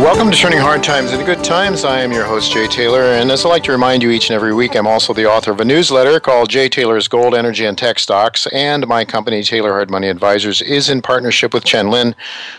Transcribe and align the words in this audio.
Welcome 0.00 0.30
to 0.30 0.36
Turning 0.36 0.58
Hard 0.58 0.82
Times 0.82 1.14
into 1.14 1.24
Good 1.24 1.42
Times. 1.42 1.82
I 1.82 2.00
am 2.00 2.12
your 2.12 2.26
host, 2.26 2.52
Jay 2.52 2.66
Taylor, 2.66 3.00
and 3.00 3.30
as 3.30 3.46
I 3.46 3.48
like 3.48 3.62
to 3.62 3.72
remind 3.72 4.02
you 4.02 4.10
each 4.10 4.28
and 4.28 4.34
every 4.34 4.52
week, 4.52 4.76
I'm 4.76 4.86
also 4.86 5.14
the 5.14 5.24
author 5.24 5.52
of 5.52 5.60
a 5.60 5.64
newsletter 5.64 6.20
called 6.20 6.50
Jay 6.50 6.68
Taylor's 6.68 7.08
Gold, 7.08 7.34
Energy, 7.34 7.64
and 7.64 7.78
Tech 7.78 7.98
Stocks, 7.98 8.46
and 8.48 8.86
my 8.86 9.06
company, 9.06 9.42
Taylor 9.42 9.70
Hard 9.70 9.90
Money 9.90 10.08
Advisors, 10.08 10.60
is 10.60 10.90
in 10.90 11.00
partnership 11.00 11.54
with 11.54 11.64
Chen 11.64 11.88
Lin, 11.90 12.14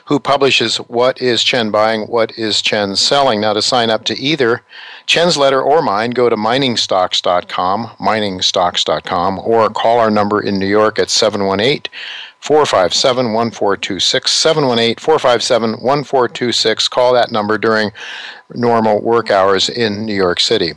who 0.06 0.20
publishes 0.20 0.78
What 0.78 1.22
is 1.22 1.44
Chen 1.44 1.70
Buying, 1.70 2.08
What 2.08 2.36
is 2.40 2.60
Chen 2.64 2.96
Selling. 2.96 3.40
Now, 3.40 3.54
to 3.54 3.62
sign 3.62 3.92
up 3.92 4.04
to 4.06 4.18
either 4.18 4.64
Chen's 5.06 5.38
letter 5.38 5.62
or 5.62 5.84
mine, 5.84 6.12
go 6.12 6.30
to 6.30 6.36
miningstocks.com, 6.36 7.88
miningstocks.com, 8.00 9.40
or 9.40 9.70
call 9.70 10.00
our 10.00 10.10
number 10.10 10.42
in 10.42 10.58
New 10.58 10.66
York 10.66 10.98
at 10.98 11.12
718 11.12 11.84
457 12.40 13.34
1426. 13.34 14.32
718 14.32 14.96
457 14.98 15.72
1426. 15.72 16.88
Call 16.88 17.14
that 17.14 17.32
number 17.32 17.58
during 17.58 17.92
normal 18.54 19.02
work 19.02 19.32
hours 19.32 19.70
in 19.70 20.06
New 20.06 20.16
York 20.16 20.40
City. 20.40 20.74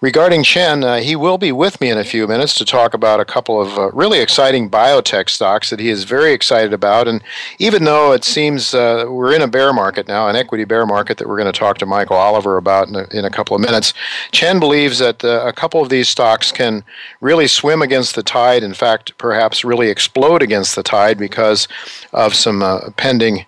Regarding 0.00 0.44
Chen, 0.44 0.84
uh, 0.84 0.98
he 0.98 1.16
will 1.16 1.38
be 1.38 1.50
with 1.50 1.80
me 1.80 1.90
in 1.90 1.98
a 1.98 2.04
few 2.04 2.28
minutes 2.28 2.54
to 2.54 2.64
talk 2.64 2.94
about 2.94 3.18
a 3.18 3.24
couple 3.24 3.60
of 3.60 3.76
uh, 3.76 3.90
really 3.90 4.20
exciting 4.20 4.70
biotech 4.70 5.28
stocks 5.28 5.70
that 5.70 5.80
he 5.80 5.88
is 5.88 6.04
very 6.04 6.32
excited 6.32 6.72
about. 6.72 7.08
And 7.08 7.20
even 7.58 7.82
though 7.82 8.12
it 8.12 8.22
seems 8.22 8.74
uh, 8.74 9.06
we're 9.08 9.34
in 9.34 9.42
a 9.42 9.48
bear 9.48 9.72
market 9.72 10.06
now, 10.06 10.28
an 10.28 10.36
equity 10.36 10.62
bear 10.62 10.86
market 10.86 11.18
that 11.18 11.26
we're 11.26 11.36
going 11.36 11.52
to 11.52 11.58
talk 11.58 11.78
to 11.78 11.86
Michael 11.86 12.16
Oliver 12.16 12.58
about 12.58 12.86
in 12.86 12.94
a, 12.94 13.08
in 13.10 13.24
a 13.24 13.30
couple 13.30 13.56
of 13.56 13.60
minutes, 13.60 13.92
Chen 14.30 14.60
believes 14.60 15.00
that 15.00 15.24
uh, 15.24 15.44
a 15.44 15.52
couple 15.52 15.82
of 15.82 15.88
these 15.88 16.08
stocks 16.08 16.52
can 16.52 16.84
really 17.20 17.48
swim 17.48 17.82
against 17.82 18.14
the 18.14 18.22
tide. 18.22 18.62
In 18.62 18.74
fact, 18.74 19.18
perhaps 19.18 19.64
really 19.64 19.88
explode 19.88 20.42
against 20.42 20.76
the 20.76 20.84
tide 20.84 21.18
because 21.18 21.66
of 22.12 22.36
some 22.36 22.62
uh, 22.62 22.90
pending 22.96 23.46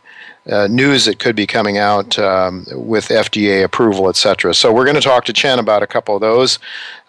uh, 0.49 0.67
news 0.69 1.05
that 1.05 1.19
could 1.19 1.37
be 1.37 1.47
coming 1.47 1.79
out 1.79 2.19
um, 2.19 2.67
with 2.73 3.09
FDA 3.09 3.63
approval, 3.63 4.09
et 4.09 4.17
cetera. 4.17 4.55
So 4.55 4.73
we're 4.73 4.85
going 4.85 4.97
to 4.97 5.03
talk 5.03 5.25
to 5.27 5.33
Chen 5.33 5.59
about 5.59 5.83
a 5.83 5.87
couple 5.87 6.15
of 6.15 6.21
those 6.21 6.59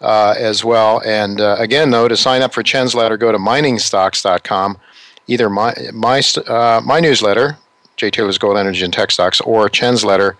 uh, 0.02 0.36
as 0.38 0.64
well. 0.64 1.02
And 1.06 1.40
uh, 1.40 1.56
again, 1.60 1.92
though, 1.92 2.08
to 2.08 2.18
sign 2.18 2.42
up 2.42 2.54
for 2.54 2.64
Chen's 2.64 2.94
letter, 2.94 3.18
go 3.18 3.32
to 3.32 3.38
miningstocks.com, 3.38 4.78
either 5.28 5.50
my 5.50 5.74
my 5.94 6.22
uh, 6.48 6.82
my 6.84 7.00
newsletter, 7.00 7.58
Jay 7.98 8.12
Taylor's 8.12 8.38
Gold 8.38 8.58
Energy 8.58 8.84
and 8.84 8.94
Tech 8.94 9.12
Stocks, 9.12 9.40
or 9.42 9.70
Chen's 9.70 10.04
letter. 10.04 10.38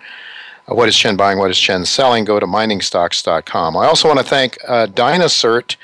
Uh, 0.70 0.76
what 0.76 0.90
is 0.90 0.98
Chen 0.98 1.16
buying? 1.16 1.40
What 1.40 1.50
is 1.50 1.60
Chen 1.60 1.86
selling? 1.86 2.26
Go 2.26 2.40
to 2.40 2.46
miningstocks.com. 2.46 3.78
I 3.78 3.86
also 3.86 4.08
want 4.08 4.20
to 4.20 4.26
thank 4.26 4.58
uh, 4.68 4.88
Dynacert 4.88 5.76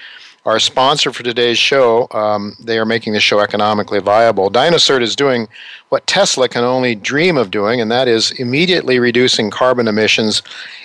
our 0.47 0.59
sponsor 0.59 1.11
for 1.11 1.23
today's 1.23 1.57
show. 1.57 2.07
Um, 2.11 2.55
they 2.57 2.79
are 2.79 2.85
making 2.85 3.11
the 3.11 3.19
show 3.19 3.41
economically 3.41 3.99
viable. 3.99 4.49
Dynacert 4.49 5.01
is 5.01 5.13
doing 5.13 5.49
what 5.89 6.07
Tesla 6.07 6.47
can 6.47 6.63
only 6.63 6.95
dream 6.95 7.35
of 7.35 7.51
doing, 7.51 7.81
and 7.81 7.91
that 7.91 8.07
is 8.07 8.31
immediately 8.31 8.97
reducing 8.97 9.51
carbon 9.51 9.89
emissions 9.89 10.41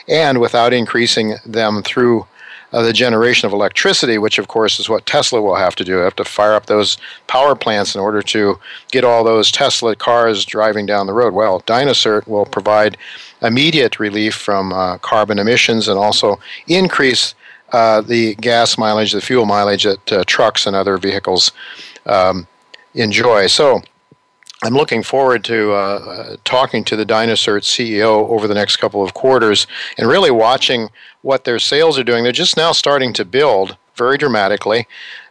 and 0.09 0.41
without 0.41 0.73
increasing 0.73 1.37
them 1.47 1.81
through 1.85 2.27
uh, 2.73 2.83
the 2.83 2.93
generation 2.93 3.47
of 3.47 3.53
electricity, 3.53 4.19
which 4.19 4.37
of 4.37 4.49
course 4.49 4.81
is 4.81 4.89
what 4.89 5.07
Tesla 5.07 5.41
will 5.41 5.55
have 5.55 5.77
to 5.77 5.85
do. 5.85 5.97
They 5.97 6.03
have 6.03 6.17
to 6.17 6.25
fire 6.25 6.55
up 6.55 6.67
those 6.67 6.97
power 7.29 7.55
plants 7.55 7.95
in 7.95 8.01
order 8.01 8.21
to 8.23 8.59
get 8.91 9.05
all 9.05 9.23
those 9.23 9.53
Tesla 9.53 9.95
cars 9.95 10.45
driving 10.45 10.87
down 10.87 11.07
the 11.07 11.13
road. 11.13 11.35
Well, 11.35 11.61
Dynacert 11.61 12.27
will 12.27 12.47
provide 12.47 12.97
immediate 13.43 14.01
relief 14.01 14.35
from 14.35 14.73
uh, 14.73 14.99
carbon 14.99 15.39
emissions 15.39 15.87
and 15.87 15.99
also 15.99 16.41
increase 16.67 17.37
uh, 17.73 18.01
the 18.01 18.35
gas 18.37 18.77
mileage, 18.77 19.13
the 19.13 19.21
fuel 19.21 19.47
mileage 19.47 19.85
that 19.85 20.13
uh, 20.13 20.25
trucks 20.27 20.67
and 20.67 20.77
other 20.77 20.99
vehicles 20.99 21.53
um, 22.07 22.47
enjoy. 22.95 23.47
So 23.47 23.81
I'm 24.63 24.75
looking 24.75 25.03
forward 25.03 25.43
to 25.45 25.73
uh, 25.73 26.37
talking 26.45 26.85
to 26.85 26.97
the 26.97 27.07
Dynacert 27.07 27.63
CEO 27.63 28.29
over 28.29 28.47
the 28.47 28.55
next 28.55 28.77
couple 28.77 29.03
of 29.03 29.15
quarters 29.15 29.67
and 29.99 30.09
really 30.09 30.31
watching 30.31 30.89
what 31.23 31.45
their 31.45 31.59
sales 31.59 31.99
are 31.99 32.05
doing. 32.05 32.23
They're 32.23 32.33
just 32.33 32.57
now 32.57 32.73
starting 32.73 33.13
to 33.15 33.25
build 33.25 33.77
very 33.97 34.17
dramatically. 34.17 34.87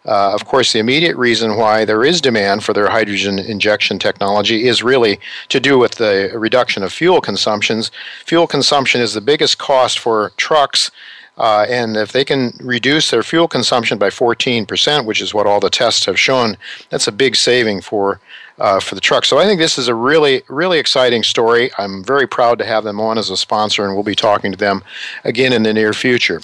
Uh, 0.05 0.33
of 0.33 0.45
course, 0.45 0.73
the 0.73 0.79
immediate 0.79 1.15
reason 1.15 1.57
why 1.57 1.85
there 1.85 2.03
is 2.03 2.21
demand 2.21 2.63
for 2.63 2.73
their 2.73 2.89
hydrogen 2.89 3.39
injection 3.39 3.99
technology 3.99 4.67
is 4.67 4.83
really 4.83 5.19
to 5.49 5.59
do 5.59 5.77
with 5.77 5.95
the 5.95 6.31
reduction 6.33 6.83
of 6.83 6.91
fuel 6.91 7.21
consumptions. 7.21 7.91
Fuel 8.25 8.47
consumption 8.47 8.99
is 8.99 9.13
the 9.13 9.21
biggest 9.21 9.59
cost 9.59 9.99
for 9.99 10.31
trucks 10.37 10.91
uh, 11.37 11.65
and 11.69 11.95
if 11.97 12.11
they 12.11 12.25
can 12.25 12.53
reduce 12.61 13.09
their 13.09 13.23
fuel 13.23 13.47
consumption 13.47 13.97
by 13.97 14.09
14%, 14.09 15.05
which 15.05 15.21
is 15.21 15.33
what 15.33 15.47
all 15.47 15.59
the 15.59 15.69
tests 15.69 16.05
have 16.05 16.19
shown, 16.19 16.57
that's 16.89 17.07
a 17.07 17.11
big 17.11 17.35
saving 17.35 17.81
for 17.81 18.19
uh, 18.59 18.79
for 18.79 18.93
the 18.93 19.01
truck. 19.01 19.25
So 19.25 19.39
I 19.39 19.45
think 19.45 19.59
this 19.59 19.79
is 19.79 19.87
a 19.87 19.95
really, 19.95 20.43
really 20.47 20.77
exciting 20.77 21.23
story. 21.23 21.71
I'm 21.79 22.03
very 22.03 22.27
proud 22.27 22.59
to 22.59 22.65
have 22.65 22.83
them 22.83 22.99
on 22.99 23.17
as 23.17 23.31
a 23.31 23.37
sponsor, 23.37 23.85
and 23.85 23.95
we'll 23.95 24.03
be 24.03 24.13
talking 24.13 24.51
to 24.51 24.57
them 24.57 24.83
again 25.23 25.51
in 25.51 25.63
the 25.63 25.73
near 25.73 25.93
future. 25.93 26.41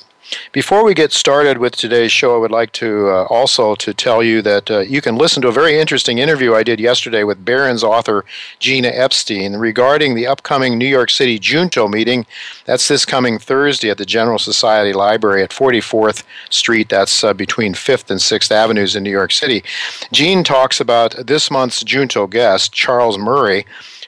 Before 0.52 0.84
we 0.84 0.94
get 0.94 1.14
started 1.14 1.58
with 1.58 1.76
today's 1.76 2.12
show, 2.12 2.36
I 2.36 2.40
would 2.40 2.52
like 2.52 2.72
to 2.74 3.10
uh, 3.10 3.24
also 3.26 3.76
to 3.76 3.94
tell 3.94 4.22
you 4.22 4.42
that 4.42 4.70
uh, 4.70 4.79
you 4.79 5.02
can 5.02 5.16
listen 5.16 5.41
to 5.41 5.47
a 5.47 5.53
very 5.53 5.79
interesting 5.79 6.18
interview 6.18 6.53
I 6.53 6.64
did 6.64 6.79
yesterday 6.79 7.24
with 7.24 7.46
Barron's 7.46 7.84
author 7.84 8.26
Gene 8.59 8.85
Epstein 8.85 9.53
regarding 9.53 10.16
the 10.16 10.28
upcoming 10.28 10.78
New 10.78 10.88
York 10.88 11.09
City 11.09 11.40
Junto 11.40 11.88
meeting. 11.88 12.26
That's 12.66 12.88
this 12.88 13.06
coming 13.06 13.40
Thursday 13.40 13.90
at 13.90 13.97
the 13.97 14.06
General 14.06 14.40
Society 14.40 14.91
Library 14.91 15.44
at 15.44 15.52
44th 15.52 16.24
Street. 16.50 16.90
That's 16.90 17.23
uh, 17.23 17.34
between 17.34 17.73
5th 17.73 18.09
and 18.09 18.20
6th 18.20 18.52
Avenues 18.52 18.96
in 18.96 19.03
New 19.03 19.12
York 19.12 19.32
City. 19.32 19.64
Gene 20.12 20.44
talks 20.44 20.82
about 20.82 21.16
this 21.26 21.50
month's 21.50 21.84
Junto 21.84 22.28
guest, 22.28 22.73
Charles 22.73 23.18
Murray 23.18 23.66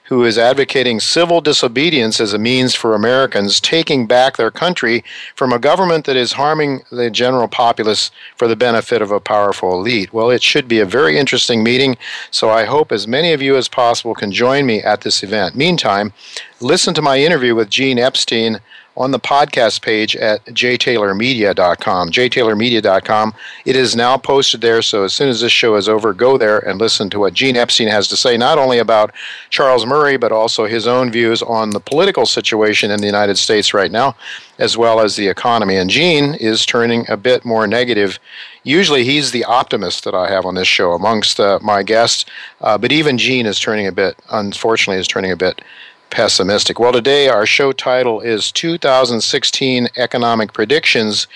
who 0.09 0.25
is 0.25 0.39
advocating 0.39 1.00
civil 1.00 1.39
disobedience 1.39 2.19
as 2.19 2.33
a 2.33 2.39
means 2.39 2.73
for 2.73 2.95
Americans 2.95 3.59
taking 3.59 4.07
back 4.07 4.38
their 4.38 4.50
country 4.50 5.03
from 5.35 5.53
a 5.53 5.59
government 5.59 6.06
that 6.06 6.15
is 6.15 6.33
harming 6.33 6.81
the 6.91 7.11
general 7.11 7.47
populace 7.47 8.09
for 8.35 8.47
the 8.47 8.56
benefit 8.56 9.03
of 9.03 9.11
a 9.11 9.19
powerful 9.19 9.71
elite. 9.71 10.11
Well, 10.11 10.31
it 10.31 10.41
should 10.41 10.67
be 10.67 10.79
a 10.79 10.85
very 10.85 11.19
interesting 11.19 11.63
meeting, 11.63 11.95
so 12.31 12.50
I 12.50 12.65
hope 12.65 12.91
as 12.91 13.07
many 13.07 13.33
of 13.33 13.41
you 13.44 13.56
as 13.56 13.69
possible 13.69 14.15
can 14.15 14.31
join 14.31 14.65
me 14.65 14.81
at 14.81 15.01
this 15.01 15.21
event. 15.21 15.56
Meantime, 15.56 16.12
listen 16.59 16.95
to 16.95 17.03
my 17.03 17.19
interview 17.19 17.53
with 17.53 17.69
Gene 17.69 18.00
Epstein 18.00 18.62
on 19.00 19.12
the 19.12 19.19
podcast 19.19 19.81
page 19.81 20.16
at 20.18 20.44
jtaylormedia.com. 20.46 22.12
jtaylormedia.com. 22.12 23.34
It 23.66 23.75
is 23.78 23.96
now 23.96 24.18
posted 24.18 24.60
there, 24.60 24.81
so 24.81 25.06
as 25.06 25.13
soon 25.13 25.30
as 25.30 25.40
this 25.40 25.54
show 25.54 25.75
is 25.75 25.88
over, 25.88 26.13
go 26.13 26.38
there 26.38 26.60
and 26.60 26.80
listen 26.80 27.10
to 27.12 27.19
what 27.19 27.34
Gene 27.34 27.56
Epstein 27.56 27.88
has 27.88 28.10
to 28.10 28.18
say, 28.18 28.36
not 28.36 28.57
only 28.57 28.78
about 28.78 29.13
Charles 29.50 29.86
Murray, 29.86 30.18
but 30.18 30.34
also 30.34 30.66
his 30.66 30.86
own 30.86 31.12
views 31.12 31.42
on 31.42 31.69
the 31.69 31.80
political 31.80 32.25
situation 32.25 32.92
in 32.92 33.00
the 33.00 33.06
United 33.06 33.38
States 33.38 33.74
right 33.74 33.92
now, 33.92 34.18
as 34.57 34.78
well 34.78 35.00
as 35.00 35.16
the 35.16 35.30
economy. 35.30 35.78
And 35.78 35.90
Gene 35.90 36.36
is 36.36 36.66
turning 36.66 37.10
a 37.10 37.16
bit 37.16 37.46
more 37.46 37.66
negative 37.68 38.19
usually 38.63 39.04
he's 39.04 39.31
the 39.31 39.46
optimist 39.46 40.04
that 40.04 40.13
I 40.13 40.30
have 40.30 40.46
on 40.46 40.56
this 40.56 40.68
show 40.68 40.94
amongst 40.94 41.40
uh, 41.40 41.60
my 41.62 41.84
guests, 41.84 42.25
uh, 42.62 42.78
but 42.78 42.92
even 42.92 43.18
Gene 43.18 43.46
is 43.46 43.60
turning 43.60 43.88
a 43.88 43.92
bit, 43.92 44.18
unfortunately, 44.31 45.00
is 45.00 45.07
turning 45.07 45.31
a 45.31 45.38
bit 45.38 45.62
pessimistic. 46.09 46.79
Well, 46.79 46.91
today 46.91 47.27
our 47.27 47.45
show 47.45 47.71
title 47.71 48.21
is 48.21 48.51
2016 48.51 49.89
Economic 49.97 50.53
Predictions 50.53 51.27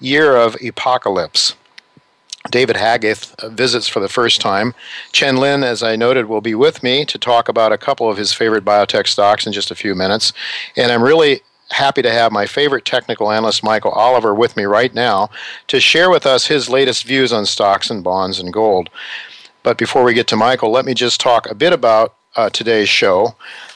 Year 0.00 0.36
of 0.36 0.56
Apocalypse. 0.62 1.54
David 2.50 2.76
Haggith 2.76 3.34
visits 3.44 3.88
for 3.88 4.00
the 4.00 4.08
first 4.08 4.40
time. 4.40 4.74
Chen 5.12 5.36
Lin, 5.36 5.64
as 5.64 5.82
I 5.82 5.96
noted, 5.96 6.26
will 6.26 6.42
be 6.42 6.54
with 6.54 6.82
me 6.82 7.04
to 7.06 7.18
talk 7.18 7.48
about 7.48 7.72
a 7.72 7.78
couple 7.78 8.10
of 8.10 8.18
his 8.18 8.32
favorite 8.32 8.64
biotech 8.64 9.06
stocks 9.06 9.46
in 9.46 9.52
just 9.52 9.70
a 9.70 9.74
few 9.74 9.94
minutes. 9.94 10.32
And 10.76 10.92
I'm 10.92 11.02
really 11.02 11.40
happy 11.70 12.02
to 12.02 12.12
have 12.12 12.32
my 12.32 12.46
favorite 12.46 12.84
technical 12.84 13.30
analyst, 13.30 13.64
Michael 13.64 13.92
Oliver, 13.92 14.34
with 14.34 14.56
me 14.56 14.64
right 14.64 14.94
now 14.94 15.30
to 15.68 15.80
share 15.80 16.10
with 16.10 16.26
us 16.26 16.46
his 16.46 16.68
latest 16.68 17.04
views 17.04 17.32
on 17.32 17.46
stocks 17.46 17.90
and 17.90 18.04
bonds 18.04 18.38
and 18.38 18.52
gold. 18.52 18.90
But 19.62 19.78
before 19.78 20.04
we 20.04 20.12
get 20.12 20.26
to 20.28 20.36
Michael, 20.36 20.70
let 20.70 20.84
me 20.84 20.92
just 20.92 21.20
talk 21.20 21.50
a 21.50 21.54
bit 21.54 21.72
about 21.72 22.14
uh, 22.36 22.50
today's 22.50 22.88
show. 22.88 23.34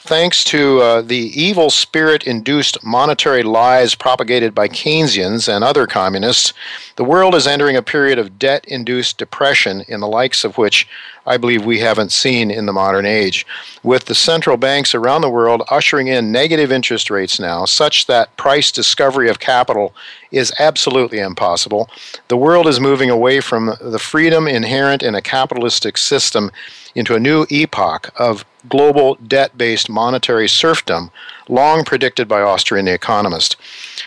Thanks 0.09 0.43
to 0.45 0.81
uh, 0.81 1.01
the 1.03 1.39
evil 1.39 1.69
spirit 1.69 2.23
induced 2.23 2.83
monetary 2.83 3.43
lies 3.43 3.93
propagated 3.93 4.55
by 4.55 4.67
Keynesians 4.67 5.47
and 5.47 5.63
other 5.63 5.85
communists, 5.85 6.51
the 6.95 7.03
world 7.03 7.35
is 7.35 7.45
entering 7.45 7.75
a 7.75 7.83
period 7.83 8.17
of 8.17 8.39
debt 8.39 8.65
induced 8.67 9.19
depression 9.19 9.85
in 9.87 9.99
the 9.99 10.07
likes 10.07 10.43
of 10.43 10.57
which 10.57 10.87
I 11.29 11.37
believe 11.37 11.63
we 11.63 11.79
haven't 11.79 12.11
seen 12.11 12.49
in 12.49 12.65
the 12.65 12.73
modern 12.73 13.05
age. 13.05 13.45
With 13.83 14.05
the 14.05 14.15
central 14.15 14.57
banks 14.57 14.95
around 14.95 15.21
the 15.21 15.29
world 15.29 15.61
ushering 15.69 16.07
in 16.07 16.31
negative 16.31 16.71
interest 16.71 17.11
rates 17.11 17.39
now, 17.39 17.65
such 17.65 18.07
that 18.07 18.35
price 18.35 18.71
discovery 18.71 19.29
of 19.29 19.39
capital 19.39 19.93
is 20.31 20.51
absolutely 20.57 21.19
impossible, 21.19 21.87
the 22.29 22.37
world 22.37 22.67
is 22.67 22.79
moving 22.79 23.11
away 23.11 23.41
from 23.41 23.75
the 23.79 23.99
freedom 23.99 24.47
inherent 24.47 25.03
in 25.03 25.13
a 25.13 25.21
capitalistic 25.21 25.97
system 25.97 26.49
into 26.95 27.13
a 27.13 27.19
new 27.19 27.45
epoch 27.51 28.11
of 28.17 28.43
global 28.67 29.13
debt 29.15 29.55
based 29.55 29.87
monetary 29.87 30.47
serfdom, 30.47 31.11
long 31.47 31.83
predicted 31.85 32.27
by 32.27 32.41
Austrian 32.41 32.87
economist. 32.87 33.55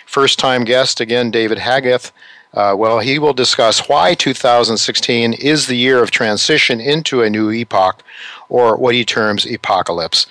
First 0.07 0.41
time 0.41 0.65
guest, 0.65 1.01
again, 1.01 1.31
David 1.31 1.59
Haggith. 1.59 2.11
Uh, 2.55 2.75
well, 2.77 2.99
he 2.99 3.19
will 3.19 3.33
discuss 3.33 3.89
why 3.89 4.15
2016 4.15 5.33
is 5.35 5.67
the 5.67 5.77
year 5.77 6.03
of 6.03 6.11
transition 6.11 6.81
into 6.81 7.23
a 7.23 7.31
new 7.31 7.51
epoch, 7.51 8.03
or 8.49 8.77
what 8.77 8.95
he 8.95 9.05
terms 9.05 9.47
apocalypse 9.47 10.27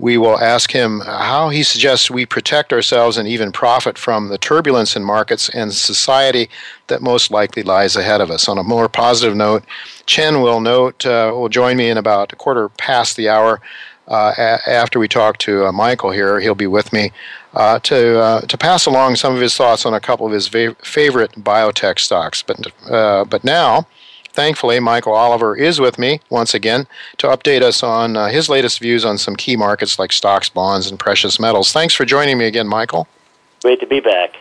we 0.00 0.16
will 0.16 0.38
ask 0.40 0.72
him 0.72 1.00
how 1.00 1.50
he 1.50 1.62
suggests 1.62 2.10
we 2.10 2.24
protect 2.24 2.72
ourselves 2.72 3.18
and 3.18 3.28
even 3.28 3.52
profit 3.52 3.98
from 3.98 4.28
the 4.28 4.38
turbulence 4.38 4.96
in 4.96 5.04
markets 5.04 5.50
and 5.50 5.72
society 5.74 6.48
that 6.86 7.02
most 7.02 7.30
likely 7.30 7.62
lies 7.62 7.96
ahead 7.96 8.22
of 8.22 8.30
us. 8.30 8.48
On 8.48 8.56
a 8.56 8.62
more 8.64 8.88
positive 8.88 9.36
note, 9.36 9.62
Chen 10.06 10.40
will 10.40 10.60
note 10.60 11.04
uh, 11.04 11.30
will 11.34 11.50
join 11.50 11.76
me 11.76 11.90
in 11.90 11.98
about 11.98 12.32
a 12.32 12.36
quarter 12.36 12.70
past 12.70 13.16
the 13.16 13.28
hour. 13.28 13.60
Uh, 14.08 14.32
a- 14.38 14.70
after 14.70 14.98
we 14.98 15.06
talk 15.06 15.36
to 15.38 15.66
uh, 15.66 15.72
Michael 15.72 16.10
here, 16.10 16.40
he'll 16.40 16.54
be 16.54 16.66
with 16.66 16.92
me 16.94 17.12
uh, 17.54 17.78
to 17.80 18.20
uh, 18.20 18.40
to 18.42 18.58
pass 18.58 18.86
along 18.86 19.16
some 19.16 19.34
of 19.34 19.40
his 19.40 19.56
thoughts 19.56 19.84
on 19.86 19.94
a 19.94 20.00
couple 20.00 20.26
of 20.26 20.32
his 20.32 20.48
va- 20.48 20.76
favorite 20.82 21.32
biotech 21.32 21.98
stocks. 21.98 22.42
But 22.42 22.66
uh, 22.90 23.24
but 23.24 23.44
now 23.44 23.86
Thankfully, 24.32 24.78
Michael 24.78 25.12
Oliver 25.12 25.56
is 25.56 25.80
with 25.80 25.98
me 25.98 26.20
once 26.30 26.54
again 26.54 26.86
to 27.18 27.26
update 27.26 27.62
us 27.62 27.82
on 27.82 28.16
uh, 28.16 28.28
his 28.28 28.48
latest 28.48 28.78
views 28.78 29.04
on 29.04 29.18
some 29.18 29.34
key 29.34 29.56
markets 29.56 29.98
like 29.98 30.12
stocks, 30.12 30.48
bonds, 30.48 30.88
and 30.88 30.98
precious 30.98 31.40
metals. 31.40 31.72
Thanks 31.72 31.94
for 31.94 32.04
joining 32.04 32.38
me 32.38 32.46
again, 32.46 32.68
Michael. 32.68 33.08
Great 33.62 33.80
to 33.80 33.86
be 33.86 34.00
back. 34.00 34.36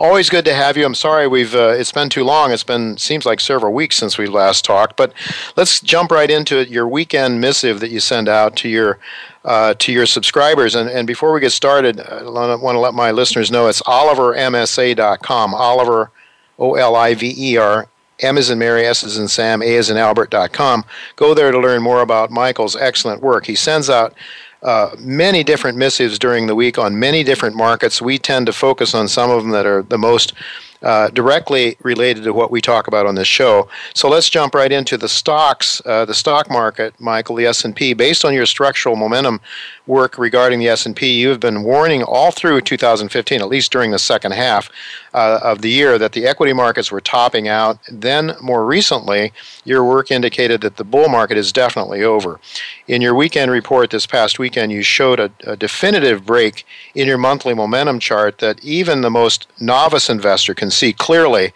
Always 0.00 0.30
good 0.30 0.44
to 0.46 0.54
have 0.54 0.76
you. 0.76 0.84
I'm 0.84 0.94
sorry 0.94 1.28
we've 1.28 1.54
uh, 1.54 1.74
it's 1.76 1.92
been 1.92 2.08
too 2.08 2.24
long. 2.24 2.50
It's 2.50 2.64
been 2.64 2.96
seems 2.96 3.26
like 3.26 3.40
several 3.40 3.72
weeks 3.72 3.96
since 3.96 4.16
we 4.16 4.26
last 4.26 4.64
talked. 4.64 4.96
But 4.96 5.12
let's 5.54 5.80
jump 5.80 6.10
right 6.10 6.30
into 6.30 6.58
it. 6.58 6.68
Your 6.68 6.88
weekend 6.88 7.40
missive 7.40 7.78
that 7.80 7.90
you 7.90 8.00
send 8.00 8.28
out 8.28 8.56
to 8.56 8.68
your 8.68 8.98
uh, 9.44 9.74
to 9.78 9.92
your 9.92 10.06
subscribers. 10.06 10.74
And, 10.74 10.88
and 10.90 11.06
before 11.06 11.32
we 11.32 11.40
get 11.40 11.52
started, 11.52 12.00
I 12.00 12.22
want 12.24 12.60
to 12.60 12.78
let 12.78 12.94
my 12.94 13.10
listeners 13.10 13.50
know 13.50 13.68
it's 13.68 13.82
olivermsa.com. 13.82 15.54
Oliver, 15.54 16.10
O 16.58 16.74
L 16.74 16.96
I 16.96 17.14
V 17.14 17.34
E 17.36 17.56
R 17.56 17.88
M 18.22 18.38
is 18.38 18.50
in 18.50 18.58
Mary, 18.58 18.86
S 18.86 19.02
is 19.02 19.18
in 19.18 19.28
Sam, 19.28 19.62
A 19.62 19.66
is 19.66 19.90
in 19.90 19.96
Albert.com. 19.96 20.84
Go 21.16 21.34
there 21.34 21.50
to 21.50 21.58
learn 21.58 21.82
more 21.82 22.02
about 22.02 22.30
Michael's 22.30 22.76
excellent 22.76 23.22
work. 23.22 23.46
He 23.46 23.54
sends 23.54 23.88
out 23.88 24.14
uh, 24.62 24.94
many 24.98 25.42
different 25.42 25.78
missives 25.78 26.18
during 26.18 26.46
the 26.46 26.54
week 26.54 26.76
on 26.76 26.98
many 26.98 27.24
different 27.24 27.56
markets. 27.56 28.02
We 28.02 28.18
tend 28.18 28.46
to 28.46 28.52
focus 28.52 28.94
on 28.94 29.08
some 29.08 29.30
of 29.30 29.42
them 29.42 29.52
that 29.52 29.66
are 29.66 29.82
the 29.82 29.98
most 29.98 30.34
uh, 30.82 31.08
directly 31.08 31.76
related 31.82 32.24
to 32.24 32.32
what 32.32 32.50
we 32.50 32.60
talk 32.60 32.86
about 32.86 33.06
on 33.06 33.14
this 33.14 33.28
show. 33.28 33.68
So 33.94 34.08
let's 34.08 34.30
jump 34.30 34.54
right 34.54 34.72
into 34.72 34.96
the 34.96 35.08
stocks, 35.08 35.82
uh, 35.84 36.04
the 36.04 36.14
stock 36.14 36.50
market, 36.50 36.98
Michael, 37.00 37.36
the 37.36 37.46
S&P. 37.46 37.92
Based 37.92 38.24
on 38.24 38.32
your 38.32 38.46
structural 38.46 38.96
momentum 38.96 39.40
work 39.86 40.18
regarding 40.18 40.58
the 40.58 40.68
S&P, 40.68 41.12
you 41.18 41.28
have 41.28 41.40
been 41.40 41.62
warning 41.62 42.02
all 42.02 42.30
through 42.30 42.60
2015, 42.62 43.40
at 43.40 43.48
least 43.48 43.72
during 43.72 43.90
the 43.90 43.98
second 43.98 44.32
half 44.32 44.70
uh, 45.14 45.40
of 45.42 45.62
the 45.62 45.70
year, 45.70 45.98
that 45.98 46.12
the 46.12 46.26
equity 46.26 46.52
markets 46.52 46.90
were 46.90 47.00
topping 47.00 47.48
out. 47.48 47.78
Then, 47.90 48.36
more 48.42 48.64
recently, 48.64 49.32
your 49.64 49.84
work 49.84 50.10
indicated 50.10 50.60
that 50.60 50.76
the 50.76 50.84
bull 50.84 51.08
market 51.08 51.36
is 51.36 51.52
definitely 51.52 52.02
over. 52.02 52.40
In 52.86 53.02
your 53.02 53.14
weekend 53.14 53.50
report 53.50 53.90
this 53.90 54.06
past 54.06 54.38
weekend, 54.38 54.72
you 54.72 54.82
showed 54.82 55.20
a, 55.20 55.30
a 55.44 55.56
definitive 55.56 56.26
break 56.26 56.66
in 56.94 57.06
your 57.06 57.18
monthly 57.18 57.54
momentum 57.54 57.98
chart 57.98 58.38
that 58.38 58.64
even 58.64 59.00
the 59.00 59.10
most 59.10 59.46
novice 59.60 60.08
investor 60.08 60.54
can 60.54 60.70
see 60.70 60.92
clearly 60.92 61.52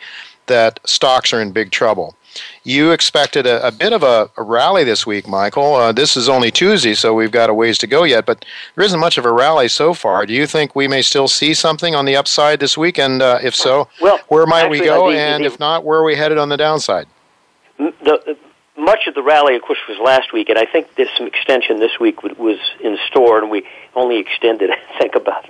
that 0.46 0.80
stocks 0.84 1.32
are 1.32 1.40
in 1.40 1.52
big 1.52 1.70
trouble. 1.70 2.16
You 2.62 2.92
expected 2.92 3.46
a, 3.46 3.66
a 3.66 3.72
bit 3.72 3.92
of 3.92 4.02
a, 4.02 4.30
a, 4.36 4.42
rally 4.42 4.84
this 4.84 5.06
week, 5.06 5.26
Michael. 5.26 5.74
Uh, 5.74 5.92
this 5.92 6.16
is 6.16 6.28
only 6.28 6.50
Tuesday, 6.50 6.94
so 6.94 7.14
we've 7.14 7.30
got 7.30 7.50
a 7.50 7.54
ways 7.54 7.78
to 7.78 7.86
go 7.86 8.04
yet, 8.04 8.26
but 8.26 8.44
there 8.74 8.84
isn't 8.84 9.00
much 9.00 9.18
of 9.18 9.24
a 9.24 9.32
rally 9.32 9.68
so 9.68 9.94
far. 9.94 10.26
Do 10.26 10.32
you 10.32 10.46
think 10.46 10.74
we 10.74 10.88
may 10.88 11.02
still 11.02 11.28
see 11.28 11.54
something 11.54 11.94
on 11.94 12.04
the 12.04 12.16
upside 12.16 12.60
this 12.60 12.76
week? 12.78 12.98
And 12.98 13.22
uh, 13.22 13.38
if 13.42 13.54
so, 13.54 13.88
well, 14.00 14.18
where 14.28 14.46
might 14.46 14.62
actually, 14.62 14.80
we 14.80 14.86
go? 14.86 15.10
The, 15.10 15.18
and 15.18 15.42
the, 15.44 15.46
if 15.46 15.60
not, 15.60 15.84
where 15.84 15.98
are 15.98 16.04
we 16.04 16.16
headed 16.16 16.38
on 16.38 16.48
the 16.48 16.56
downside? 16.56 17.06
The, 17.78 18.36
much 18.76 19.06
of 19.06 19.14
the 19.14 19.22
rally, 19.22 19.56
of 19.56 19.62
course, 19.62 19.78
was 19.88 19.98
last 19.98 20.32
week, 20.32 20.48
and 20.48 20.58
I 20.58 20.66
think 20.66 20.94
there's 20.96 21.10
some 21.16 21.26
extension 21.26 21.78
this 21.78 21.98
week 22.00 22.22
was 22.22 22.58
in 22.82 22.98
store, 23.08 23.38
and 23.38 23.50
we 23.50 23.66
only 23.94 24.18
extended, 24.18 24.70
I 24.94 24.98
think, 24.98 25.14
about 25.14 25.46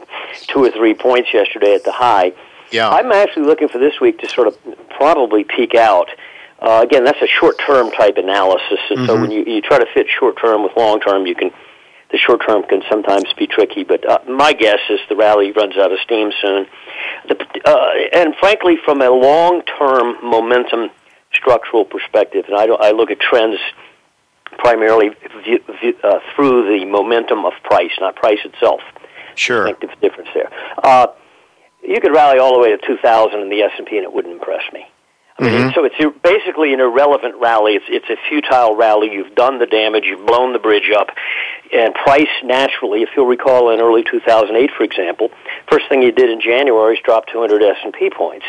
two 0.47 0.64
or 0.64 0.71
three 0.71 0.95
points 0.95 1.33
yesterday 1.33 1.75
at 1.75 1.85
the 1.85 1.93
high. 1.93 2.33
Yeah. 2.71 2.88
I'm 2.88 3.12
actually 3.12 3.47
looking 3.47 3.69
for 3.69 3.79
this 3.79 4.00
week 4.00 4.19
to 4.21 4.29
sort 4.29 4.49
of 4.49 4.59
probably 4.91 5.45
peak 5.45 5.75
out. 5.75 6.09
Uh, 6.64 6.80
again, 6.83 7.04
that's 7.04 7.21
a 7.21 7.26
short-term 7.26 7.90
type 7.90 8.16
analysis, 8.16 8.80
and 8.88 9.00
mm-hmm. 9.00 9.06
so 9.06 9.21
when 9.21 9.30
you, 9.30 9.44
you 9.44 9.61
try 9.61 9.78
to 9.78 9.87
fit 9.92 10.06
short-term 10.09 10.62
with 10.62 10.73
long-term, 10.76 11.26
you 11.26 11.35
can 11.35 11.50
the 12.11 12.18
short-term 12.18 12.62
can 12.62 12.80
sometimes 12.88 13.25
be 13.37 13.47
tricky. 13.47 13.83
But 13.85 14.09
uh, 14.09 14.21
my 14.28 14.52
guess 14.52 14.78
is 14.88 15.00
the 15.09 15.16
rally 15.16 15.52
runs 15.52 15.76
out 15.76 15.92
of 15.92 15.99
steam 16.04 16.30
soon. 16.40 16.66
The, 17.28 17.37
uh, 17.64 18.18
and 18.18 18.35
frankly, 18.37 18.76
from 18.83 19.02
a 19.02 19.11
long-term 19.11 20.25
momentum 20.25 20.90
structural 21.35 21.85
perspective, 21.85 22.44
and 22.49 22.56
I, 22.56 22.66
I 22.66 22.92
look 22.92 23.11
at 23.11 23.21
trends 23.21 23.59
primarily 24.59 25.11
view, 25.44 25.59
view, 25.80 25.94
uh, 26.02 26.21
through 26.35 26.78
the 26.78 26.85
momentum 26.87 27.44
of 27.44 27.52
price, 27.64 27.90
not 28.00 28.16
price 28.16 28.38
itself. 28.44 28.80
Sure. 29.35 29.66
I 29.66 29.73
think 29.73 29.80
there's 29.80 30.00
difference 30.00 30.30
there. 30.33 30.50
Uh, 30.83 31.09
you 31.83 32.00
could 32.00 32.14
rally 32.14 32.38
all 32.38 32.54
the 32.54 32.61
way 32.61 32.75
to 32.75 32.87
2,000 32.87 33.40
in 33.40 33.50
the 33.50 33.62
S&P 33.62 33.97
and 33.97 34.04
it 34.04 34.12
wouldn't 34.12 34.33
impress 34.33 34.62
me. 34.73 34.87
I 35.37 35.43
mean, 35.43 35.53
mm-hmm. 35.53 35.71
so 35.75 35.85
it's 35.85 36.21
basically 36.23 36.73
an 36.75 36.81
irrelevant 36.81 37.35
rally. 37.41 37.75
It's 37.75 37.87
it's 37.88 38.09
a 38.09 38.17
futile 38.29 38.76
rally. 38.76 39.11
You've 39.11 39.35
done 39.35 39.59
the 39.59 39.67
damage. 39.67 40.05
You've 40.05 40.25
blown 40.25 40.53
the 40.53 40.61
bridge 40.61 40.93
up, 40.97 41.09
and 41.73 41.93
price 41.93 42.31
naturally, 42.45 43.03
if 43.03 43.09
you'll 43.17 43.26
recall, 43.26 43.71
in 43.71 43.81
early 43.81 44.05
2008, 44.05 44.71
for 44.76 44.85
example, 44.85 45.31
first 45.69 45.88
thing 45.88 46.03
you 46.03 46.12
did 46.12 46.31
in 46.31 46.41
January 46.41 46.95
is 46.95 47.00
drop 47.05 47.26
200 47.26 47.62
S 47.62 47.76
and 47.83 47.93
P 47.93 48.11
points. 48.11 48.47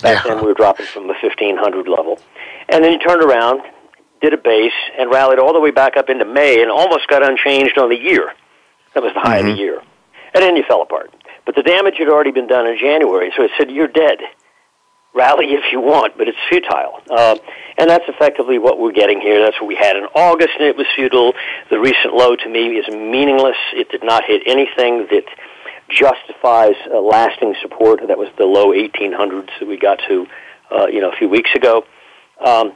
Back 0.00 0.24
yeah. 0.24 0.34
then, 0.34 0.40
we 0.40 0.48
were 0.48 0.54
dropping 0.54 0.86
from 0.86 1.06
the 1.06 1.14
1500 1.20 1.86
level, 1.86 2.18
and 2.70 2.82
then 2.82 2.92
you 2.92 2.98
turned 2.98 3.22
around, 3.22 3.60
did 4.22 4.32
a 4.32 4.38
base, 4.38 4.72
and 4.98 5.10
rallied 5.10 5.38
all 5.38 5.52
the 5.52 5.60
way 5.60 5.70
back 5.70 5.98
up 5.98 6.08
into 6.08 6.24
May, 6.24 6.62
and 6.62 6.70
almost 6.70 7.08
got 7.08 7.22
unchanged 7.22 7.76
on 7.76 7.90
the 7.90 7.96
year. 7.96 8.32
That 8.94 9.02
was 9.02 9.12
the 9.12 9.20
high 9.20 9.40
mm-hmm. 9.40 9.50
of 9.50 9.56
the 9.56 9.62
mm-hmm. 9.62 9.68
year, 9.68 9.82
and 10.34 10.42
then 10.42 10.56
you 10.56 10.64
fell 10.66 10.80
apart. 10.80 11.12
But 11.44 11.56
the 11.56 11.62
damage 11.62 11.96
had 11.98 12.08
already 12.08 12.32
been 12.32 12.46
done 12.46 12.66
in 12.66 12.78
January, 12.78 13.32
so 13.36 13.42
it 13.44 13.50
said, 13.58 13.70
you're 13.70 13.86
dead. 13.86 14.18
Rally 15.16 15.46
if 15.54 15.72
you 15.72 15.80
want, 15.80 16.16
but 16.18 16.28
it's 16.28 16.38
futile. 16.48 17.00
Uh, 17.10 17.36
and 17.78 17.88
that's 17.88 18.04
effectively 18.06 18.58
what 18.58 18.78
we're 18.78 18.92
getting 18.92 19.20
here. 19.20 19.40
That's 19.42 19.60
what 19.60 19.66
we 19.66 19.74
had 19.74 19.96
in 19.96 20.04
August, 20.14 20.50
and 20.58 20.68
it 20.68 20.76
was 20.76 20.86
futile. 20.94 21.32
The 21.70 21.80
recent 21.80 22.14
low 22.14 22.36
to 22.36 22.48
me 22.48 22.76
is 22.76 22.86
meaningless. 22.88 23.56
It 23.72 23.90
did 23.90 24.04
not 24.04 24.24
hit 24.24 24.42
anything 24.46 25.08
that 25.10 25.24
justifies 25.88 26.74
uh, 26.92 27.00
lasting 27.00 27.54
support. 27.62 28.00
That 28.06 28.18
was 28.18 28.28
the 28.36 28.44
low 28.44 28.72
1800s 28.72 29.50
that 29.58 29.66
we 29.66 29.78
got 29.78 30.00
to, 30.08 30.26
uh, 30.70 30.86
you 30.86 31.00
know, 31.00 31.10
a 31.10 31.16
few 31.16 31.28
weeks 31.28 31.50
ago. 31.54 31.84
Um, 32.44 32.72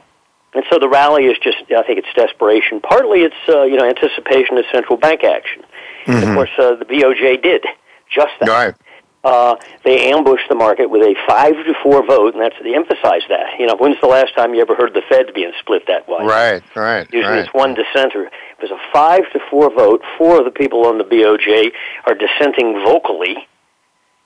and 0.53 0.63
so 0.69 0.79
the 0.79 0.89
rally 0.89 1.25
is 1.25 1.37
just, 1.41 1.57
I 1.71 1.83
think 1.83 1.99
it's 1.99 2.13
desperation. 2.15 2.81
Partly 2.81 3.21
it's, 3.21 3.35
uh, 3.47 3.63
you 3.63 3.77
know, 3.77 3.87
anticipation 3.87 4.57
of 4.57 4.65
central 4.71 4.97
bank 4.97 5.23
action. 5.23 5.63
Mm-hmm. 6.05 6.29
Of 6.29 6.35
course, 6.35 6.49
uh, 6.57 6.75
the 6.75 6.85
BOJ 6.85 7.41
did 7.41 7.65
just 8.13 8.31
that. 8.39 8.49
Right. 8.49 8.75
Uh, 9.23 9.55
they 9.83 10.11
ambushed 10.11 10.49
the 10.49 10.55
market 10.55 10.89
with 10.89 11.03
a 11.03 11.13
five 11.27 11.53
to 11.53 11.73
four 11.83 12.05
vote, 12.05 12.33
and 12.33 12.41
that's 12.41 12.55
they 12.63 12.73
emphasize 12.73 13.21
that. 13.29 13.59
You 13.59 13.67
know, 13.67 13.75
when's 13.77 13.99
the 14.01 14.07
last 14.07 14.33
time 14.35 14.55
you 14.55 14.61
ever 14.61 14.75
heard 14.75 14.95
the 14.95 15.03
Fed 15.09 15.33
being 15.35 15.51
split 15.59 15.83
that 15.87 16.07
way? 16.07 16.25
Right, 16.25 16.63
right. 16.75 17.07
Usually 17.13 17.35
right. 17.35 17.45
it's 17.45 17.53
one 17.53 17.75
dissenter. 17.75 18.25
It 18.25 18.61
was 18.61 18.71
a 18.71 18.79
five 18.91 19.21
to 19.33 19.39
four 19.51 19.69
vote. 19.69 20.01
Four 20.17 20.39
of 20.39 20.45
the 20.45 20.51
people 20.51 20.87
on 20.87 20.97
the 20.97 21.03
BOJ 21.03 21.71
are 22.07 22.15
dissenting 22.15 22.81
vocally 22.83 23.47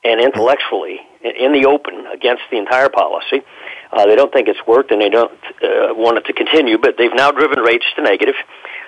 and 0.05 0.21
intellectually 0.21 1.01
in 1.21 1.51
the 1.51 1.65
open 1.67 2.05
against 2.07 2.43
the 2.49 2.57
entire 2.57 2.89
policy. 2.89 3.41
Uh, 3.91 4.05
they 4.05 4.15
don't 4.15 4.31
think 4.31 4.47
it's 4.47 4.65
worked, 4.65 4.91
and 4.91 5.01
they 5.01 5.09
don't 5.09 5.31
uh, 5.61 5.91
want 5.91 6.17
it 6.17 6.25
to 6.25 6.33
continue. 6.33 6.77
But 6.77 6.95
they've 6.97 7.13
now 7.13 7.31
driven 7.31 7.59
rates 7.59 7.85
to 7.97 8.01
negative. 8.01 8.35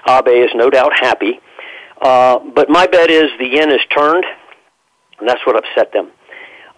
Abe 0.07 0.45
is 0.45 0.51
no 0.55 0.69
doubt 0.69 0.93
happy. 0.93 1.41
Uh, 2.01 2.39
but 2.39 2.69
my 2.69 2.87
bet 2.87 3.09
is 3.09 3.29
the 3.39 3.47
yen 3.47 3.71
is 3.71 3.81
turned 3.93 4.23
and 5.19 5.27
that's 5.27 5.45
what 5.45 5.55
upset 5.55 5.91
them. 5.93 6.12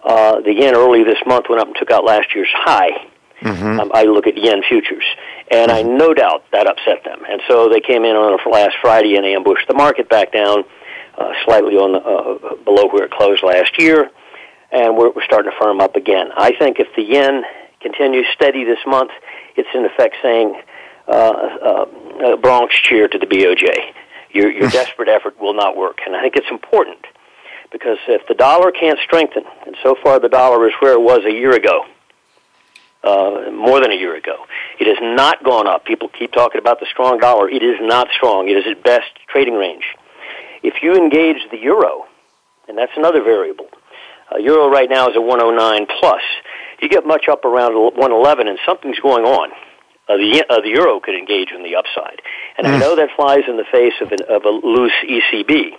Uh, 0.02 0.40
the 0.40 0.54
yen 0.54 0.74
early 0.74 1.04
this 1.04 1.18
month 1.26 1.46
went 1.48 1.60
up 1.60 1.66
and 1.66 1.76
took 1.76 1.90
out 1.90 2.04
last 2.04 2.34
year's 2.34 2.48
high. 2.52 3.06
Mm-hmm. 3.42 3.80
Um, 3.80 3.90
I 3.94 4.04
look 4.04 4.26
at 4.26 4.36
yen 4.36 4.62
futures, 4.68 5.04
and 5.50 5.70
I 5.70 5.82
no 5.82 6.12
doubt 6.12 6.44
that 6.52 6.66
upset 6.66 7.04
them. 7.04 7.22
And 7.28 7.40
so 7.48 7.68
they 7.68 7.80
came 7.80 8.04
in 8.04 8.16
on 8.16 8.38
last 8.50 8.76
Friday 8.82 9.16
and 9.16 9.24
ambushed 9.24 9.66
the 9.66 9.74
market 9.74 10.08
back 10.08 10.32
down 10.32 10.64
uh, 11.16 11.32
slightly 11.44 11.76
on 11.76 11.92
the, 11.92 11.98
uh, 11.98 12.54
below 12.64 12.88
where 12.88 13.04
it 13.04 13.10
closed 13.10 13.42
last 13.42 13.78
year, 13.78 14.10
and 14.70 14.96
we're, 14.96 15.10
we're 15.10 15.24
starting 15.24 15.50
to 15.50 15.56
firm 15.58 15.80
up 15.80 15.96
again. 15.96 16.28
I 16.36 16.52
think 16.58 16.78
if 16.80 16.88
the 16.96 17.02
yen 17.02 17.44
continues 17.80 18.26
steady 18.34 18.64
this 18.64 18.78
month, 18.86 19.10
it's 19.56 19.68
in 19.74 19.84
effect 19.84 20.16
saying 20.22 20.60
uh, 21.08 21.12
uh, 21.12 22.34
a 22.34 22.36
Bronx 22.36 22.74
cheer 22.74 23.08
to 23.08 23.18
the 23.18 23.26
BOJ. 23.26 23.92
Your, 24.32 24.50
your 24.50 24.68
desperate 24.70 25.08
effort 25.08 25.40
will 25.40 25.54
not 25.54 25.76
work, 25.76 26.00
and 26.06 26.14
I 26.14 26.22
think 26.22 26.36
it's 26.36 26.50
important 26.50 27.06
because 27.70 27.98
if 28.08 28.26
the 28.26 28.34
dollar 28.34 28.72
can't 28.72 28.98
strengthen, 29.04 29.44
and 29.66 29.76
so 29.82 29.96
far 30.02 30.18
the 30.18 30.28
dollar 30.28 30.66
is 30.68 30.74
where 30.80 30.92
it 30.92 31.00
was 31.00 31.20
a 31.24 31.32
year 31.32 31.52
ago, 31.52 31.84
uh, 33.02 33.50
more 33.52 33.80
than 33.80 33.90
a 33.90 33.94
year 33.94 34.14
ago, 34.16 34.44
it 34.78 34.86
has 34.86 34.98
not 35.00 35.42
gone 35.42 35.66
up. 35.66 35.84
People 35.84 36.08
keep 36.08 36.32
talking 36.32 36.60
about 36.60 36.80
the 36.80 36.86
strong 36.90 37.18
dollar. 37.18 37.48
It 37.48 37.62
is 37.62 37.76
not 37.80 38.08
strong. 38.14 38.48
It 38.48 38.56
is 38.56 38.64
at 38.70 38.82
best 38.82 39.10
trading 39.28 39.54
range. 39.54 39.84
If 40.62 40.82
you 40.82 40.94
engage 40.94 41.38
the 41.50 41.58
euro, 41.58 42.06
and 42.68 42.76
that's 42.76 42.92
another 42.96 43.22
variable, 43.22 43.68
uh, 44.32 44.38
euro 44.38 44.68
right 44.68 44.88
now 44.88 45.08
is 45.08 45.16
at 45.16 45.22
109 45.22 45.86
plus. 45.98 46.22
You 46.82 46.88
get 46.88 47.06
much 47.06 47.28
up 47.28 47.44
around 47.44 47.74
111, 47.74 48.48
and 48.48 48.58
something's 48.66 49.00
going 49.00 49.24
on. 49.24 49.50
Uh, 50.08 50.16
the 50.16 50.44
uh, 50.50 50.60
the 50.60 50.68
euro 50.68 50.98
could 50.98 51.14
engage 51.14 51.52
in 51.52 51.62
the 51.62 51.76
upside, 51.76 52.20
and 52.58 52.66
mm. 52.66 52.74
I 52.74 52.78
know 52.78 52.96
that 52.96 53.10
flies 53.14 53.44
in 53.46 53.56
the 53.56 53.64
face 53.70 53.94
of, 54.00 54.10
an, 54.10 54.18
of 54.28 54.44
a 54.44 54.50
loose 54.50 54.92
ECB. 55.04 55.76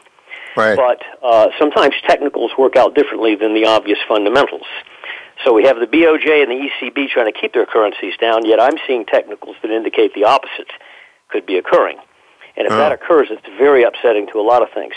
Right. 0.55 0.75
But 0.75 1.01
uh, 1.23 1.49
sometimes 1.59 1.95
technicals 2.07 2.51
work 2.57 2.75
out 2.75 2.95
differently 2.95 3.35
than 3.35 3.53
the 3.53 3.65
obvious 3.65 3.99
fundamentals. 4.07 4.67
So 5.45 5.53
we 5.53 5.63
have 5.63 5.77
the 5.79 5.87
BOJ 5.87 6.43
and 6.43 6.51
the 6.51 6.69
ECB 6.69 7.09
trying 7.09 7.31
to 7.31 7.39
keep 7.39 7.53
their 7.53 7.65
currencies 7.65 8.13
down, 8.19 8.45
yet 8.45 8.59
I'm 8.59 8.75
seeing 8.85 9.05
technicals 9.05 9.55
that 9.61 9.71
indicate 9.71 10.13
the 10.13 10.25
opposite 10.25 10.69
could 11.29 11.45
be 11.45 11.57
occurring. 11.57 11.97
And 12.57 12.67
if 12.67 12.73
that 12.73 12.91
occurs, 12.91 13.29
it's 13.31 13.41
very 13.57 13.83
upsetting 13.83 14.27
to 14.33 14.39
a 14.39 14.43
lot 14.43 14.61
of 14.61 14.69
things. 14.73 14.93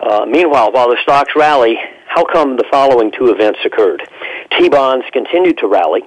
Uh, 0.00 0.24
meanwhile, 0.26 0.72
while 0.72 0.88
the 0.88 0.96
stocks 1.02 1.32
rally, 1.36 1.76
how 2.08 2.24
come 2.24 2.56
the 2.56 2.64
following 2.70 3.12
two 3.12 3.30
events 3.30 3.60
occurred? 3.64 4.02
T-bonds 4.58 5.04
continued 5.12 5.58
to 5.58 5.68
rally, 5.68 6.00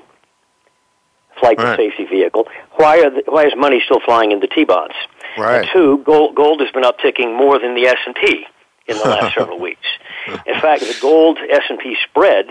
flight 1.39 1.59
right. 1.59 1.77
to 1.77 1.77
safety 1.77 2.05
vehicle. 2.05 2.47
Why, 2.75 3.01
are 3.01 3.11
the, 3.11 3.23
why 3.27 3.45
is 3.45 3.53
money 3.55 3.81
still 3.85 3.99
flying 4.03 4.31
into 4.31 4.47
T-bonds? 4.47 4.95
Right. 5.37 5.59
And 5.59 5.69
two, 5.71 6.03
gold, 6.03 6.35
gold 6.35 6.59
has 6.61 6.71
been 6.71 6.83
upticking 6.83 7.37
more 7.37 7.59
than 7.59 7.75
the 7.75 7.85
S&P 7.85 8.45
in 8.87 8.97
the 8.97 9.03
last 9.03 9.33
several 9.37 9.59
weeks. 9.59 9.87
In 10.27 10.59
fact, 10.61 10.81
the 10.81 10.97
gold 11.01 11.37
S&P 11.37 11.95
spread 12.09 12.47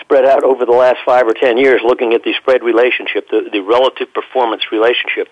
spread 0.00 0.24
out 0.24 0.42
over 0.44 0.64
the 0.64 0.72
last 0.72 0.98
five 1.04 1.26
or 1.26 1.34
ten 1.34 1.58
years, 1.58 1.80
looking 1.84 2.14
at 2.14 2.22
the 2.24 2.34
spread 2.40 2.62
relationship, 2.62 3.28
the, 3.30 3.48
the 3.52 3.60
relative 3.60 4.12
performance 4.12 4.62
relationship, 4.72 5.28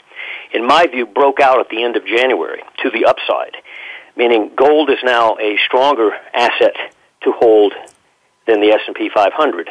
in 0.53 0.67
my 0.67 0.87
view, 0.87 1.07
broke 1.07 1.41
out 1.41 1.59
at 1.59 1.69
the 1.69 1.83
end 1.83 1.97
of 1.97 2.07
January 2.07 2.63
to 2.83 2.91
the 2.91 3.05
upside, 3.07 3.57
meaning 4.17 4.51
gold 4.55 4.91
is 4.91 4.99
now 5.03 5.37
a 5.39 5.57
stronger 5.67 6.11
asset 6.35 6.77
to 7.23 7.33
hold 7.33 7.73
than 8.47 8.61
the 8.61 8.73
S&P 8.73 9.09
500 9.09 9.69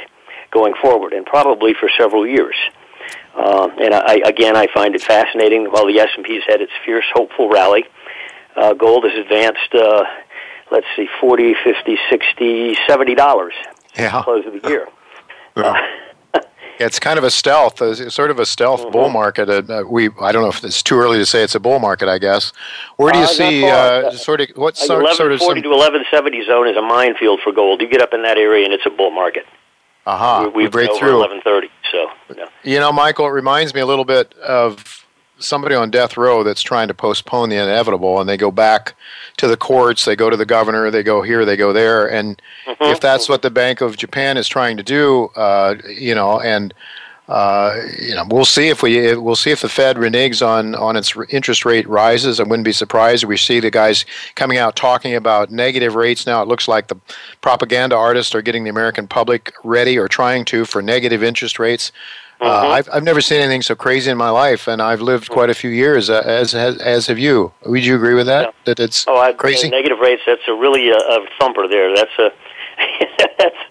going 0.51 0.74
forward, 0.81 1.13
and 1.13 1.25
probably 1.25 1.74
for 1.74 1.89
several 1.98 2.25
years. 2.27 2.55
Uh, 3.36 3.69
and 3.79 3.93
I, 3.93 4.21
again, 4.25 4.57
I 4.57 4.67
find 4.74 4.95
it 4.95 5.01
fascinating. 5.01 5.65
While 5.65 5.88
the 5.88 6.00
S&P 6.00 6.36
has 6.36 6.43
had 6.48 6.62
its 6.62 6.71
fierce, 6.86 7.05
hopeful 7.13 7.50
rally, 7.50 7.86
uh, 8.55 8.74
gold 8.74 9.05
has 9.05 9.13
advanced 9.17 9.74
uh, 9.74 10.03
let's 10.71 10.87
see, 10.95 11.07
forty, 11.19 11.53
fifty, 11.63 11.97
sixty, 12.09 12.75
seventy 12.87 13.15
dollars. 13.15 13.53
Yeah. 13.97 14.23
Close 14.23 14.45
of 14.45 14.59
the 14.61 14.67
year. 14.69 14.87
Yeah. 15.57 15.85
Uh, 16.33 16.39
it's 16.79 16.97
kind 16.97 17.17
of 17.17 17.25
a 17.25 17.29
stealth, 17.29 17.81
it's 17.81 18.15
sort 18.15 18.31
of 18.31 18.39
a 18.39 18.45
stealth 18.45 18.83
mm-hmm. 18.83 18.91
bull 18.91 19.09
market. 19.09 19.49
Uh, 19.49 19.83
we, 19.85 20.09
I 20.21 20.31
don't 20.31 20.43
know 20.43 20.47
if 20.47 20.63
it's 20.63 20.81
too 20.81 20.95
early 20.95 21.17
to 21.17 21.25
say 21.25 21.43
it's 21.43 21.55
a 21.55 21.59
bull 21.59 21.77
market. 21.77 22.07
I 22.07 22.17
guess. 22.17 22.53
Where 22.95 23.11
do 23.11 23.19
you 23.19 23.25
uh, 23.25 23.27
see 23.27 23.65
uh, 23.65 24.11
sort 24.11 24.39
of 24.39 24.47
what 24.55 24.77
sort, 24.77 25.13
sort 25.15 25.33
of 25.33 25.39
forty 25.39 25.61
to 25.61 25.73
eleven 25.73 26.05
seventy 26.09 26.41
zone 26.45 26.69
is 26.69 26.77
a 26.77 26.81
minefield 26.81 27.41
for 27.43 27.51
gold. 27.51 27.81
You 27.81 27.89
get 27.89 28.01
up 28.01 28.13
in 28.13 28.23
that 28.23 28.37
area 28.37 28.63
and 28.63 28.73
it's 28.73 28.85
a 28.85 28.89
bull 28.89 29.11
market. 29.11 29.45
Aha! 30.05 30.37
Uh-huh. 30.37 30.51
We, 30.55 30.63
we 30.63 30.69
break 30.69 30.89
through 30.97 31.17
eleven 31.17 31.41
thirty. 31.41 31.67
So. 31.91 32.07
Yeah. 32.33 32.45
You 32.63 32.79
know, 32.79 32.93
Michael, 32.93 33.25
it 33.25 33.31
reminds 33.31 33.73
me 33.73 33.81
a 33.81 33.85
little 33.85 34.05
bit 34.05 34.33
of 34.35 35.00
somebody 35.41 35.75
on 35.75 35.91
death 35.91 36.17
row 36.17 36.43
that's 36.43 36.62
trying 36.62 36.88
to 36.88 36.93
postpone 36.93 37.50
the 37.50 37.55
inevitable 37.55 38.19
and 38.19 38.29
they 38.29 38.38
go 38.38 38.51
back 38.51 38.93
to 39.38 39.48
the 39.48 39.57
courts 39.57 40.05
they 40.05 40.15
go 40.15 40.29
to 40.29 40.38
the 40.38 40.45
governor 40.45 40.89
they 40.89 41.03
go 41.03 41.21
here 41.21 41.45
they 41.45 41.57
go 41.57 41.74
there 41.74 42.10
and 42.10 42.41
mm-hmm. 42.65 42.83
if 42.83 43.00
that's 43.00 43.27
what 43.27 43.41
the 43.41 43.51
bank 43.51 43.81
of 43.81 43.98
japan 43.98 44.38
is 44.38 44.48
trying 44.48 44.77
to 44.77 44.83
do 44.83 45.25
uh, 45.36 45.75
you 45.88 46.15
know 46.15 46.39
and 46.39 46.74
uh, 47.27 47.79
you 47.98 48.13
know 48.13 48.25
we'll 48.29 48.43
see 48.43 48.67
if 48.67 48.83
we 48.83 49.15
we'll 49.15 49.38
see 49.38 49.51
if 49.51 49.62
the 49.62 49.69
fed 49.69 49.95
reneges 49.95 50.45
on 50.45 50.75
on 50.75 50.98
its 50.98 51.15
interest 51.29 51.63
rate 51.63 51.88
rises. 51.88 52.41
I 52.41 52.43
wouldn't 52.43 52.65
be 52.65 52.74
surprised 52.74 53.24
if 53.24 53.29
we 53.29 53.38
see 53.38 53.62
the 53.62 53.71
guys 53.71 54.05
coming 54.36 54.57
out 54.57 54.75
talking 54.75 55.15
about 55.15 55.50
negative 55.50 55.95
rates. 55.95 56.25
Now 56.25 56.41
it 56.41 56.50
looks 56.50 56.67
like 56.67 56.88
the 56.88 56.98
propaganda 57.39 57.95
artists 57.95 58.36
are 58.36 58.41
getting 58.41 58.65
the 58.65 58.69
american 58.69 59.07
public 59.07 59.53
ready 59.63 59.98
or 59.98 60.10
trying 60.10 60.43
to 60.45 60.65
for 60.65 60.81
negative 60.81 61.24
interest 61.24 61.57
rates 61.57 61.93
uh, 62.41 62.63
mm-hmm. 62.63 62.71
I've 62.71 62.89
I've 62.91 63.03
never 63.03 63.21
seen 63.21 63.39
anything 63.39 63.62
so 63.62 63.75
crazy 63.75 64.10
in 64.10 64.17
my 64.17 64.29
life, 64.29 64.67
and 64.67 64.81
I've 64.81 65.01
lived 65.01 65.29
quite 65.29 65.50
a 65.50 65.53
few 65.53 65.69
years. 65.69 66.10
Uh, 66.10 66.24
as, 66.25 66.55
as 66.55 66.77
as 66.77 67.07
have 67.07 67.19
you. 67.19 67.53
Would 67.65 67.86
you 67.86 67.95
agree 67.95 68.15
with 68.15 68.25
that? 68.25 68.45
Yeah. 68.45 68.51
That 68.65 68.79
it's 68.79 69.05
oh, 69.07 69.17
I, 69.17 69.33
crazy. 69.33 69.69
Negative 69.69 70.00
rates. 70.00 70.24
That's 70.25 70.41
a 70.48 70.53
really 70.53 70.89
a, 70.89 70.98
a 70.98 71.27
thumper 71.39 71.67
there. 71.67 71.95
That's 71.95 72.17
a 72.17 72.29
that's. 73.38 73.55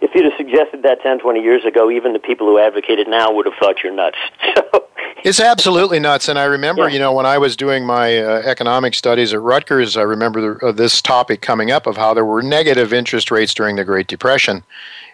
If 0.00 0.14
you'd 0.14 0.26
have 0.26 0.34
suggested 0.36 0.84
that 0.84 1.02
10, 1.02 1.18
20 1.18 1.42
years 1.42 1.64
ago, 1.64 1.90
even 1.90 2.12
the 2.12 2.20
people 2.20 2.46
who 2.46 2.56
advocate 2.58 3.00
it 3.00 3.08
now 3.08 3.32
would 3.32 3.46
have 3.46 3.56
thought 3.58 3.82
you're 3.82 3.92
nuts. 3.92 4.16
So, 4.54 4.86
it's 5.24 5.40
absolutely 5.40 5.98
nuts. 5.98 6.28
And 6.28 6.38
I 6.38 6.44
remember, 6.44 6.82
yeah. 6.86 6.94
you 6.94 6.98
know, 7.00 7.12
when 7.12 7.26
I 7.26 7.38
was 7.38 7.56
doing 7.56 7.84
my 7.84 8.18
uh, 8.18 8.42
economic 8.44 8.94
studies 8.94 9.34
at 9.34 9.40
Rutgers, 9.40 9.96
I 9.96 10.02
remember 10.02 10.40
the, 10.40 10.66
uh, 10.66 10.72
this 10.72 11.02
topic 11.02 11.42
coming 11.42 11.72
up 11.72 11.88
of 11.88 11.96
how 11.96 12.14
there 12.14 12.24
were 12.24 12.40
negative 12.40 12.92
interest 12.92 13.32
rates 13.32 13.52
during 13.52 13.74
the 13.74 13.84
Great 13.84 14.06
Depression. 14.06 14.62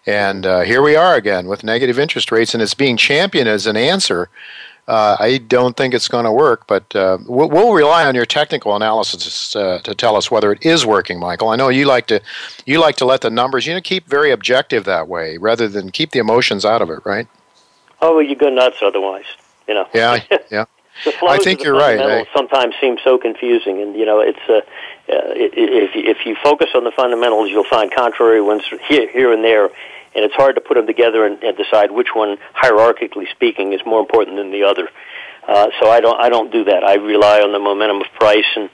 And 0.06 0.44
uh, 0.44 0.61
here 0.61 0.82
we 0.82 0.96
are 0.96 1.14
again 1.14 1.46
with 1.46 1.64
negative 1.64 1.99
interest 1.99 2.30
rates, 2.30 2.54
and 2.54 2.62
it's 2.62 2.75
being 2.75 2.96
championed 2.96 3.49
as 3.49 3.66
an 3.66 3.76
answer. 3.76 4.28
Uh, 4.87 5.16
I 5.18 5.38
don't 5.38 5.75
think 5.78 5.94
it's 5.94 6.08
going 6.08 6.26
to 6.26 6.32
work, 6.32 6.66
but 6.66 6.94
uh, 6.94 7.16
we'll, 7.26 7.49
we'll, 7.49 7.73
rely 7.73 8.04
on 8.04 8.14
your 8.14 8.26
technical 8.26 8.76
analysis 8.76 9.56
uh, 9.56 9.78
to 9.78 9.94
tell 9.94 10.14
us 10.14 10.30
whether 10.30 10.52
it 10.52 10.64
is 10.66 10.84
working, 10.84 11.18
Michael. 11.18 11.49
I 11.49 11.56
know 11.56 11.70
you 11.70 11.87
like 11.87 12.06
to 12.08 12.20
you 12.66 12.80
like 12.80 12.96
to 12.96 13.06
let 13.06 13.23
the 13.23 13.30
numbers, 13.30 13.66
you 13.66 13.73
know, 13.73 13.80
keep 13.80 14.06
very 14.06 14.30
objective 14.30 14.84
that 14.84 15.08
way, 15.08 15.38
rather 15.38 15.68
than 15.68 15.90
keep 15.90 16.11
the 16.11 16.18
emotions 16.18 16.66
out 16.66 16.82
of 16.82 16.90
it, 16.90 17.00
right? 17.06 17.26
Oh, 18.02 18.16
well, 18.16 18.23
you 18.23 18.37
go 18.37 18.50
nuts 18.50 18.76
otherwise, 18.82 19.25
you 19.66 19.73
know. 19.73 19.88
Yeah, 19.94 20.23
yeah. 20.50 20.66
I 21.26 21.38
think 21.38 21.64
you're 21.64 21.75
right. 21.75 21.99
I, 21.99 22.26
sometimes 22.34 22.75
seem 22.78 22.99
so 23.02 23.16
confusing, 23.16 23.80
and 23.80 23.96
you 23.96 24.04
know, 24.04 24.20
it's 24.20 24.38
uh, 24.50 24.52
uh, 24.56 24.61
if 25.08 25.90
if 25.94 26.26
you 26.26 26.37
focus 26.42 26.70
on 26.75 26.84
the 26.84 26.90
fundamentals, 26.90 27.50
you'll 27.50 27.64
find 27.64 27.92
contrary 27.92 28.40
ones 28.40 28.62
here, 28.88 29.08
here 29.11 29.32
and 29.32 29.44
there, 29.44 29.66
and 29.66 30.25
it's 30.25 30.34
hard 30.34 30.54
to 30.54 30.61
put 30.61 30.75
them 30.75 30.87
together 30.87 31.26
and, 31.26 31.42
and 31.42 31.56
decide 31.56 31.90
which 31.90 32.14
one, 32.14 32.38
hierarchically 32.54 33.30
speaking, 33.30 33.73
is 33.73 33.80
more 33.84 34.00
important 34.00 34.37
than 34.37 34.50
the 34.50 34.62
other. 34.64 34.88
Uh, 35.46 35.68
so 35.80 35.90
I 35.90 36.00
don't 36.00 36.20
I 36.20 36.28
don't 36.28 36.50
do 36.50 36.64
that. 36.64 36.84
I 36.84 36.94
rely 36.94 37.40
on 37.40 37.52
the 37.52 37.58
momentum 37.58 38.00
of 38.00 38.06
price 38.14 38.46
and 38.56 38.70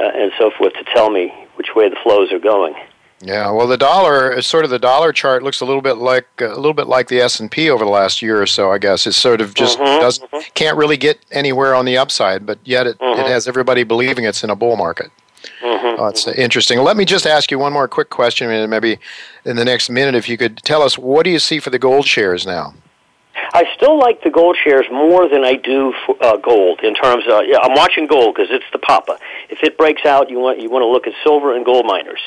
uh, 0.00 0.10
and 0.14 0.32
so 0.38 0.50
forth 0.50 0.72
to 0.74 0.84
tell 0.84 1.10
me 1.10 1.32
which 1.56 1.74
way 1.74 1.88
the 1.88 1.96
flows 2.02 2.32
are 2.32 2.38
going. 2.38 2.74
Yeah, 3.20 3.50
well, 3.50 3.66
the 3.66 3.76
dollar, 3.76 4.32
is 4.32 4.46
sort 4.46 4.64
of 4.64 4.70
the 4.70 4.78
dollar 4.78 5.12
chart 5.12 5.42
looks 5.42 5.60
a 5.60 5.64
little 5.64 5.82
bit 5.82 5.94
like 5.94 6.28
a 6.40 6.54
little 6.54 6.74
bit 6.74 6.86
like 6.86 7.08
the 7.08 7.20
S 7.20 7.40
and 7.40 7.50
P 7.50 7.68
over 7.68 7.84
the 7.84 7.90
last 7.90 8.22
year 8.22 8.40
or 8.40 8.46
so. 8.46 8.70
I 8.70 8.78
guess 8.78 9.08
it's 9.08 9.16
sort 9.16 9.40
of 9.40 9.54
just 9.54 9.78
mm-hmm, 9.78 10.00
doesn't 10.00 10.30
mm-hmm. 10.30 10.52
can't 10.54 10.76
really 10.76 10.96
get 10.96 11.18
anywhere 11.32 11.74
on 11.74 11.84
the 11.84 11.98
upside, 11.98 12.46
but 12.46 12.58
yet 12.64 12.86
it, 12.86 12.98
mm-hmm. 12.98 13.20
it 13.20 13.26
has 13.26 13.48
everybody 13.48 13.82
believing 13.82 14.24
it's 14.24 14.44
in 14.44 14.50
a 14.50 14.56
bull 14.56 14.76
market. 14.76 15.10
Mm-hmm. 15.60 16.00
Oh, 16.00 16.06
it's 16.06 16.26
interesting. 16.28 16.80
Let 16.80 16.96
me 16.96 17.04
just 17.04 17.26
ask 17.26 17.50
you 17.50 17.58
one 17.58 17.72
more 17.72 17.88
quick 17.88 18.10
question, 18.10 18.50
and 18.50 18.70
maybe 18.70 18.98
in 19.44 19.56
the 19.56 19.64
next 19.64 19.90
minute, 19.90 20.14
if 20.14 20.28
you 20.28 20.36
could 20.36 20.58
tell 20.58 20.82
us 20.82 20.98
what 20.98 21.24
do 21.24 21.30
you 21.30 21.38
see 21.38 21.60
for 21.60 21.70
the 21.70 21.78
gold 21.78 22.06
shares 22.06 22.46
now? 22.46 22.74
I 23.54 23.64
still 23.74 23.98
like 23.98 24.22
the 24.22 24.30
gold 24.30 24.56
shares 24.62 24.86
more 24.90 25.28
than 25.28 25.44
I 25.44 25.54
do 25.54 25.94
for, 26.04 26.16
uh, 26.22 26.36
gold 26.36 26.80
in 26.82 26.94
terms 26.94 27.24
of. 27.30 27.44
Yeah, 27.46 27.58
I'm 27.62 27.74
watching 27.74 28.06
gold 28.06 28.34
because 28.34 28.50
it's 28.50 28.64
the 28.72 28.78
papa. 28.78 29.18
If 29.48 29.62
it 29.62 29.78
breaks 29.78 30.04
out, 30.04 30.28
you 30.28 30.38
want 30.38 30.60
you 30.60 30.68
want 30.68 30.82
to 30.82 30.86
look 30.86 31.06
at 31.06 31.14
silver 31.22 31.54
and 31.54 31.64
gold 31.64 31.86
miners. 31.86 32.20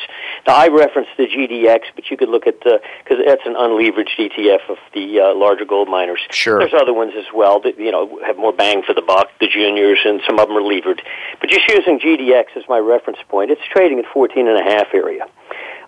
Now 0.48 0.56
I 0.56 0.68
referenced 0.70 1.12
the 1.18 1.28
GDX, 1.28 1.82
but 1.96 2.10
you 2.10 2.18
could 2.18 2.30
look 2.30 2.48
at 2.48 2.60
the 2.62 2.82
because 3.04 3.24
that's 3.26 3.46
an 3.46 3.54
unleveraged 3.54 4.18
ETF 4.18 4.70
of 4.70 4.78
the 4.94 5.20
uh, 5.20 5.36
larger 5.36 5.66
gold 5.66 5.88
miners. 5.88 6.20
Sure. 6.32 6.60
There's 6.60 6.74
other 6.74 6.94
ones 6.94 7.14
as 7.18 7.26
well 7.34 7.60
that 7.62 7.78
you 7.78 7.92
know 7.92 8.20
have 8.26 8.38
more 8.38 8.54
bang 8.54 8.82
for 8.84 8.94
the 8.94 9.02
buck. 9.02 9.30
The 9.40 9.48
juniors 9.48 10.00
and 10.04 10.22
some 10.26 10.40
of 10.40 10.48
them 10.48 10.58
are 10.58 10.64
levered. 10.64 11.02
But 11.40 11.50
just 11.50 11.68
using 11.70 12.00
GDX 12.00 12.58
as 12.58 12.64
my 12.68 12.80
reference 12.80 13.20
point, 13.30 13.52
it's 13.52 13.62
trading 13.72 14.00
at 14.00 14.06
14 14.14 14.48
and 14.48 14.58
a 14.58 14.64
half 14.64 14.88
area. 14.94 15.26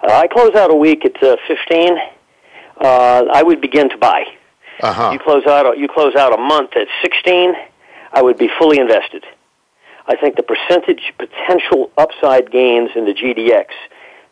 Uh, 0.03 0.11
I 0.11 0.27
close 0.27 0.53
out 0.55 0.69
a 0.69 0.75
week 0.75 1.05
at 1.05 1.21
uh, 1.23 1.37
15. 1.47 1.97
Uh, 2.77 3.25
I 3.33 3.43
would 3.43 3.61
begin 3.61 3.89
to 3.89 3.97
buy. 3.97 4.25
Uh-huh. 4.81 5.11
You 5.13 5.19
close 5.19 5.45
out 5.45 5.77
you 5.77 5.87
close 5.87 6.15
out 6.15 6.33
a 6.33 6.37
month 6.37 6.75
at 6.75 6.87
16, 7.01 7.53
I 8.11 8.21
would 8.21 8.37
be 8.37 8.49
fully 8.59 8.79
invested. 8.79 9.23
I 10.05 10.15
think 10.17 10.35
the 10.35 10.43
percentage 10.43 11.13
potential 11.17 11.91
upside 11.97 12.51
gains 12.51 12.91
in 12.95 13.05
the 13.05 13.13
GDX 13.13 13.67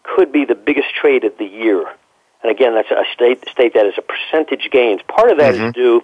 could 0.03 0.31
be 0.31 0.45
the 0.45 0.55
biggest 0.55 0.89
trade 0.95 1.23
of 1.23 1.37
the 1.37 1.45
year. 1.45 1.85
And 2.43 2.51
again, 2.51 2.73
that's 2.73 2.87
I 2.91 3.05
state 3.13 3.47
state 3.49 3.73
that 3.75 3.85
as 3.85 3.93
a 3.97 4.01
percentage 4.01 4.69
gains. 4.71 5.01
Part 5.07 5.29
of 5.31 5.37
that 5.37 5.55
mm-hmm. 5.55 5.65
is 5.65 5.73
due 5.73 6.03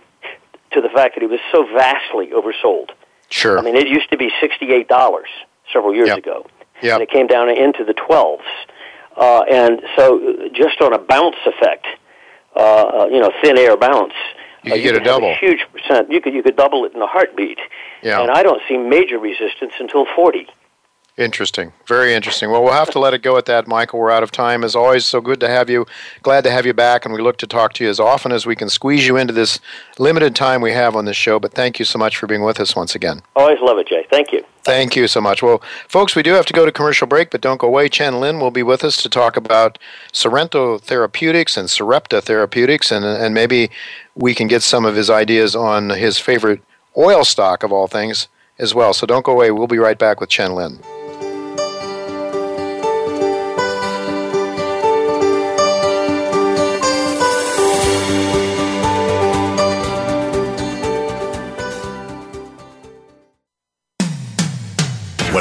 to 0.72 0.82
the 0.82 0.90
fact 0.90 1.16
that 1.16 1.24
it 1.24 1.30
was 1.30 1.40
so 1.52 1.66
vastly 1.66 2.28
oversold. 2.28 2.92
Sure. 3.30 3.58
I 3.58 3.62
mean, 3.62 3.76
it 3.76 3.88
used 3.88 4.10
to 4.12 4.18
be 4.18 4.30
sixty-eight 4.40 4.88
dollars 4.88 5.30
several 5.74 5.94
years 5.94 6.10
yep. 6.10 6.20
ago, 6.20 6.46
yep. 6.82 6.94
and 6.94 7.04
it 7.04 7.10
came 7.10 7.28
down 7.28 7.50
into 7.50 7.84
the 7.84 7.94
twelves. 7.94 8.44
Uh, 9.16 9.42
and 9.50 9.82
so, 9.96 10.50
just 10.54 10.80
on 10.80 10.94
a 10.94 11.00
bounce 11.00 11.38
effect, 11.46 11.88
uh, 12.56 12.60
uh, 12.60 13.08
you 13.12 13.20
know, 13.20 13.32
thin 13.42 13.58
air 13.58 13.76
bounce. 13.76 14.14
You 14.64 14.72
could 14.72 14.74
uh, 14.74 14.76
you 14.76 14.84
get 14.84 15.02
a 15.02 15.04
double. 15.04 15.30
A 15.30 15.36
huge 15.36 15.66
percent. 15.74 16.12
You 16.12 16.22
could 16.22 16.34
you 16.34 16.44
could 16.44 16.56
double 16.56 16.86
it 16.86 16.94
in 16.94 17.02
a 17.02 17.08
heartbeat. 17.08 17.58
Yeah. 18.04 18.22
And 18.22 18.30
I 18.30 18.44
don't 18.44 18.62
see 18.68 18.78
major 18.78 19.18
resistance 19.18 19.74
until 19.80 20.06
forty. 20.16 20.48
Interesting. 21.18 21.74
Very 21.88 22.14
interesting. 22.14 22.52
Well, 22.52 22.64
we'll 22.64 22.74
have 22.74 22.92
to 22.92 23.00
let 23.00 23.16
it 23.16 23.24
go 23.24 23.38
at 23.38 23.48
that, 23.48 23.68
Michael. 23.68 23.98
We're 23.98 24.12
out 24.12 24.22
of 24.22 24.32
time. 24.32 24.64
As 24.64 24.76
always, 24.76 25.04
so 25.04 25.20
good 25.20 25.40
to 25.40 25.50
have 25.50 25.68
you. 25.68 25.88
Glad 26.22 26.44
to 26.44 26.52
have 26.52 26.64
you 26.64 26.74
back, 26.74 27.06
and 27.06 27.14
we 27.14 27.22
look 27.22 27.38
to 27.38 27.48
talk 27.48 27.74
to 27.74 27.84
you 27.84 27.90
as 27.90 28.00
often 28.00 28.32
as 28.32 28.46
we 28.46 28.56
can 28.56 28.70
squeeze 28.70 29.08
you 29.08 29.18
into 29.18 29.34
this 29.34 29.60
limited 29.98 30.36
time 30.36 30.62
we 30.62 30.74
have 30.74 30.96
on 30.96 31.06
this 31.06 31.18
show. 31.18 31.40
But 31.40 31.54
thank 31.54 31.80
you 31.80 31.86
so 31.86 31.98
much 31.98 32.18
for 32.18 32.28
being 32.28 32.44
with 32.44 32.60
us 32.60 32.76
once 32.76 32.94
again. 32.94 33.24
Always 33.36 33.60
love 33.62 33.80
it, 33.80 33.88
Jay. 33.88 34.06
Thank 34.12 34.32
you. 34.32 34.46
Thank 34.64 34.96
you 34.96 35.08
so 35.08 35.20
much. 35.20 35.42
Well, 35.42 35.60
folks, 35.88 36.16
we 36.16 36.22
do 36.22 36.34
have 36.34 36.46
to 36.46 36.54
go 36.54 36.68
to 36.68 36.72
commercial 36.72 37.08
break, 37.08 37.32
but 37.32 37.42
don't 37.42 37.60
go 37.60 37.68
away. 37.68 37.90
Chen 37.90 38.20
Lin 38.20 38.40
will 38.40 38.52
be 38.52 38.62
with 38.62 38.84
us 38.84 38.98
to 38.98 39.10
talk 39.10 39.38
about 39.38 39.80
Sorrento 40.12 40.78
Therapeutics 40.78 41.58
and 41.58 41.68
Sarepta 41.68 42.22
Therapeutics, 42.22 42.92
and, 42.92 43.04
and 43.04 43.34
maybe 43.34 43.72
we 44.14 44.36
can 44.36 44.48
get 44.48 44.62
some 44.62 44.86
of 44.86 44.96
his 44.96 45.10
ideas 45.10 45.56
on 45.56 45.90
his 45.90 46.20
favorite 46.20 46.62
oil 46.96 47.24
stock 47.24 47.64
of 47.64 47.72
all 47.72 47.88
things 47.88 48.28
as 48.60 48.76
well. 48.76 48.94
So 48.94 49.08
don't 49.08 49.26
go 49.26 49.32
away. 49.32 49.50
We'll 49.50 49.66
be 49.66 49.80
right 49.80 49.98
back 49.98 50.22
with 50.22 50.30
Chen 50.30 50.54
Lin. 50.54 50.80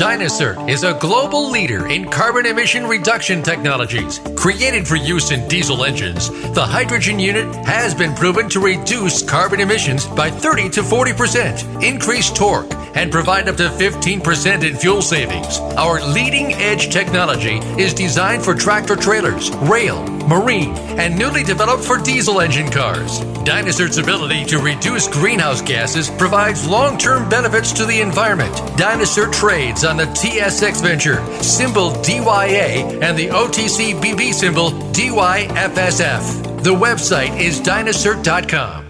Dynacert 0.00 0.70
is 0.70 0.82
a 0.82 0.94
global 0.94 1.50
leader 1.50 1.86
in 1.88 2.08
carbon 2.08 2.46
emission 2.46 2.86
reduction 2.86 3.42
technologies. 3.42 4.18
Created 4.34 4.88
for 4.88 4.96
use 4.96 5.30
in 5.30 5.46
diesel 5.46 5.84
engines, 5.84 6.30
the 6.54 6.64
hydrogen 6.64 7.18
unit 7.18 7.54
has 7.66 7.94
been 7.94 8.14
proven 8.14 8.48
to 8.48 8.60
reduce 8.60 9.22
carbon 9.22 9.60
emissions 9.60 10.06
by 10.06 10.30
30 10.30 10.70
to 10.70 10.80
40%, 10.80 11.82
increase 11.82 12.30
torque, 12.30 12.72
and 12.96 13.12
provide 13.12 13.46
up 13.46 13.58
to 13.58 13.68
15% 13.68 14.66
in 14.66 14.74
fuel 14.74 15.02
savings. 15.02 15.58
Our 15.76 16.00
leading 16.00 16.54
edge 16.54 16.90
technology 16.90 17.58
is 17.78 17.92
designed 17.92 18.42
for 18.42 18.54
tractor 18.54 18.96
trailers, 18.96 19.50
rail, 19.56 20.02
marine, 20.26 20.76
and 20.98 21.18
newly 21.18 21.44
developed 21.44 21.84
for 21.84 21.98
diesel 21.98 22.40
engine 22.40 22.70
cars. 22.70 23.20
Dynacert's 23.44 23.96
ability 23.96 24.44
to 24.46 24.58
reduce 24.58 25.08
greenhouse 25.08 25.62
gases 25.62 26.10
provides 26.10 26.68
long 26.68 26.98
term 26.98 27.28
benefits 27.28 27.72
to 27.72 27.86
the 27.86 28.00
environment. 28.00 28.54
Dynacert 28.76 29.32
trades 29.32 29.82
on 29.90 29.96
the 29.96 30.04
TSX 30.04 30.80
Venture, 30.80 31.20
symbol 31.42 31.90
DYA, 31.90 33.02
and 33.02 33.18
the 33.18 33.26
OTC 33.26 34.00
BB 34.00 34.32
symbol 34.32 34.70
DYFSF. 34.92 36.62
The 36.62 36.70
website 36.70 37.38
is 37.40 37.60
dynacert.com. 37.60 38.89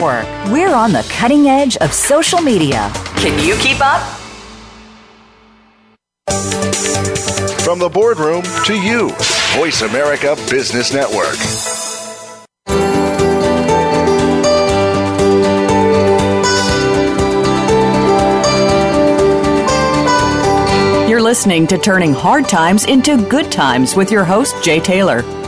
We're 0.01 0.73
on 0.73 0.93
the 0.93 1.07
cutting 1.11 1.45
edge 1.45 1.77
of 1.77 1.93
social 1.93 2.41
media. 2.41 2.91
Can 3.17 3.37
you 3.45 3.55
keep 3.57 3.77
up? 3.81 4.01
From 7.61 7.77
the 7.77 7.87
boardroom 7.87 8.41
to 8.65 8.73
you, 8.73 9.11
Voice 9.55 9.83
America 9.83 10.35
Business 10.49 10.91
Network. 10.91 11.37
You're 21.07 21.21
listening 21.21 21.67
to 21.67 21.77
Turning 21.77 22.13
Hard 22.13 22.49
Times 22.49 22.85
into 22.85 23.23
Good 23.29 23.51
Times 23.51 23.95
with 23.95 24.11
your 24.11 24.23
host, 24.23 24.63
Jay 24.63 24.79
Taylor. 24.79 25.21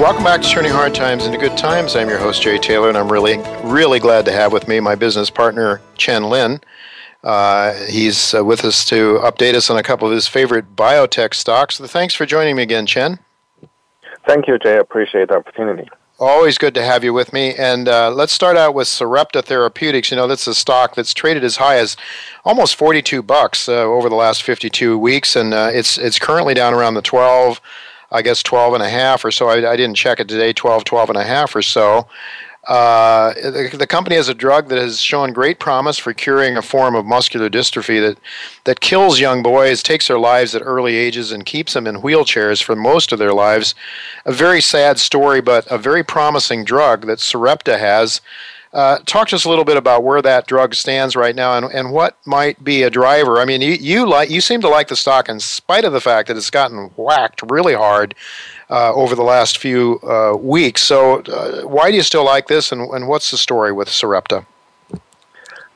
Welcome 0.00 0.24
back 0.24 0.42
to 0.42 0.48
Turning 0.48 0.72
Hard 0.72 0.94
Times 0.94 1.26
into 1.26 1.38
Good 1.38 1.56
Times. 1.56 1.94
I'm 1.94 2.08
your 2.08 2.18
host, 2.18 2.42
Jay 2.42 2.58
Taylor, 2.58 2.88
and 2.88 2.98
I'm 2.98 3.12
really, 3.12 3.38
really 3.62 4.00
glad 4.00 4.24
to 4.24 4.32
have 4.32 4.52
with 4.52 4.66
me 4.66 4.80
my 4.80 4.94
business 4.94 5.30
partner, 5.30 5.80
Chen 5.96 6.24
Lin. 6.24 6.60
Uh, 7.22 7.74
he's 7.88 8.34
uh, 8.34 8.44
with 8.44 8.64
us 8.64 8.84
to 8.86 9.20
update 9.22 9.54
us 9.54 9.70
on 9.70 9.76
a 9.76 9.82
couple 9.82 10.08
of 10.08 10.14
his 10.14 10.26
favorite 10.26 10.74
biotech 10.74 11.34
stocks. 11.34 11.76
So 11.76 11.86
thanks 11.86 12.14
for 12.14 12.26
joining 12.26 12.56
me 12.56 12.62
again, 12.62 12.86
Chen. 12.86 13.20
Thank 14.26 14.48
you, 14.48 14.58
Jay. 14.58 14.74
I 14.74 14.78
appreciate 14.78 15.28
the 15.28 15.36
opportunity. 15.36 15.88
Always 16.18 16.56
good 16.56 16.74
to 16.74 16.84
have 16.84 17.04
you 17.04 17.12
with 17.12 17.32
me. 17.32 17.54
And 17.54 17.88
uh, 17.88 18.10
let's 18.10 18.32
start 18.32 18.56
out 18.56 18.74
with 18.74 18.88
Sarepta 18.88 19.42
Therapeutics. 19.42 20.10
You 20.10 20.16
know, 20.16 20.26
that's 20.26 20.46
a 20.46 20.54
stock 20.54 20.94
that's 20.94 21.12
traded 21.12 21.44
as 21.44 21.56
high 21.56 21.76
as 21.76 21.96
almost 22.44 22.76
42 22.76 23.22
bucks 23.22 23.68
uh, 23.68 23.82
over 23.82 24.08
the 24.08 24.14
last 24.14 24.42
52 24.42 24.98
weeks, 24.98 25.36
and 25.36 25.52
uh, 25.52 25.70
it's 25.72 25.98
it's 25.98 26.18
currently 26.18 26.54
down 26.54 26.74
around 26.74 26.94
the 26.94 27.02
12 27.02 27.60
I 28.12 28.22
guess 28.22 28.42
12 28.42 28.74
and 28.74 28.82
a 28.82 28.88
half 28.88 29.24
or 29.24 29.30
so. 29.30 29.48
I, 29.48 29.72
I 29.72 29.76
didn't 29.76 29.96
check 29.96 30.20
it 30.20 30.28
today, 30.28 30.52
12, 30.52 30.84
12 30.84 31.10
and 31.10 31.18
a 31.18 31.24
half 31.24 31.56
or 31.56 31.62
so. 31.62 32.06
Uh, 32.68 33.34
the, 33.34 33.74
the, 33.76 33.86
company 33.88 34.14
has 34.14 34.28
a 34.28 34.34
drug 34.34 34.68
that 34.68 34.78
has 34.78 35.00
shown 35.00 35.32
great 35.32 35.58
promise 35.58 35.98
for 35.98 36.14
curing 36.14 36.56
a 36.56 36.62
form 36.62 36.94
of 36.94 37.04
muscular 37.04 37.50
dystrophy 37.50 38.00
that, 38.00 38.16
that 38.62 38.78
kills 38.78 39.18
young 39.18 39.42
boys, 39.42 39.82
takes 39.82 40.06
their 40.06 40.18
lives 40.18 40.54
at 40.54 40.62
early 40.64 40.94
ages, 40.94 41.32
and 41.32 41.44
keeps 41.44 41.72
them 41.72 41.88
in 41.88 41.96
wheelchairs 41.96 42.62
for 42.62 42.76
most 42.76 43.10
of 43.10 43.18
their 43.18 43.32
lives. 43.32 43.74
A 44.26 44.32
very 44.32 44.60
sad 44.60 45.00
story, 45.00 45.40
but 45.40 45.66
a 45.72 45.78
very 45.78 46.04
promising 46.04 46.64
drug 46.64 47.06
that 47.06 47.18
Sarepta 47.18 47.78
has. 47.78 48.20
Uh, 48.72 48.98
talk 49.04 49.28
to 49.28 49.36
us 49.36 49.44
a 49.44 49.48
little 49.50 49.66
bit 49.66 49.76
about 49.76 50.02
where 50.02 50.22
that 50.22 50.46
drug 50.46 50.74
stands 50.74 51.14
right 51.14 51.36
now 51.36 51.56
and, 51.56 51.66
and 51.66 51.92
what 51.92 52.16
might 52.24 52.62
be 52.64 52.82
a 52.82 52.90
driver. 52.90 53.38
I 53.38 53.44
mean, 53.44 53.60
you, 53.60 53.72
you 53.72 54.08
like 54.08 54.30
you 54.30 54.40
seem 54.40 54.62
to 54.62 54.68
like 54.68 54.88
the 54.88 54.96
stock 54.96 55.28
in 55.28 55.40
spite 55.40 55.84
of 55.84 55.92
the 55.92 56.00
fact 56.00 56.28
that 56.28 56.38
it's 56.38 56.48
gotten 56.48 56.86
whacked 56.96 57.42
really 57.50 57.74
hard 57.74 58.14
uh, 58.70 58.94
over 58.94 59.14
the 59.14 59.22
last 59.22 59.58
few 59.58 60.00
uh, 60.02 60.34
weeks. 60.36 60.82
So, 60.82 61.20
uh, 61.20 61.62
why 61.66 61.90
do 61.90 61.96
you 61.96 62.02
still 62.02 62.24
like 62.24 62.46
this, 62.46 62.72
and, 62.72 62.80
and 62.92 63.08
what's 63.08 63.30
the 63.30 63.36
story 63.36 63.72
with 63.72 63.90
Sarepta? 63.90 64.46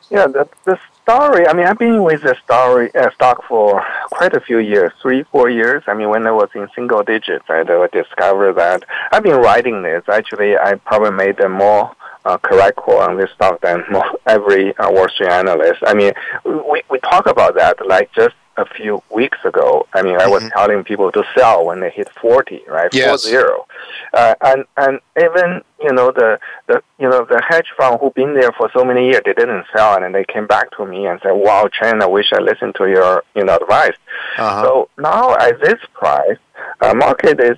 Yeah, 0.09 0.27
the, 0.29 0.49
the 0.65 0.79
story. 1.09 1.47
I 1.47 1.55
mean, 1.55 1.67
I've 1.67 1.79
been 1.79 2.03
with 2.03 2.23
the 2.23 2.37
story 2.45 2.93
uh, 2.97 3.11
stock 3.15 3.45
for 3.49 3.85
quite 4.11 4.35
a 4.35 4.41
few 4.41 4.59
years, 4.59 4.93
three, 5.01 5.23
four 5.31 5.49
years. 5.49 5.85
I 5.87 5.95
mean, 5.95 6.09
when 6.11 6.27
I 6.27 6.33
was 6.33 6.49
in 6.55 6.67
single 6.75 7.03
digits, 7.05 7.45
I 7.49 7.63
discovered 7.93 8.55
that 8.55 8.83
I've 9.13 9.23
been 9.23 9.37
writing 9.37 9.83
this. 9.83 10.03
Actually, 10.09 10.57
I 10.57 10.75
probably 10.75 11.13
made 11.13 11.39
a 11.39 11.49
more 11.49 11.95
uh, 12.25 12.37
correct 12.39 12.77
call 12.77 12.99
on 12.99 13.17
this 13.17 13.31
stock 13.37 13.61
than 13.61 13.85
every 14.27 14.77
uh, 14.79 14.91
Wall 14.91 15.09
Street 15.09 15.31
analyst. 15.31 15.81
I 15.87 15.95
mean, 15.95 16.13
we 16.45 16.83
we 16.91 16.99
talk 16.99 17.27
about 17.27 17.55
that 17.55 17.87
like 17.87 18.11
just 18.13 18.35
a 18.57 18.65
few 18.65 19.03
weeks 19.11 19.39
ago. 19.45 19.87
I 19.93 20.03
mean, 20.03 20.17
I 20.17 20.27
was 20.27 20.43
mm-hmm. 20.43 20.59
telling 20.59 20.85
people 20.85 21.13
to 21.13 21.25
sell 21.37 21.67
when 21.67 21.81
they 21.81 21.91
hit 21.91 22.09
40, 22.21 22.63
right? 22.69 22.93
Yes. 22.93 23.09
Four 23.09 23.19
zero. 23.19 23.67
Uh, 24.15 24.35
and, 24.41 24.65
and 24.77 25.01
even, 25.19 25.63
you 25.81 25.93
know, 25.93 26.11
the, 26.11 26.39
the, 26.67 26.83
you 26.99 27.09
know, 27.09 27.25
the 27.25 27.43
hedge 27.47 27.67
fund 27.77 27.99
who 28.01 28.11
been 28.11 28.35
there 28.35 28.53
for 28.53 28.71
so 28.75 28.85
many 28.85 29.07
years, 29.07 29.21
they 29.25 29.35
didn't 29.35 29.65
sell 29.75 29.95
and 29.95 30.05
then 30.05 30.13
they 30.13 30.25
came 30.25 30.47
back 30.47 30.71
to 30.77 30.87
me 30.87 31.07
and 31.07 31.21
said, 31.23 31.33
wow, 31.33 31.69
Chen, 31.69 32.03
I 32.03 32.07
wish 32.07 32.33
I 32.33 32.41
listened 32.41 32.75
to 32.77 32.89
your, 32.89 33.25
you 33.35 33.45
know, 33.45 33.57
advice. 33.57 33.97
Uh-huh. 34.39 34.63
So 34.63 34.89
now 34.99 35.35
at 35.37 35.61
this 35.61 35.81
price, 35.93 36.39
uh, 36.81 36.95
market 36.95 37.41
is 37.41 37.57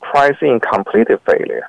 pricing 0.00 0.60
complete 0.60 1.08
failure. 1.26 1.68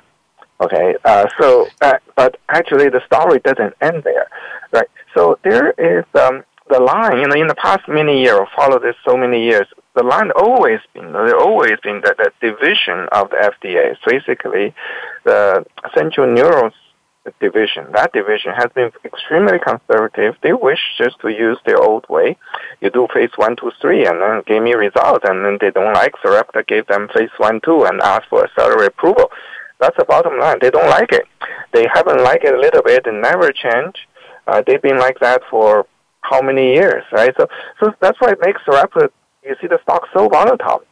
Okay, 0.60 0.94
uh, 1.04 1.26
so, 1.38 1.66
uh, 1.80 1.94
but 2.14 2.38
actually 2.48 2.88
the 2.88 3.04
story 3.06 3.40
doesn't 3.40 3.74
end 3.80 4.04
there, 4.04 4.28
right? 4.72 4.88
So 5.12 5.38
there 5.42 5.72
is, 5.72 6.04
um, 6.14 6.44
the 6.70 6.80
line, 6.80 7.18
you 7.18 7.26
know, 7.26 7.40
in 7.40 7.46
the 7.46 7.54
past 7.54 7.88
many 7.88 8.22
years, 8.22 8.48
follow 8.56 8.78
this 8.78 8.96
so 9.06 9.16
many 9.16 9.44
years, 9.44 9.66
the 9.94 10.02
line 10.02 10.30
always 10.32 10.80
been, 10.92 11.12
there 11.12 11.36
always 11.36 11.78
been 11.82 12.00
that, 12.04 12.16
that 12.18 12.32
division 12.40 13.06
of 13.12 13.30
the 13.30 13.52
FDA. 13.52 13.96
So 14.02 14.10
basically, 14.10 14.74
the 15.24 15.64
central 15.94 16.32
neurons 16.32 16.74
division, 17.40 17.86
that 17.92 18.12
division 18.12 18.52
has 18.54 18.70
been 18.74 18.90
extremely 19.04 19.58
conservative. 19.58 20.34
They 20.42 20.52
wish 20.52 20.80
just 20.98 21.20
to 21.20 21.28
use 21.28 21.58
their 21.64 21.80
old 21.80 22.06
way. 22.08 22.36
You 22.80 22.90
do 22.90 23.08
phase 23.14 23.30
one, 23.36 23.56
two, 23.56 23.72
three, 23.80 24.06
and 24.06 24.20
then 24.20 24.42
give 24.46 24.62
me 24.62 24.74
results, 24.74 25.24
and 25.28 25.44
then 25.44 25.58
they 25.60 25.70
don't 25.70 25.94
like 25.94 26.14
Sarepta 26.22 26.64
gave 26.64 26.86
them 26.86 27.08
phase 27.14 27.30
one, 27.38 27.60
two, 27.64 27.84
and 27.84 28.00
ask 28.00 28.28
for 28.28 28.44
accelerated 28.44 28.88
approval. 28.88 29.30
That's 29.80 29.96
the 29.96 30.04
bottom 30.04 30.38
line. 30.38 30.58
They 30.60 30.70
don't 30.70 30.88
like 30.90 31.12
it. 31.12 31.26
They 31.72 31.86
haven't 31.92 32.22
liked 32.22 32.44
it 32.44 32.54
a 32.54 32.58
little 32.58 32.82
bit 32.82 33.06
and 33.06 33.22
never 33.22 33.52
change. 33.52 33.96
Uh, 34.46 34.62
they've 34.66 34.82
been 34.82 34.98
like 34.98 35.18
that 35.20 35.42
for 35.50 35.86
how 36.30 36.40
many 36.40 36.74
years, 36.74 37.04
right? 37.12 37.34
So, 37.36 37.48
so 37.80 37.94
that's 38.00 38.20
why 38.20 38.30
it 38.30 38.38
makes 38.40 38.60
Sarepta, 38.64 39.10
you 39.44 39.54
see 39.60 39.66
the 39.66 39.80
stock 39.82 40.08
so 40.12 40.28
volatile. 40.28 40.82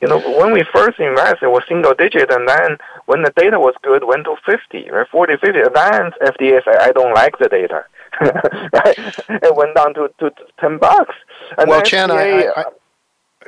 You 0.00 0.08
know, 0.08 0.18
when 0.38 0.52
we 0.52 0.64
first 0.72 0.98
invested, 0.98 1.46
it 1.46 1.50
was 1.50 1.62
single 1.68 1.94
digit, 1.94 2.30
and 2.30 2.48
then 2.48 2.76
when 3.06 3.22
the 3.22 3.32
data 3.36 3.58
was 3.58 3.74
good, 3.82 4.04
went 4.04 4.24
to 4.24 4.36
50, 4.44 4.90
right? 4.90 5.08
40, 5.08 5.36
50. 5.36 5.52
Then 5.52 6.10
FDA 6.22 6.62
said, 6.64 6.76
I 6.80 6.92
don't 6.92 7.14
like 7.14 7.38
the 7.38 7.48
data. 7.48 7.84
right? 8.20 8.98
It 9.28 9.56
went 9.56 9.74
down 9.74 9.94
to, 9.94 10.12
to 10.18 10.32
10 10.60 10.78
bucks. 10.78 11.14
And 11.56 11.68
well, 11.70 11.82
Chen, 11.82 12.10
FDA, 12.10 12.50
I, 12.56 12.60
I, 12.62 12.64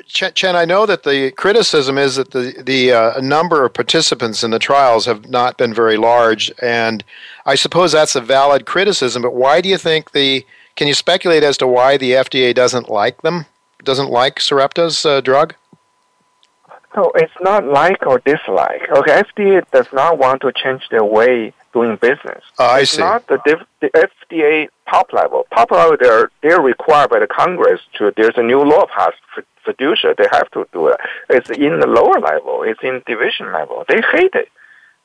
Chen, 0.06 0.56
I 0.56 0.64
know 0.64 0.86
that 0.86 1.02
the 1.02 1.30
criticism 1.32 1.98
is 1.98 2.16
that 2.16 2.30
the 2.30 2.62
the 2.64 2.92
uh, 2.92 3.20
number 3.20 3.64
of 3.64 3.74
participants 3.74 4.42
in 4.42 4.50
the 4.50 4.58
trials 4.58 5.06
have 5.06 5.28
not 5.28 5.56
been 5.56 5.72
very 5.72 5.96
large, 5.96 6.52
and 6.60 7.04
I 7.46 7.54
suppose 7.54 7.92
that's 7.92 8.16
a 8.16 8.20
valid 8.20 8.66
criticism. 8.66 9.22
But 9.22 9.34
why 9.34 9.60
do 9.60 9.68
you 9.68 9.78
think 9.78 10.12
the 10.12 10.44
can 10.76 10.88
you 10.88 10.94
speculate 10.94 11.42
as 11.42 11.56
to 11.58 11.66
why 11.66 11.96
the 11.96 12.12
FDA 12.12 12.54
doesn't 12.54 12.88
like 12.88 13.22
them? 13.22 13.46
Doesn't 13.82 14.10
like 14.10 14.38
Sarepta's 14.38 15.04
uh, 15.04 15.20
drug? 15.20 15.54
No, 16.96 17.10
it's 17.16 17.32
not 17.40 17.64
like 17.64 18.06
or 18.06 18.20
dislike. 18.20 18.82
Okay, 18.90 19.22
FDA 19.22 19.68
does 19.72 19.86
not 19.92 20.18
want 20.18 20.42
to 20.42 20.52
change 20.52 20.82
their 20.90 21.04
way 21.04 21.52
doing 21.72 21.96
business. 21.96 22.42
Oh, 22.58 22.66
I 22.66 22.80
it's 22.80 22.92
see. 22.92 23.00
not 23.00 23.26
the, 23.26 23.38
the 23.80 23.90
FDA 23.90 24.68
top 24.88 25.12
level. 25.12 25.46
Top 25.52 25.72
level, 25.72 25.96
they're 26.00 26.30
they're 26.42 26.60
required 26.60 27.10
by 27.10 27.18
the 27.18 27.26
Congress 27.26 27.80
to. 27.98 28.12
There's 28.16 28.36
a 28.36 28.42
new 28.42 28.62
law 28.62 28.86
passed 28.86 29.18
for 29.34 29.44
fiducia. 29.66 30.16
They 30.16 30.26
have 30.30 30.48
to 30.52 30.66
do 30.72 30.88
it. 30.88 31.00
It's 31.30 31.50
in 31.50 31.80
the 31.80 31.86
lower 31.88 32.20
level. 32.20 32.62
It's 32.62 32.80
in 32.82 33.02
division 33.06 33.52
level. 33.52 33.84
They 33.88 34.00
hate 34.12 34.34
it. 34.34 34.48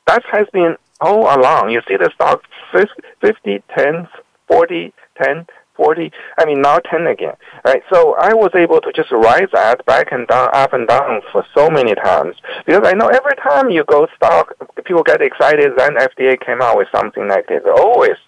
That 0.06 0.24
has 0.30 0.46
been 0.52 0.76
all 1.00 1.22
along. 1.34 1.70
You 1.70 1.82
see 1.88 1.96
the 1.96 2.10
stock 2.14 2.44
50, 2.72 3.62
10, 3.76 4.08
40, 4.46 4.92
10, 5.22 5.46
40, 5.80 6.12
I 6.36 6.44
mean, 6.44 6.60
now 6.60 6.78
10 6.78 7.06
again, 7.06 7.34
right? 7.64 7.82
So 7.90 8.14
I 8.20 8.34
was 8.34 8.50
able 8.54 8.82
to 8.82 8.92
just 8.92 9.10
rise 9.10 9.48
that 9.54 9.84
back 9.86 10.12
and 10.12 10.28
down, 10.28 10.50
up 10.52 10.74
and 10.74 10.86
down 10.86 11.22
for 11.32 11.42
so 11.56 11.70
many 11.70 11.94
times 11.94 12.36
because 12.66 12.82
I 12.84 12.92
know 12.92 13.08
every 13.08 13.36
time 13.36 13.70
you 13.70 13.82
go 13.84 14.06
stock, 14.14 14.54
people 14.84 15.02
get 15.02 15.22
excited, 15.22 15.72
then 15.78 15.96
FDA 15.96 16.38
came 16.44 16.60
out 16.60 16.76
with 16.76 16.88
something 16.94 17.26
like 17.28 17.48
this, 17.48 17.62
always. 17.66 18.18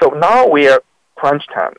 So 0.00 0.10
now 0.10 0.46
we 0.46 0.68
are 0.68 0.80
crunch 1.16 1.42
time. 1.52 1.74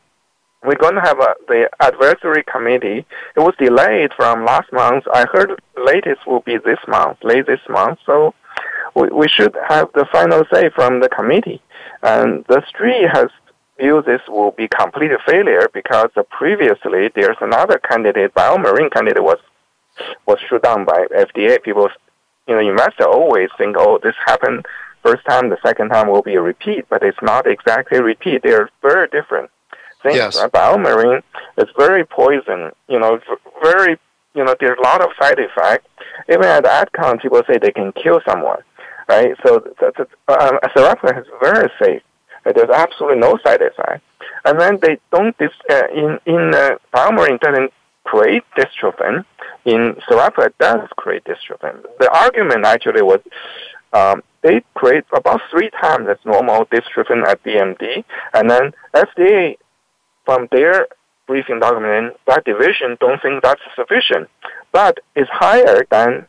We're 0.62 0.74
going 0.74 0.96
to 0.96 1.00
have 1.00 1.18
a, 1.18 1.34
the 1.48 1.70
advisory 1.80 2.44
committee. 2.50 3.06
It 3.36 3.40
was 3.40 3.54
delayed 3.58 4.10
from 4.16 4.44
last 4.44 4.70
month. 4.72 5.04
I 5.14 5.24
heard 5.32 5.62
latest 5.82 6.26
will 6.26 6.40
be 6.40 6.58
this 6.58 6.80
month, 6.88 7.18
late 7.22 7.46
this 7.46 7.60
month. 7.70 8.00
So 8.04 8.34
we, 8.94 9.08
we 9.08 9.28
should 9.28 9.56
have 9.68 9.88
the 9.94 10.06
final 10.12 10.42
say 10.52 10.68
from 10.74 11.00
the 11.00 11.08
committee. 11.08 11.62
And 12.02 12.44
the 12.48 12.62
street 12.68 13.06
has 13.12 13.28
view 13.78 14.02
this 14.02 14.20
will 14.28 14.52
be 14.52 14.68
complete 14.68 15.10
failure 15.26 15.68
because 15.72 16.10
previously 16.30 17.10
there's 17.14 17.36
another 17.40 17.78
candidate, 17.78 18.34
BioMarin 18.34 18.92
candidate 18.92 19.22
was 19.22 19.38
was 20.26 20.38
shut 20.48 20.62
down 20.62 20.84
by 20.84 21.06
FDA. 21.10 21.62
People, 21.62 21.88
you 22.46 22.54
know, 22.54 22.60
investor 22.60 23.04
always 23.04 23.48
think, 23.56 23.76
oh, 23.78 23.98
this 24.02 24.14
happened 24.26 24.66
first 25.02 25.24
time, 25.24 25.48
the 25.48 25.58
second 25.64 25.88
time 25.88 26.08
will 26.08 26.22
be 26.22 26.34
a 26.34 26.42
repeat, 26.42 26.84
but 26.90 27.02
it's 27.02 27.20
not 27.22 27.46
exactly 27.46 27.98
a 27.98 28.02
repeat. 28.02 28.42
They're 28.42 28.68
very 28.82 29.08
different 29.08 29.50
things. 30.02 30.16
Yes. 30.16 30.36
Right? 30.36 30.52
BioMarin 30.52 31.22
is 31.56 31.68
very 31.78 32.04
poison. 32.04 32.72
You 32.88 32.98
know, 32.98 33.20
very. 33.62 33.98
You 34.34 34.44
know, 34.44 34.54
there's 34.60 34.76
a 34.78 34.82
lot 34.82 35.00
of 35.00 35.08
side 35.18 35.38
effects. 35.38 35.88
Even 36.28 36.44
at 36.44 36.64
AdCom, 36.64 37.22
people 37.22 37.40
say 37.48 37.56
they 37.56 37.72
can 37.72 37.90
kill 37.92 38.20
someone, 38.28 38.58
right? 39.08 39.34
So 39.46 39.64
that's, 39.80 39.98
uh, 40.28 40.58
Sarepta 40.74 41.20
is 41.20 41.26
very 41.40 41.70
safe 41.82 42.02
there's 42.54 42.70
absolutely 42.70 43.18
no 43.18 43.38
side 43.44 43.62
effect. 43.62 44.02
And 44.44 44.60
then 44.60 44.78
they 44.80 44.98
don't, 45.10 45.36
dis, 45.38 45.50
uh, 45.70 45.88
in, 45.94 46.18
in 46.26 46.54
uh, 46.54 46.76
BioMarin 46.94 47.40
doesn't 47.40 47.72
create 48.04 48.44
dystrophin. 48.56 49.24
In 49.64 49.96
Sarepta, 50.08 50.42
it 50.42 50.58
does 50.58 50.88
create 50.96 51.24
dystrophin. 51.24 51.82
The 51.98 52.10
argument 52.12 52.64
actually 52.64 53.02
was 53.02 53.20
um, 53.92 54.22
they 54.42 54.62
create 54.74 55.04
about 55.12 55.40
three 55.50 55.70
times 55.70 56.06
as 56.08 56.18
normal 56.24 56.66
dystrophin 56.66 57.26
at 57.26 57.42
DMD, 57.42 58.04
and 58.34 58.50
then 58.50 58.72
FDA, 58.94 59.56
from 60.24 60.48
their 60.52 60.86
briefing 61.26 61.58
document, 61.58 62.14
that 62.26 62.44
division 62.44 62.96
don't 63.00 63.20
think 63.20 63.42
that's 63.42 63.60
sufficient, 63.74 64.28
but 64.72 64.98
it's 65.16 65.30
higher 65.32 65.84
than 65.90 66.26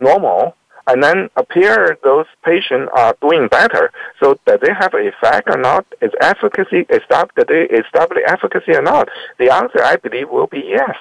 normal 0.00 0.56
and 0.86 1.02
then 1.02 1.30
appear 1.36 1.98
those 2.02 2.26
patients 2.44 2.90
are 2.94 3.16
doing 3.20 3.48
better. 3.48 3.90
So 4.20 4.38
does 4.46 4.60
they 4.60 4.72
have 4.72 4.94
an 4.94 5.06
effect 5.06 5.48
or 5.48 5.58
not? 5.58 5.86
Is 6.00 6.10
efficacy 6.20 6.86
established? 6.90 7.36
Do 7.36 7.44
they 7.48 7.74
establish 7.76 8.22
efficacy 8.26 8.72
or 8.72 8.82
not? 8.82 9.08
The 9.38 9.52
answer, 9.52 9.82
I 9.82 9.96
believe, 9.96 10.28
will 10.28 10.48
be 10.48 10.64
yes. 10.66 10.96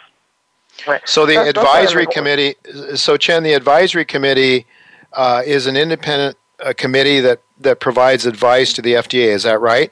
Right. 0.87 1.01
So 1.05 1.25
the 1.25 1.35
That's 1.35 1.49
advisory 1.49 2.05
committee. 2.05 2.55
So 2.95 3.17
Chen, 3.17 3.43
the 3.43 3.53
advisory 3.53 4.05
committee 4.05 4.65
uh, 5.13 5.43
is 5.45 5.67
an 5.67 5.75
independent 5.75 6.37
uh, 6.59 6.73
committee 6.75 7.19
that 7.19 7.41
that 7.59 7.79
provides 7.79 8.25
advice 8.25 8.73
to 8.73 8.81
the 8.81 8.93
FDA. 8.93 9.27
Is 9.27 9.43
that 9.43 9.59
right? 9.59 9.91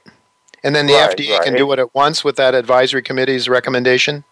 And 0.64 0.76
then 0.76 0.88
the 0.88 0.94
right, 0.94 1.16
FDA 1.16 1.32
right. 1.32 1.44
can 1.44 1.56
do 1.56 1.66
what 1.66 1.80
it 1.80 1.84
at 1.84 1.96
once 1.96 2.24
with 2.24 2.36
that 2.36 2.54
advisory 2.54 3.02
committee's 3.02 3.48
recommendation. 3.48 4.24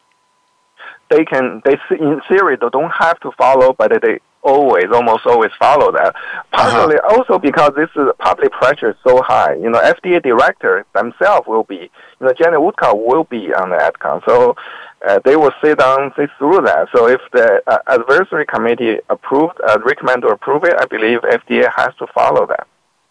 They 1.10 1.24
can. 1.24 1.62
They 1.64 1.78
in 1.92 2.22
theory 2.28 2.58
they 2.60 2.70
don't 2.70 2.92
have 2.92 3.20
to 3.22 3.32
follow, 3.32 3.74
but 3.74 3.92
they 4.02 4.20
always, 4.48 4.86
almost 4.94 5.26
always 5.26 5.52
follow 5.60 5.92
that. 5.92 6.16
Partly 6.52 6.96
uh-huh. 6.98 7.16
also 7.18 7.38
because 7.38 7.74
this 7.76 7.90
is 7.96 8.08
public 8.20 8.52
pressure 8.54 8.92
is 8.92 8.96
so 9.04 9.22
high. 9.22 9.54
You 9.56 9.70
know, 9.70 9.80
FDA 9.80 10.24
director 10.24 10.86
themselves 10.94 11.48
will 11.48 11.64
be, 11.64 11.92
you 12.20 12.26
know, 12.26 12.34
Janet 12.34 12.62
Woodcock 12.62 12.96
will 12.96 13.26
be 13.26 13.54
on 13.54 13.70
the 13.70 13.76
AdCom. 13.76 14.24
So 14.26 14.56
uh, 15.08 15.20
they 15.26 15.36
will 15.36 15.52
sit 15.64 15.78
down, 15.78 16.14
sit 16.16 16.30
through 16.38 16.62
that. 16.62 16.88
So 16.96 17.08
if 17.08 17.22
the 17.34 17.62
uh, 17.68 17.78
advisory 17.88 18.46
committee 18.46 18.98
approved, 19.10 19.60
uh, 19.68 19.78
recommend 19.86 20.24
or 20.24 20.34
approve 20.34 20.64
it, 20.64 20.76
I 20.80 20.86
believe 20.86 21.20
FDA 21.22 21.70
has 21.76 21.94
to 22.00 22.08
follow 22.08 22.48
that. 22.48 22.68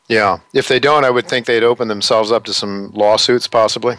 Yeah. 0.09 0.38
If 0.55 0.68
they 0.68 0.81
don't, 0.81 1.05
I 1.05 1.11
would 1.11 1.29
think 1.29 1.46
they'd 1.46 1.62
open 1.62 1.88
themselves 1.88 2.33
up 2.33 2.44
to 2.44 2.55
some 2.55 2.90
lawsuits 2.92 3.46
possibly. 3.46 3.96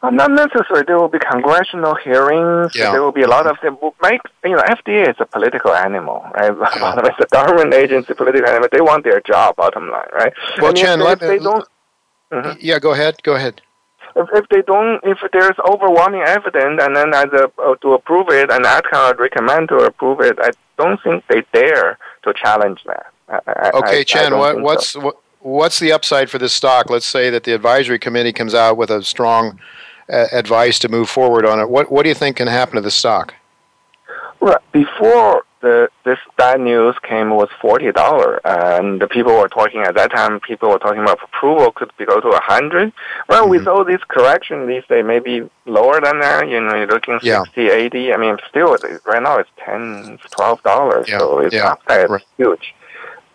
Uh, 0.00 0.10
not 0.10 0.30
necessarily. 0.30 0.84
There 0.86 0.98
will 0.98 1.08
be 1.08 1.18
congressional 1.18 1.96
hearings. 1.96 2.72
Yeah. 2.74 2.92
There 2.92 3.02
will 3.02 3.12
be 3.12 3.22
a 3.22 3.28
lot 3.28 3.46
of 3.46 3.56
them. 3.62 3.78
Make 4.00 4.20
you 4.44 4.56
know, 4.56 4.62
FDA 4.62 5.08
is 5.08 5.16
a 5.18 5.26
political 5.26 5.74
animal, 5.74 6.24
right? 6.34 6.52
Yeah. 6.78 7.00
it's 7.04 7.18
a 7.20 7.26
government 7.26 7.74
agency, 7.74 8.14
political 8.14 8.48
animal. 8.48 8.68
They 8.70 8.80
want 8.80 9.04
their 9.04 9.20
job, 9.20 9.56
bottom 9.56 9.90
line, 9.90 10.06
right? 10.12 10.32
Well, 10.58 10.68
and 10.68 10.76
Chen, 10.76 11.00
if, 11.00 11.06
let, 11.06 11.22
if 11.22 11.28
they 11.28 11.38
don't. 11.38 11.66
Mm-hmm. 12.32 12.58
Yeah, 12.60 12.78
go 12.78 12.92
ahead. 12.92 13.16
Go 13.22 13.34
ahead. 13.34 13.60
If, 14.14 14.28
if 14.32 14.48
they 14.50 14.62
don't, 14.62 15.00
if 15.02 15.18
there's 15.32 15.58
overwhelming 15.68 16.22
evidence, 16.22 16.80
and 16.82 16.94
then 16.94 17.14
as 17.14 17.26
a, 17.32 17.50
uh, 17.60 17.74
to 17.82 17.94
approve 17.94 18.28
it, 18.30 18.50
and 18.50 18.64
AdCom 18.64 19.08
would 19.08 19.20
recommend 19.20 19.68
to 19.70 19.76
approve 19.78 20.20
it, 20.20 20.38
I 20.40 20.50
don't 20.76 21.02
think 21.02 21.24
they 21.28 21.42
dare 21.52 21.98
to 22.22 22.32
challenge 22.34 22.84
that. 22.86 23.06
I, 23.28 23.70
okay, 23.74 24.00
I, 24.00 24.04
Chen, 24.04 24.32
I 24.32 24.36
what, 24.36 24.60
what's 24.60 24.88
so. 24.90 25.00
what, 25.00 25.16
what's 25.40 25.78
the 25.78 25.92
upside 25.92 26.30
for 26.30 26.38
this 26.38 26.52
stock? 26.52 26.90
Let's 26.90 27.06
say 27.06 27.30
that 27.30 27.44
the 27.44 27.52
advisory 27.52 27.98
committee 27.98 28.32
comes 28.32 28.54
out 28.54 28.76
with 28.76 28.90
a 28.90 29.02
strong 29.02 29.58
advice 30.08 30.78
to 30.80 30.88
move 30.88 31.08
forward 31.08 31.44
on 31.44 31.60
it. 31.60 31.68
What 31.68 31.90
what 31.90 32.02
do 32.02 32.08
you 32.08 32.14
think 32.14 32.36
can 32.36 32.48
happen 32.48 32.76
to 32.76 32.80
the 32.80 32.90
stock? 32.90 33.34
Right 34.40 34.62
before 34.72 35.44
the 35.60 35.88
this 36.04 36.18
bad 36.36 36.60
news 36.60 36.94
came 37.02 37.32
it 37.32 37.34
was 37.34 37.48
forty 37.60 37.90
dollar, 37.92 38.40
and 38.46 39.00
the 39.00 39.08
people 39.08 39.32
were 39.32 39.48
talking 39.48 39.80
at 39.82 39.94
that 39.94 40.10
time. 40.12 40.40
People 40.40 40.70
were 40.70 40.78
talking 40.78 41.02
about 41.02 41.18
approval 41.22 41.72
could 41.72 41.90
be 41.98 42.06
go 42.06 42.20
to 42.20 42.28
a 42.28 42.40
hundred. 42.40 42.92
Well, 43.28 43.42
mm-hmm. 43.42 43.50
with 43.50 43.66
all 43.66 43.84
these 43.84 44.02
correction, 44.08 44.66
these 44.66 44.84
they 44.88 45.02
may 45.02 45.18
be 45.18 45.48
lower 45.66 46.00
than 46.00 46.20
that. 46.20 46.48
You 46.48 46.60
know, 46.60 46.76
you're 46.76 46.86
looking 46.86 47.18
yeah. 47.22 47.42
60, 47.42 47.68
80. 47.68 48.12
I 48.12 48.16
mean, 48.16 48.36
still 48.48 48.76
right 49.04 49.22
now 49.22 49.38
it's 49.38 49.50
ten, 49.58 50.18
twelve 50.30 50.62
dollars. 50.62 51.08
Yeah. 51.08 51.18
So 51.18 51.40
it's 51.40 51.54
yeah. 51.54 51.72
upside 51.72 52.10
right. 52.10 52.22
huge. 52.36 52.74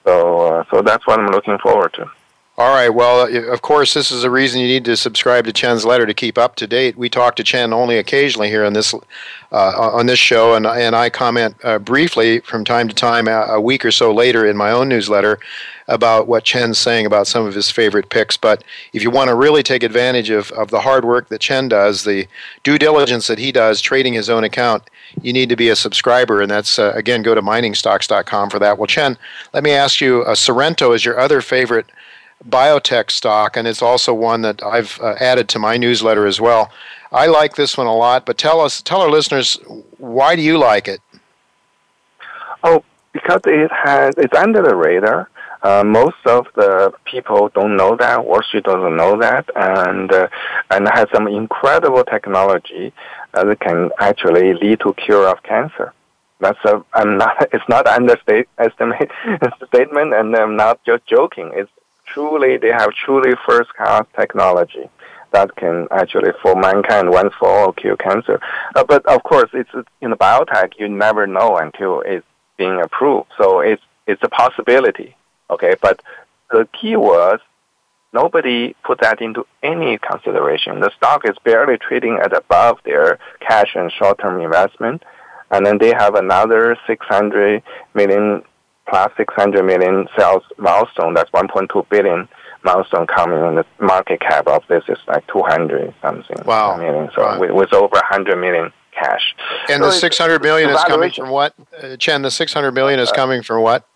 So 0.06 0.42
uh, 0.48 0.64
so 0.70 0.82
that's 0.82 1.06
what 1.06 1.20
I'm 1.20 1.28
looking 1.28 1.58
forward 1.60 1.94
to. 1.94 2.10
All 2.56 2.70
right. 2.70 2.90
Well, 2.90 3.52
of 3.52 3.64
course, 3.64 3.96
this 3.96 4.12
is 4.12 4.24
a 4.24 4.30
reason 4.30 4.62
you 4.62 4.68
need 4.68 4.86
to 4.86 4.96
subscribe 4.96 5.46
to 5.46 5.54
Chen's 5.54 5.86
letter 5.86 6.06
to 6.06 6.14
keep 6.14 6.38
up 6.38 6.56
to 6.58 6.68
date. 6.68 6.96
We 6.96 7.10
talk 7.10 7.36
to 7.38 7.44
Chen 7.44 7.74
only 7.74 7.98
occasionally 7.98 8.48
here 8.48 8.64
on 8.64 8.74
this 8.74 8.94
uh, 9.52 9.90
on 9.92 10.06
this 10.06 10.20
show, 10.20 10.54
and 10.54 10.68
and 10.68 10.96
I 10.96 11.10
comment 11.10 11.56
uh, 11.64 11.80
briefly 11.80 12.42
from 12.42 12.64
time 12.64 12.88
to 12.90 12.94
time, 12.94 13.28
a, 13.28 13.42
a, 13.54 13.62
week 13.62 13.84
or 13.84 13.90
so 13.90 14.14
later, 14.14 14.46
in 14.46 14.56
my 14.56 14.70
own 14.70 14.88
newsletter 14.88 15.40
about 15.88 16.28
what 16.28 16.44
Chen's 16.44 16.78
saying 16.78 17.08
about 17.08 17.26
some 17.26 17.44
of 17.44 17.56
his 17.56 17.72
favorite 17.72 18.10
picks. 18.10 18.38
But 18.38 18.64
if 18.94 19.02
you 19.02 19.10
want 19.10 19.30
to 19.30 19.36
really 19.36 19.64
take 19.64 19.82
advantage 19.82 20.30
of, 20.30 20.52
of 20.52 20.70
the 20.70 20.82
hard 20.82 21.06
work 21.06 21.30
that 21.30 21.42
Chen 21.42 21.70
does, 21.70 22.04
the 22.04 22.28
due 22.62 22.78
diligence 22.78 23.26
that 23.28 23.40
he 23.40 23.52
does, 23.52 23.82
trading 23.82 24.14
his 24.14 24.30
own 24.30 24.44
account, 24.44 24.84
you 25.24 25.34
need 25.34 25.50
to 25.50 25.56
be 25.56 25.70
a 25.70 25.76
subscriber, 25.76 26.40
and 26.40 26.52
that's 26.52 26.78
uh, 26.78 26.92
again 26.94 27.24
go 27.24 27.34
to 27.34 27.42
miningstocks.com 27.42 28.52
for 28.52 28.60
that. 28.60 28.78
Well, 28.78 28.86
Chen, 28.86 29.18
let 29.56 29.64
me 29.64 29.72
ask 29.72 30.00
you, 30.00 30.22
uh, 30.22 30.36
Sorrento 30.36 30.92
is 30.92 31.04
your 31.04 31.20
other 31.20 31.42
favorite 31.42 31.88
biotech 32.50 33.12
stock, 33.12 33.58
and 33.58 33.68
it's 33.68 33.82
also 33.82 34.14
one 34.14 34.42
that 34.42 34.64
I've 34.64 35.00
uh, 35.02 35.16
added 35.20 35.50
to 35.50 35.60
my 35.60 35.78
newsletter 35.78 36.26
as 36.26 36.40
well. 36.40 36.72
I 37.12 37.28
like 37.28 37.56
this 37.56 37.78
one 37.78 37.88
a 37.88 37.96
lot, 37.96 38.26
but 38.26 38.38
tell 38.38 38.60
us, 38.60 38.82
tell 38.82 39.02
our 39.02 39.10
listeners, 39.10 39.60
why 39.98 40.36
do 40.36 40.42
you 40.42 40.58
like 40.58 40.88
it? 40.88 41.00
Oh, 42.64 42.84
because 43.12 43.42
it 43.46 43.72
has 43.72 44.16
it's 44.18 44.36
under 44.36 44.62
the 44.62 44.76
radar. 44.76 45.30
Uh, 45.62 45.84
most 45.84 46.18
of 46.26 46.46
the 46.56 46.92
people 47.06 47.50
don't 47.56 47.78
know 47.78 47.96
that. 47.96 48.26
Wall 48.26 48.42
Street 48.44 48.66
doesn't 48.66 48.98
know 48.98 49.18
that, 49.20 49.50
and 49.56 50.12
uh, 50.12 50.28
and 50.72 50.90
has 50.94 51.08
some 51.14 51.28
incredible 51.28 52.04
technology 52.04 52.92
uh, 53.34 53.46
that 53.46 53.60
can 53.62 53.90
actually 54.00 54.54
lead 54.56 54.82
to 54.82 54.94
cure 54.96 55.28
of 55.30 55.42
cancer. 55.44 55.94
That's 56.40 56.60
a 56.66 56.84
I'm 56.94 57.18
not. 57.18 57.48
It's 57.54 57.70
not 57.70 57.88
statement, 59.68 60.14
and 60.14 60.36
I'm 60.36 60.56
not 60.58 60.84
just 60.84 61.06
joking. 61.06 61.52
It's 61.54 61.72
truly, 62.14 62.58
they 62.58 62.72
have 62.72 62.92
truly 62.92 63.34
first-class 63.48 64.06
technology 64.16 64.90
that 65.32 65.56
can 65.56 65.88
actually, 65.92 66.32
for 66.42 66.56
mankind, 66.56 67.10
once 67.10 67.34
for 67.40 67.50
all, 67.50 67.74
cure 67.74 67.98
cancer. 67.98 68.40
Uh, 68.76 68.84
but 68.84 69.06
of 69.08 69.24
course, 69.24 69.50
it's 69.54 69.70
in 70.00 70.12
the 70.12 70.16
biotech, 70.16 70.74
you 70.78 70.88
never 70.88 71.28
know 71.28 71.58
until 71.58 72.02
it's 72.02 72.26
being 72.58 72.80
approved. 72.82 73.28
So 73.38 73.60
it's 73.60 73.82
it's 74.08 74.22
a 74.24 74.30
possibility. 74.30 75.16
Okay, 75.50 75.76
but 75.82 76.02
the 76.52 76.68
key 76.80 76.96
was 76.96 77.40
nobody 78.14 78.76
put 78.84 79.00
that 79.02 79.22
into 79.22 79.46
any 79.64 79.98
consideration. 79.98 80.80
The 80.80 80.92
stock 80.96 81.22
is 81.26 81.36
barely 81.44 81.78
trading 81.78 82.20
at 82.24 82.36
above 82.36 82.80
their 82.86 83.18
cash 83.40 83.72
and 83.76 83.92
short-term 83.92 84.40
investment, 84.42 85.04
and 85.52 85.66
then 85.66 85.78
they 85.80 85.94
have 85.98 86.16
another 86.16 86.78
600 86.86 87.64
million 87.94 88.44
plus 88.88 89.12
600 89.18 89.64
million 89.64 90.08
sales 90.18 90.44
milestone. 90.58 91.14
That's 91.14 91.30
1.2 91.32 91.90
billion 91.90 92.28
milestone 92.64 93.08
coming, 93.08 93.40
and 93.40 93.58
the 93.58 93.66
market 93.80 94.22
cap 94.22 94.48
of 94.48 94.64
this 94.68 94.84
is 94.88 94.98
like 95.08 95.26
200 95.28 95.94
something 96.02 96.38
wow. 96.46 96.78
million. 96.78 97.10
So 97.16 97.22
wow. 97.22 97.40
with, 97.40 97.52
with, 97.52 97.74
over 97.74 97.94
100 97.94 98.38
million 98.38 98.72
cash. 98.92 99.36
And 99.70 99.82
so 99.82 99.88
the 99.88 99.92
600 99.92 100.42
million 100.42 100.70
is 100.70 100.84
coming 100.86 101.12
from 101.12 101.30
what? 101.30 101.54
Uh, 101.82 101.98
Chen, 101.98 102.22
the 102.22 102.32
600 102.32 102.72
million 102.72 103.00
is 103.00 103.12
coming 103.12 103.44
from 103.44 103.62
what? 103.62 103.88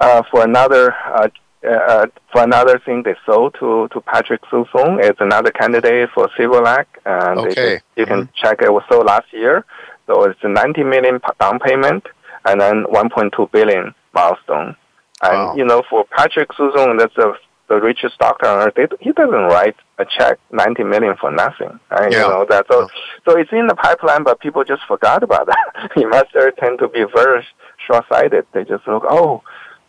Uh, 0.00 0.22
for 0.30 0.44
another. 0.44 0.92
Uh, 0.92 1.28
uh, 1.64 2.06
for 2.32 2.42
another 2.42 2.80
thing 2.80 3.04
they 3.04 3.14
sold 3.24 3.54
to, 3.56 3.86
to 3.92 4.00
Patrick 4.00 4.40
Soon-Shiong, 4.50 5.00
it's 5.00 5.20
another 5.20 5.52
candidate 5.52 6.10
for 6.12 6.28
Cynviloq, 6.36 6.86
and 7.06 7.38
okay. 7.38 7.78
you 7.94 8.04
can 8.04 8.22
mm-hmm. 8.22 8.32
check 8.34 8.60
it 8.62 8.72
was 8.72 8.82
sold 8.90 9.06
last 9.06 9.32
year. 9.32 9.64
So 10.08 10.24
it's 10.24 10.40
a 10.42 10.48
90 10.48 10.82
million 10.82 11.20
down 11.38 11.60
payment, 11.60 12.04
and 12.44 12.60
then 12.60 12.82
1.2 12.86 13.52
billion 13.52 13.94
milestone. 14.14 14.76
And 15.22 15.32
wow. 15.32 15.54
you 15.54 15.64
know, 15.64 15.82
for 15.88 16.04
Patrick 16.04 16.52
Soon-Shiong, 16.56 16.98
that's 16.98 17.16
a, 17.16 17.34
the 17.68 17.80
richest 17.80 18.18
doctor 18.18 18.46
on 18.46 18.66
earth. 18.66 18.92
he 19.00 19.12
doesn't 19.12 19.32
write 19.32 19.76
a 19.98 20.04
check 20.04 20.38
ninety 20.50 20.82
million 20.82 21.16
for 21.20 21.30
nothing. 21.30 21.78
Right? 21.90 22.10
Yeah. 22.12 22.24
You 22.24 22.28
know 22.28 22.46
that. 22.48 22.66
So, 22.70 22.88
so 23.24 23.38
it's 23.38 23.52
in 23.52 23.66
the 23.66 23.74
pipeline, 23.74 24.24
but 24.24 24.40
people 24.40 24.64
just 24.64 24.82
forgot 24.86 25.22
about 25.22 25.46
that. 25.46 25.90
Investors 25.96 26.54
tend 26.58 26.80
to 26.80 26.88
be 26.88 27.04
very 27.14 27.46
short-sighted. 27.86 28.46
They 28.52 28.64
just 28.64 28.86
look, 28.86 29.04
oh, 29.08 29.42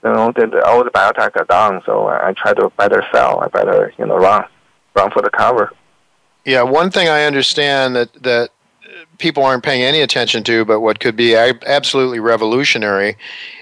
you 0.03 0.11
know, 0.11 0.31
the, 0.35 0.63
all 0.65 0.83
the 0.83 0.91
biotech 0.91 1.35
are 1.35 1.45
down, 1.45 1.81
so 1.85 2.07
I 2.07 2.33
try 2.33 2.53
to 2.53 2.69
better 2.77 3.03
sell. 3.13 3.39
I 3.39 3.47
better, 3.47 3.93
you 3.97 4.05
know, 4.05 4.17
run, 4.17 4.45
run 4.95 5.11
for 5.11 5.21
the 5.21 5.29
cover. 5.29 5.71
Yeah, 6.45 6.63
one 6.63 6.91
thing 6.91 7.07
I 7.07 7.23
understand 7.23 7.95
that 7.95 8.13
that 8.23 8.49
people 9.17 9.43
aren't 9.43 9.63
paying 9.63 9.83
any 9.83 10.01
attention 10.01 10.43
to, 10.43 10.65
but 10.65 10.81
what 10.81 10.99
could 10.99 11.15
be 11.15 11.35
absolutely 11.35 12.19
revolutionary, 12.19 13.17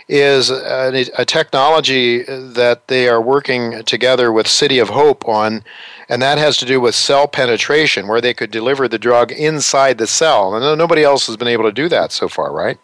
is 0.07 0.49
a, 0.49 1.05
a, 1.17 1.23
technology 1.23 2.23
that 2.23 2.87
they 2.87 3.07
are 3.07 3.21
working 3.21 3.81
together 3.83 4.31
with 4.33 4.45
City 4.45 4.77
of 4.77 4.89
Hope 4.89 5.25
on, 5.25 5.63
and 6.09 6.21
that 6.21 6.37
has 6.37 6.57
to 6.57 6.65
do 6.65 6.81
with 6.81 6.95
cell 6.95 7.29
penetration, 7.29 8.07
where 8.07 8.19
they 8.19 8.33
could 8.33 8.51
deliver 8.51 8.89
the 8.89 8.99
drug 8.99 9.31
inside 9.31 9.97
the 9.97 10.07
cell. 10.07 10.53
And 10.53 10.77
nobody 10.77 11.03
else 11.03 11.27
has 11.27 11.37
been 11.37 11.47
able 11.47 11.63
to 11.63 11.71
do 11.71 11.87
that 11.87 12.11
so 12.11 12.27
far, 12.27 12.51
right? 12.51 12.77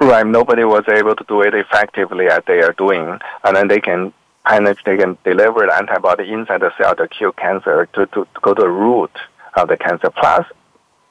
Right. 0.00 0.26
Nobody 0.26 0.64
was 0.64 0.84
able 0.88 1.16
to 1.16 1.24
do 1.28 1.40
it 1.40 1.54
effectively 1.54 2.26
as 2.26 2.42
they 2.46 2.60
are 2.60 2.72
doing, 2.72 3.18
and 3.44 3.56
then 3.56 3.68
they 3.68 3.80
can 3.80 4.12
penetrate, 4.44 4.84
they 4.84 5.02
can 5.02 5.16
deliver 5.24 5.66
the 5.66 5.74
antibody 5.74 6.30
inside 6.30 6.60
the 6.60 6.72
cell 6.76 6.94
to 6.96 7.08
kill 7.08 7.32
cancer, 7.32 7.88
to, 7.94 8.06
to, 8.06 8.24
to 8.24 8.40
go 8.42 8.52
to 8.52 8.62
the 8.62 8.68
root 8.68 9.12
of 9.54 9.68
the 9.68 9.76
cancer. 9.76 10.10
Plus, 10.10 10.44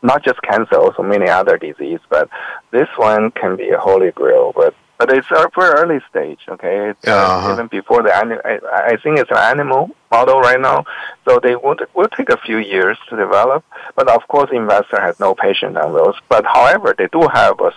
not 0.01 0.23
just 0.23 0.41
cancer, 0.41 0.75
also 0.75 1.03
many 1.03 1.27
other 1.27 1.57
diseases. 1.57 2.01
But 2.09 2.29
this 2.71 2.87
one 2.97 3.31
can 3.31 3.55
be 3.55 3.69
a 3.69 3.77
holy 3.77 4.11
grail. 4.11 4.53
But 4.55 4.75
but 5.01 5.11
it's 5.11 5.31
a 5.31 5.49
very 5.55 5.71
early 5.79 5.99
stage. 6.11 6.41
Okay, 6.47 6.91
it's, 6.91 7.07
uh, 7.07 7.11
uh-huh. 7.11 7.53
even 7.53 7.67
before 7.67 8.03
the 8.03 8.15
animal. 8.15 8.39
I, 8.45 8.59
I 8.71 8.97
think 8.97 9.17
it's 9.17 9.31
an 9.31 9.37
animal 9.37 9.89
model 10.11 10.39
right 10.39 10.61
now, 10.61 10.85
so 11.27 11.39
they 11.41 11.55
will 11.55 11.75
will 11.95 12.09
take 12.09 12.29
a 12.29 12.37
few 12.37 12.57
years 12.57 12.97
to 13.09 13.17
develop. 13.17 13.65
But 13.95 14.09
of 14.09 14.27
course, 14.27 14.51
investor 14.53 15.01
has 15.01 15.19
no 15.19 15.33
patience 15.33 15.75
on 15.75 15.93
those. 15.93 16.15
But 16.29 16.45
however, 16.45 16.93
they 16.95 17.07
do 17.07 17.27
have 17.33 17.59
a 17.59 17.71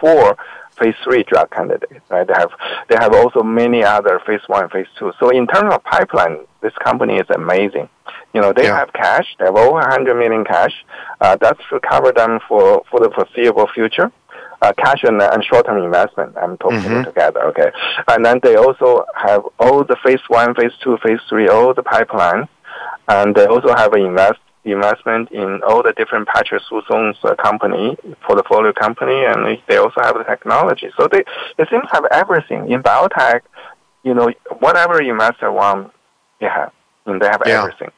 four 0.00 0.36
phase 0.78 0.94
three 1.02 1.24
drug 1.24 1.50
candidates. 1.50 2.04
Right? 2.08 2.26
They 2.26 2.34
have 2.34 2.52
they 2.88 2.96
have 2.96 3.12
also 3.12 3.42
many 3.42 3.82
other 3.82 4.20
phase 4.24 4.46
one, 4.46 4.68
phase 4.68 4.86
two. 4.98 5.12
So 5.18 5.30
in 5.30 5.48
terms 5.48 5.74
of 5.74 5.82
pipeline, 5.82 6.46
this 6.60 6.74
company 6.74 7.16
is 7.16 7.28
amazing. 7.30 7.88
You 8.34 8.40
know, 8.40 8.52
they 8.52 8.64
yeah. 8.64 8.76
have 8.76 8.92
cash. 8.92 9.26
They 9.38 9.46
have 9.46 9.56
over 9.56 9.72
100 9.72 10.14
million 10.14 10.44
cash. 10.44 10.72
Uh, 11.20 11.36
that 11.36 11.56
should 11.68 11.82
cover 11.82 12.12
them 12.12 12.40
for, 12.46 12.82
for 12.90 13.00
the 13.00 13.10
foreseeable 13.10 13.68
future. 13.74 14.12
Uh, 14.60 14.72
cash 14.76 15.04
and, 15.04 15.22
and 15.22 15.44
short-term 15.44 15.82
investment. 15.82 16.36
I'm 16.36 16.56
talking 16.58 16.80
mm-hmm. 16.80 17.04
together, 17.04 17.44
okay? 17.46 17.70
And 18.08 18.24
then 18.24 18.40
they 18.42 18.56
also 18.56 19.04
have 19.16 19.42
all 19.60 19.84
the 19.84 19.96
phase 20.04 20.20
one, 20.28 20.54
phase 20.54 20.72
two, 20.82 20.98
phase 21.02 21.20
three, 21.28 21.48
all 21.48 21.72
the 21.74 21.82
pipeline, 21.82 22.48
And 23.08 23.34
they 23.34 23.46
also 23.46 23.74
have 23.74 23.92
an 23.92 24.02
invest, 24.02 24.40
investment 24.64 25.30
in 25.30 25.60
all 25.66 25.82
the 25.82 25.92
different 25.92 26.26
Patrick 26.28 26.62
Soon-Shiong's 26.68 27.18
uh, 27.24 27.34
company, 27.36 27.96
portfolio 28.22 28.72
company, 28.72 29.24
and 29.24 29.58
they 29.68 29.76
also 29.76 30.00
have 30.02 30.16
the 30.18 30.24
technology. 30.24 30.88
So 30.98 31.08
they, 31.10 31.22
they 31.56 31.64
seem 31.70 31.82
to 31.82 31.88
have 31.92 32.04
everything. 32.10 32.70
In 32.70 32.82
biotech, 32.82 33.42
you 34.02 34.14
know, 34.14 34.30
whatever 34.58 35.00
investor 35.00 35.52
want, 35.52 35.92
they 36.40 36.46
have. 36.46 36.72
And 37.08 37.20
they 37.20 37.26
have 37.26 37.42
yeah. 37.46 37.62
everything. 37.62 37.90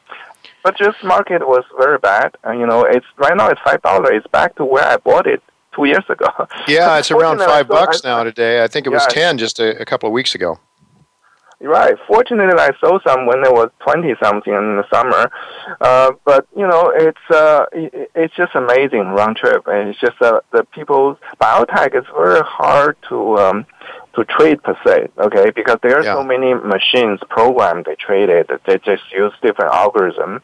But 0.63 0.77
just 0.77 1.03
market 1.03 1.47
was 1.47 1.63
very 1.77 1.97
bad. 1.97 2.35
And, 2.43 2.59
you 2.59 2.67
know, 2.67 2.83
it's 2.83 3.05
right 3.17 3.35
now 3.35 3.49
it's 3.49 3.61
five 3.61 3.81
dollars. 3.81 4.09
It's 4.13 4.27
back 4.27 4.55
to 4.55 4.65
where 4.65 4.85
I 4.85 4.97
bought 4.97 5.27
it 5.27 5.41
two 5.75 5.85
years 5.85 6.03
ago. 6.09 6.27
Yeah, 6.67 6.97
it's 6.99 7.11
around 7.11 7.39
five 7.39 7.67
bucks 7.67 8.01
I, 8.03 8.09
now 8.09 8.23
today. 8.23 8.63
I 8.63 8.67
think 8.67 8.85
it 8.85 8.89
was 8.89 9.03
yeah, 9.09 9.13
ten 9.13 9.37
just 9.37 9.59
a, 9.59 9.79
a, 9.81 9.85
couple 9.85 10.07
of 10.07 10.13
weeks 10.13 10.35
ago. 10.35 10.59
Right. 11.63 11.95
Fortunately, 12.07 12.59
I 12.59 12.71
saw 12.79 12.99
some 13.05 13.27
when 13.27 13.43
it 13.45 13.51
was 13.51 13.69
twenty 13.79 14.15
something 14.21 14.51
in 14.51 14.77
the 14.77 14.85
summer, 14.91 15.31
uh, 15.79 16.11
but 16.25 16.47
you 16.55 16.65
know, 16.65 16.91
it's 16.95 17.29
uh, 17.29 17.65
it's 17.71 18.35
just 18.35 18.55
amazing 18.55 19.01
round 19.09 19.37
trip, 19.37 19.67
and 19.67 19.89
it's 19.89 19.99
just 19.99 20.19
uh, 20.21 20.41
the 20.51 20.63
people's 20.65 21.17
biotech 21.39 21.95
is 21.95 22.05
very 22.15 22.41
hard 22.43 22.97
to 23.09 23.37
um, 23.37 23.65
to 24.15 24.25
trade 24.25 24.63
per 24.63 24.75
se. 24.85 25.09
Okay, 25.19 25.51
because 25.51 25.77
there 25.83 25.99
are 25.99 26.03
yeah. 26.03 26.15
so 26.15 26.23
many 26.23 26.55
machines 26.55 27.19
programmed 27.29 27.85
they 27.85 27.95
trade 27.95 28.29
it. 28.29 28.49
They 28.65 28.79
just 28.79 29.03
use 29.11 29.33
different 29.41 29.71
algorithm. 29.71 30.41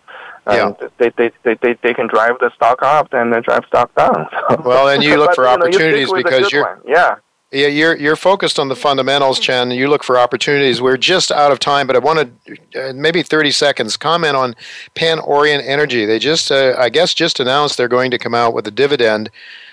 And 0.50 0.78
yeah. 0.80 0.88
they, 0.98 1.10
they, 1.18 1.32
they, 1.44 1.56
they, 1.62 1.78
they 1.84 1.94
can 1.94 2.08
drive 2.08 2.40
the 2.40 2.50
stock 2.56 2.82
up 2.82 3.10
and 3.12 3.34
then 3.34 3.42
drive 3.42 3.66
stock 3.68 3.94
down. 3.96 4.28
well, 4.64 4.88
and 4.88 5.04
you 5.04 5.18
look 5.18 5.36
for 5.36 5.46
opportunities 5.46 6.08
you 6.08 6.16
because 6.16 6.50
you're 6.54 6.64
one. 6.64 6.82
yeah 6.88 7.16
yeah, 7.52 7.68
you're 7.68 7.96
you're 7.96 8.18
focused 8.18 8.60
on 8.60 8.68
the 8.68 8.76
fundamentals, 8.76 9.40
Chen. 9.40 9.72
You 9.72 9.88
look 9.88 10.04
for 10.04 10.18
opportunities. 10.18 10.82
We're 10.82 10.98
just 10.98 11.32
out 11.32 11.52
of 11.52 11.60
time, 11.60 11.88
but 11.88 11.96
I 11.96 12.00
wanted 12.00 12.36
uh, 12.76 12.92
maybe 12.94 13.24
30 13.24 13.52
seconds 13.52 13.96
comment 13.96 14.36
on 14.36 14.54
Pan 14.96 15.20
Orient 15.20 15.64
Energy. 15.66 16.04
They 16.04 16.20
just, 16.20 16.52
uh, 16.52 16.76
I 16.78 16.90
guess, 16.90 17.14
just 17.14 17.40
announced 17.40 17.78
they're 17.78 17.88
going 17.88 18.12
to 18.12 18.18
come 18.18 18.36
out 18.36 18.54
with 18.54 18.68
a 18.68 18.72
dividend, 18.72 19.30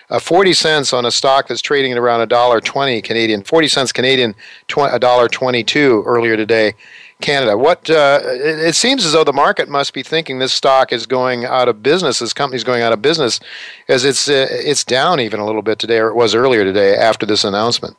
uh, 0.08 0.20
40 0.20 0.52
cents 0.52 0.92
on 0.92 1.04
a 1.04 1.10
stock 1.10 1.48
that's 1.48 1.60
trading 1.60 1.90
at 1.90 1.98
around 1.98 2.20
a 2.20 2.26
dollar 2.26 2.60
20 2.60 3.02
Canadian, 3.02 3.42
40 3.42 3.66
cents 3.66 3.90
Canadian, 3.92 4.36
a 4.76 4.98
dollar 5.00 5.26
22 5.28 6.04
earlier 6.06 6.36
today. 6.36 6.74
Canada. 7.24 7.56
What 7.56 7.88
uh, 7.88 8.20
it, 8.22 8.60
it, 8.60 8.74
seems 8.74 9.04
as 9.06 9.12
though 9.12 9.24
the 9.24 9.32
market 9.32 9.68
must 9.68 9.94
be 9.94 10.02
thinking 10.02 10.38
this 10.38 10.52
stock 10.52 10.92
is 10.92 11.06
going 11.06 11.46
out 11.46 11.68
of 11.68 11.82
business. 11.82 12.18
This 12.18 12.34
company's 12.34 12.64
going 12.64 12.82
out 12.82 12.92
of 12.92 13.00
business, 13.00 13.40
as 13.88 14.04
it's 14.04 14.28
uh, 14.28 14.46
it's 14.50 14.84
down 14.84 15.20
even 15.20 15.40
a 15.40 15.46
little 15.46 15.62
bit 15.62 15.78
today, 15.78 15.98
or 15.98 16.08
it 16.08 16.14
was 16.14 16.34
earlier 16.34 16.64
today 16.64 16.94
after 16.94 17.24
this 17.24 17.42
announcement. 17.42 17.96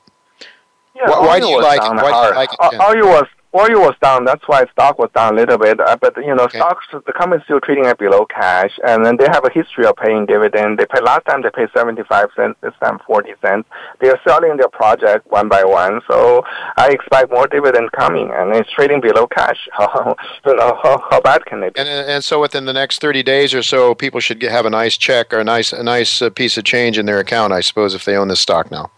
Yeah, 0.95 1.09
why, 1.09 1.19
why 1.19 1.39
do 1.39 1.47
you 1.47 1.61
like? 1.61 1.81
Why 1.81 1.95
do 1.95 2.29
you 2.29 2.35
like 2.35 2.49
it? 2.53 2.79
Oil 2.79 3.07
was 3.07 3.27
oil 3.55 3.79
was 3.81 3.95
down. 4.01 4.25
That's 4.25 4.43
why 4.47 4.65
stock 4.71 4.99
was 4.99 5.09
down 5.15 5.33
a 5.33 5.37
little 5.37 5.57
bit. 5.57 5.79
Uh, 5.79 5.97
but 5.99 6.15
you 6.17 6.35
know, 6.35 6.43
okay. 6.43 6.59
stocks 6.59 6.85
the 6.91 7.13
company 7.13 7.41
still 7.45 7.61
trading 7.61 7.85
at 7.85 7.97
below 7.97 8.25
cash, 8.25 8.71
and 8.85 9.05
then 9.05 9.17
they 9.17 9.25
have 9.25 9.45
a 9.45 9.51
history 9.51 9.85
of 9.85 9.95
paying 9.95 10.25
dividend. 10.25 10.77
They 10.77 10.85
pay 10.85 11.01
last 11.01 11.25
time 11.25 11.41
they 11.41 11.49
paid 11.49 11.69
seventy 11.73 12.03
five 12.03 12.27
cents. 12.35 12.57
This 12.61 12.73
time 12.83 12.99
forty 13.07 13.33
cents. 13.41 13.67
They 14.01 14.09
are 14.09 14.19
selling 14.27 14.57
their 14.57 14.69
project 14.69 15.29
one 15.31 15.47
by 15.49 15.63
one. 15.63 16.01
So 16.07 16.43
I 16.77 16.89
expect 16.89 17.31
more 17.31 17.47
dividend 17.47 17.91
coming, 17.93 18.31
and 18.33 18.55
it's 18.55 18.71
trading 18.71 19.01
below 19.01 19.27
cash. 19.27 19.67
How 19.71 20.15
you 20.45 20.55
know 20.55 20.79
how, 20.83 21.03
how 21.09 21.21
bad 21.21 21.45
can 21.45 21.63
it 21.63 21.73
be? 21.73 21.79
And 21.79 21.89
and 21.89 22.23
so 22.23 22.41
within 22.41 22.65
the 22.65 22.73
next 22.73 22.99
thirty 22.99 23.23
days 23.23 23.53
or 23.53 23.63
so, 23.63 23.95
people 23.95 24.19
should 24.19 24.39
get, 24.39 24.51
have 24.51 24.65
a 24.65 24.69
nice 24.69 24.97
check 24.97 25.33
or 25.33 25.39
a 25.39 25.43
nice 25.43 25.73
a 25.73 25.83
nice 25.83 26.21
uh, 26.21 26.29
piece 26.29 26.57
of 26.57 26.63
change 26.63 26.97
in 26.97 27.05
their 27.05 27.19
account. 27.19 27.53
I 27.53 27.61
suppose 27.61 27.93
if 27.93 28.05
they 28.05 28.15
own 28.15 28.27
this 28.27 28.39
stock 28.39 28.71
now. 28.71 28.91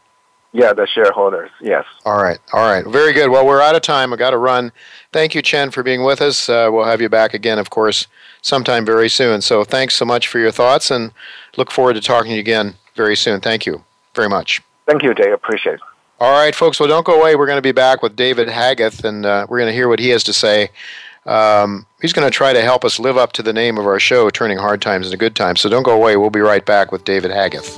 Yeah, 0.53 0.73
the 0.73 0.87
shareholders. 0.87 1.51
Yes. 1.61 1.85
All 2.05 2.21
right. 2.21 2.39
All 2.53 2.65
right. 2.65 2.85
Very 2.85 3.13
good. 3.13 3.29
Well, 3.29 3.45
we're 3.45 3.61
out 3.61 3.75
of 3.75 3.81
time. 3.81 4.13
I 4.13 4.15
got 4.15 4.31
to 4.31 4.37
run. 4.37 4.71
Thank 5.11 5.35
you, 5.35 5.41
Chen, 5.41 5.71
for 5.71 5.83
being 5.83 6.03
with 6.03 6.21
us. 6.21 6.49
Uh, 6.49 6.69
we'll 6.71 6.85
have 6.85 7.01
you 7.01 7.09
back 7.09 7.33
again, 7.33 7.59
of 7.59 7.69
course, 7.69 8.07
sometime 8.41 8.85
very 8.85 9.09
soon. 9.09 9.41
So 9.41 9.63
thanks 9.63 9.95
so 9.95 10.05
much 10.05 10.27
for 10.27 10.39
your 10.39 10.51
thoughts, 10.51 10.89
and 10.89 11.11
look 11.57 11.69
forward 11.69 11.93
to 11.93 12.01
talking 12.01 12.31
to 12.31 12.35
you 12.35 12.39
again 12.39 12.75
very 12.95 13.15
soon. 13.15 13.41
Thank 13.41 13.65
you 13.65 13.83
very 14.15 14.29
much. 14.29 14.61
Thank 14.87 15.03
you, 15.03 15.13
Jay. 15.13 15.31
Appreciate 15.31 15.75
it. 15.75 15.81
All 16.19 16.39
right, 16.39 16.55
folks. 16.55 16.79
Well, 16.79 16.89
don't 16.89 17.05
go 17.05 17.19
away. 17.19 17.35
We're 17.35 17.45
going 17.45 17.57
to 17.57 17.61
be 17.61 17.71
back 17.71 18.01
with 18.01 18.15
David 18.15 18.49
Haggith, 18.49 19.03
and 19.03 19.25
uh, 19.25 19.45
we're 19.47 19.59
going 19.59 19.69
to 19.69 19.75
hear 19.75 19.87
what 19.87 19.99
he 19.99 20.09
has 20.09 20.23
to 20.23 20.33
say. 20.33 20.69
Um, 21.27 21.85
he's 22.01 22.13
going 22.13 22.25
to 22.25 22.31
try 22.31 22.53
to 22.53 22.61
help 22.61 22.83
us 22.85 22.99
live 22.99 23.17
up 23.17 23.33
to 23.33 23.43
the 23.43 23.53
name 23.53 23.77
of 23.77 23.85
our 23.85 23.99
show, 23.99 24.29
Turning 24.29 24.57
Hard 24.57 24.81
Times 24.81 25.05
into 25.05 25.17
Good 25.17 25.35
Times. 25.35 25.61
So 25.61 25.69
don't 25.69 25.83
go 25.83 25.91
away. 25.91 26.15
We'll 26.15 26.29
be 26.29 26.39
right 26.39 26.65
back 26.65 26.91
with 26.91 27.03
David 27.03 27.31
Haggith. 27.31 27.77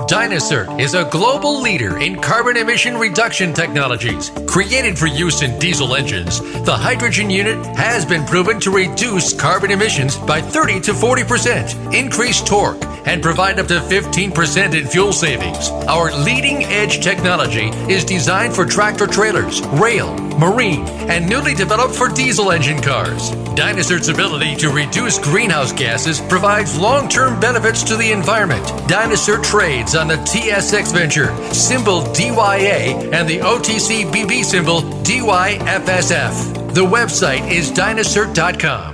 Dynacert 0.00 0.80
is 0.80 0.94
a 0.94 1.08
global 1.10 1.62
leader 1.62 1.98
in 1.98 2.20
carbon 2.20 2.56
emission 2.56 2.96
reduction 2.96 3.54
technologies. 3.54 4.30
Created 4.44 4.98
for 4.98 5.06
use 5.06 5.40
in 5.40 5.56
diesel 5.60 5.94
engines, 5.94 6.40
the 6.64 6.76
hydrogen 6.76 7.30
unit 7.30 7.64
has 7.76 8.04
been 8.04 8.26
proven 8.26 8.58
to 8.60 8.72
reduce 8.72 9.32
carbon 9.32 9.70
emissions 9.70 10.16
by 10.16 10.40
30 10.40 10.80
to 10.80 10.92
40%, 10.92 11.94
increase 11.94 12.42
torque, 12.42 12.84
and 13.06 13.22
provide 13.22 13.60
up 13.60 13.68
to 13.68 13.78
15% 13.80 14.74
in 14.74 14.86
fuel 14.88 15.12
savings. 15.12 15.68
Our 15.86 16.12
leading 16.24 16.64
edge 16.64 17.02
technology 17.02 17.68
is 17.88 18.04
designed 18.04 18.54
for 18.54 18.64
tractor 18.64 19.06
trailers, 19.06 19.62
rail, 19.78 20.12
marine, 20.38 20.86
and 21.08 21.28
newly 21.28 21.54
developed 21.54 21.94
for 21.94 22.08
diesel 22.08 22.50
engine 22.50 22.80
cars. 22.82 23.30
Dynacert's 23.54 24.08
ability 24.08 24.56
to 24.56 24.70
reduce 24.70 25.18
greenhouse 25.18 25.72
gases 25.72 26.20
provides 26.20 26.76
long 26.76 27.08
term 27.08 27.38
benefits 27.38 27.84
to 27.84 27.96
the 27.96 28.10
environment. 28.10 28.64
Dynacert 28.88 29.44
trades 29.44 29.83
on 29.92 30.08
the 30.08 30.16
TSX 30.16 30.92
Venture, 30.94 31.28
symbol 31.52 32.00
DYA, 32.16 33.12
and 33.12 33.28
the 33.28 33.38
OTC 33.38 34.10
BB 34.10 34.42
symbol 34.42 34.80
DYFSF. 35.04 36.74
The 36.74 36.80
website 36.80 37.50
is 37.50 37.70
dynacert.com. 37.70 38.93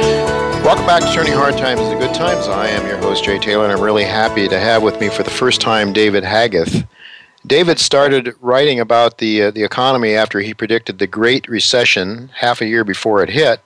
Welcome 0.63 0.85
back 0.85 1.01
to 1.01 1.11
Turning 1.11 1.33
Hard 1.33 1.57
Times 1.57 1.81
into 1.81 1.97
Good 1.97 2.13
Times. 2.13 2.47
I 2.47 2.67
am 2.67 2.85
your 2.85 2.97
host, 2.97 3.23
Jay 3.23 3.39
Taylor, 3.39 3.63
and 3.63 3.73
I'm 3.73 3.81
really 3.81 4.03
happy 4.03 4.47
to 4.47 4.59
have 4.59 4.83
with 4.83 4.99
me 5.01 5.09
for 5.09 5.23
the 5.23 5.31
first 5.31 5.59
time 5.59 5.91
David 5.91 6.23
Haggith. 6.23 6.85
David 7.47 7.79
started 7.79 8.35
writing 8.41 8.79
about 8.79 9.17
the, 9.17 9.41
uh, 9.41 9.51
the 9.51 9.63
economy 9.63 10.13
after 10.13 10.39
he 10.39 10.53
predicted 10.53 10.99
the 10.99 11.07
Great 11.07 11.47
Recession 11.49 12.29
half 12.35 12.61
a 12.61 12.67
year 12.67 12.83
before 12.83 13.23
it 13.23 13.29
hit 13.29 13.59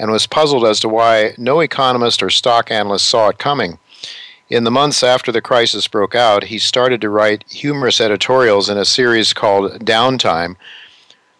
and 0.00 0.10
was 0.10 0.26
puzzled 0.26 0.64
as 0.64 0.80
to 0.80 0.88
why 0.88 1.32
no 1.38 1.60
economist 1.60 2.24
or 2.24 2.28
stock 2.28 2.72
analyst 2.72 3.06
saw 3.06 3.28
it 3.28 3.38
coming. 3.38 3.78
In 4.50 4.64
the 4.64 4.70
months 4.72 5.04
after 5.04 5.30
the 5.30 5.40
crisis 5.40 5.86
broke 5.86 6.16
out, 6.16 6.44
he 6.44 6.58
started 6.58 7.00
to 7.02 7.08
write 7.08 7.48
humorous 7.48 8.00
editorials 8.00 8.68
in 8.68 8.76
a 8.76 8.84
series 8.84 9.32
called 9.32 9.84
Downtime, 9.84 10.56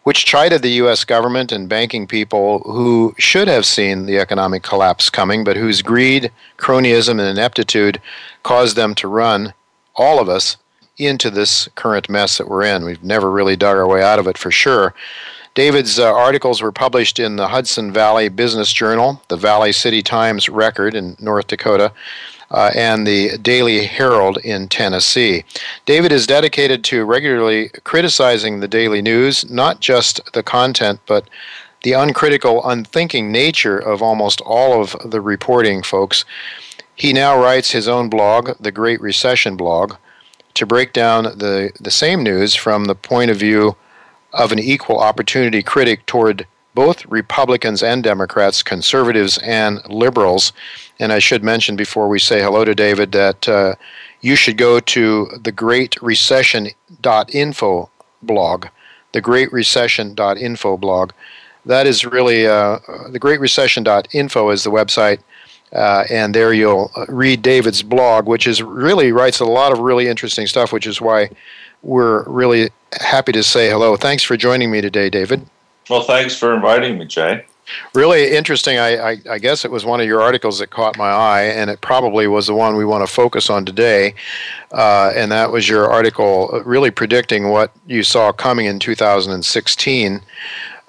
which 0.05 0.25
chided 0.25 0.62
the 0.62 0.71
U.S. 0.83 1.05
government 1.05 1.53
and 1.53 1.69
banking 1.69 2.07
people 2.07 2.61
who 2.61 3.15
should 3.19 3.49
have 3.49 3.65
seen 3.65 4.07
the 4.07 4.19
economic 4.19 4.63
collapse 4.63 5.09
coming, 5.09 5.44
but 5.44 5.57
whose 5.57 5.83
greed, 5.83 6.31
cronyism, 6.59 7.13
and 7.13 7.21
ineptitude 7.21 8.00
caused 8.42 8.77
them 8.77 8.94
to 8.96 9.09
run, 9.09 9.55
all 9.94 10.21
of 10.21 10.29
us, 10.29 10.57
into 10.98 11.31
this 11.31 11.69
current 11.75 12.09
mess 12.09 12.38
that 12.38 12.48
we're 12.48 12.65
in. 12.65 12.85
We've 12.85 13.03
never 13.03 13.31
really 13.31 13.57
dug 13.57 13.77
our 13.77 13.87
way 13.87 14.03
out 14.03 14.19
of 14.19 14.27
it 14.27 14.37
for 14.37 14.50
sure. 14.50 14.94
David's 15.55 15.98
uh, 15.98 16.11
articles 16.11 16.63
were 16.63 16.73
published 16.73 17.19
in 17.19 17.37
the 17.37 17.48
Hudson 17.48 17.92
Valley 17.92 18.29
Business 18.31 18.73
Journal, 18.73 19.23
the 19.29 19.37
Valley 19.37 19.73
City 19.73 20.03
Times 20.03 20.48
Record 20.48 20.94
in 20.94 21.17
North 21.21 21.46
Dakota, 21.46 21.92
uh, 22.53 22.71
and 22.75 23.07
the 23.07 23.38
Daily 23.38 23.87
Herald 23.87 24.38
in 24.38 24.69
Tennessee. 24.69 25.44
David 25.87 26.13
is 26.13 26.27
dedicated 26.27 26.85
to 26.85 27.05
regularly 27.05 27.71
criticizing 27.85 28.61
the 28.61 28.69
daily 28.69 29.03
news, 29.03 29.48
not 29.50 29.81
just 29.81 30.21
the 30.33 30.42
content, 30.42 31.00
but 31.07 31.29
the 31.83 31.92
uncritical, 31.92 32.65
unthinking 32.69 33.33
nature 33.33 33.79
of 33.79 34.03
almost 34.03 34.40
all 34.42 34.81
of 34.81 34.94
the 35.11 35.21
reporting, 35.21 35.83
folks. 35.83 36.25
He 36.94 37.13
now 37.13 37.40
writes 37.40 37.71
his 37.71 37.88
own 37.88 38.09
blog, 38.09 38.50
the 38.61 38.71
Great 38.71 39.00
Recession 39.00 39.57
blog, 39.57 39.94
to 40.55 40.67
break 40.67 40.92
down 40.92 41.25
the, 41.25 41.73
the 41.81 41.90
same 41.90 42.23
news 42.23 42.55
from 42.55 42.85
the 42.85 42.94
point 42.94 43.31
of 43.31 43.38
view 43.38 43.75
of 44.35 44.53
an 44.53 44.59
equal 44.59 44.98
opportunity 44.98 45.63
critic 45.63 46.05
toward 46.07 46.46
both 46.75 47.04
Republicans 47.06 47.83
and 47.83 48.02
Democrats, 48.02 48.62
conservatives 48.62 49.38
and 49.38 49.87
liberals. 49.88 50.52
And 50.98 51.12
I 51.12 51.18
should 51.18 51.42
mention 51.42 51.77
before 51.77 52.08
we 52.08 52.18
say 52.18 52.42
hello 52.42 52.64
to 52.64 52.75
David 52.75 53.12
that 53.12 53.48
uh, 53.48 53.75
you 54.20 54.37
should 54.37 54.56
go 54.56 54.81
to 54.81 55.29
the 55.42 55.52
Great 55.52 56.00
Recession.info 56.00 57.90
blog, 58.23 58.66
the 59.12 59.20
Great 59.20 59.52
Recession.info 59.52 60.77
blog. 60.77 61.12
That 61.66 61.87
is 61.87 62.04
really 62.04 62.46
uh, 62.46 62.79
the 63.10 63.18
Great 63.18 63.40
Recession.info 63.40 64.50
is 64.50 64.64
the 64.64 64.70
website. 64.70 65.20
Uh, 65.73 66.04
and 66.10 66.35
there 66.35 66.52
you'll 66.52 66.90
read 67.08 67.40
David's 67.40 67.83
blog, 67.83 68.27
which 68.27 68.46
is 68.46 68.62
really 68.62 69.10
writes 69.10 69.40
a 69.40 69.44
lot 69.46 69.73
of 69.73 69.79
really 69.79 70.06
interesting 70.06 70.46
stuff, 70.46 70.70
which 70.70 70.87
is 70.87 71.00
why 71.00 71.31
we're 71.83 72.29
really 72.29 72.70
happy 73.00 73.33
to 73.33 73.42
say 73.42 73.70
hello. 73.70 73.96
Thanks 73.96 74.23
for 74.23 74.37
joining 74.37 74.70
me 74.70 74.83
today, 74.83 75.08
David. 75.08 75.46
Well, 75.91 76.03
thanks 76.03 76.37
for 76.37 76.55
inviting 76.55 76.99
me, 76.99 77.07
Jay. 77.07 77.45
Really 77.95 78.33
interesting. 78.33 78.79
I, 78.79 79.13
I, 79.13 79.17
I, 79.31 79.39
guess 79.39 79.65
it 79.65 79.71
was 79.71 79.85
one 79.85 80.01
of 80.01 80.07
your 80.07 80.21
articles 80.21 80.59
that 80.59 80.71
caught 80.71 80.99
my 80.99 81.11
eye, 81.11 81.43
and 81.43 81.71
it 81.71 81.81
probably 81.81 82.27
was 82.27 82.47
the 82.47 82.55
one 82.55 82.77
we 82.77 82.85
want 82.85 83.07
to 83.07 83.13
focus 83.13 83.49
on 83.49 83.65
today. 83.65 84.15
Uh, 84.73 85.13
and 85.15 85.31
that 85.31 85.53
was 85.53 85.69
your 85.69 85.91
article 85.91 86.51
uh, 86.53 86.63
really 86.65 86.91
predicting 86.91 87.51
what 87.51 87.73
you 87.87 88.03
saw 88.03 88.33
coming 88.33 88.67
in 88.67 88.79
2016. 88.79 90.21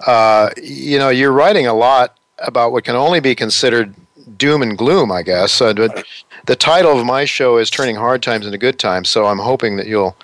Uh, 0.06 0.50
you 0.62 0.98
know, 0.98 1.10
you're 1.10 1.32
writing 1.32 1.66
a 1.66 1.74
lot 1.74 2.18
about 2.38 2.72
what 2.72 2.84
can 2.84 2.96
only 2.96 3.20
be 3.20 3.34
considered 3.34 3.94
doom 4.36 4.62
and 4.62 4.76
gloom, 4.76 5.12
I 5.12 5.22
guess. 5.22 5.60
Uh, 5.60 5.72
but 5.74 6.04
the 6.46 6.56
title 6.56 6.98
of 6.98 7.06
my 7.06 7.24
show 7.24 7.56
is 7.58 7.70
Turning 7.70 7.96
Hard 7.96 8.22
Times 8.22 8.46
into 8.46 8.58
Good 8.58 8.78
Times, 8.78 9.08
so 9.08 9.26
I'm 9.26 9.38
hoping 9.38 9.76
that 9.76 9.86
you'll 9.86 10.16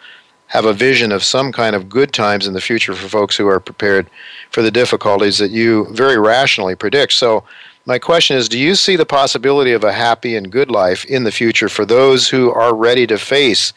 have 0.51 0.65
a 0.65 0.73
vision 0.73 1.13
of 1.13 1.23
some 1.23 1.53
kind 1.53 1.77
of 1.77 1.89
good 1.89 2.13
times 2.13 2.47
in 2.47 2.55
the 2.55 2.61
future 2.61 2.93
for 2.93 3.09
folks 3.09 3.37
who 3.37 3.47
are 3.47 3.61
prepared 3.61 4.11
for 4.51 4.63
the 4.63 4.71
difficulties 4.71 5.39
that 5.39 5.53
you 5.53 5.87
very 5.93 6.19
rationally 6.19 6.75
predict. 6.75 7.13
So, 7.13 7.45
my 7.87 7.99
question 7.99 8.37
is 8.37 8.49
Do 8.49 8.59
you 8.59 8.75
see 8.75 8.97
the 8.97 9.07
possibility 9.07 9.73
of 9.73 9.85
a 9.85 9.93
happy 9.93 10.35
and 10.35 10.51
good 10.51 10.71
life 10.71 11.05
in 11.05 11.23
the 11.23 11.33
future 11.33 11.69
for 11.69 11.87
those 11.87 12.29
who 12.29 12.51
are 12.51 12.75
ready 12.75 13.07
to 13.07 13.17
face 13.17 13.73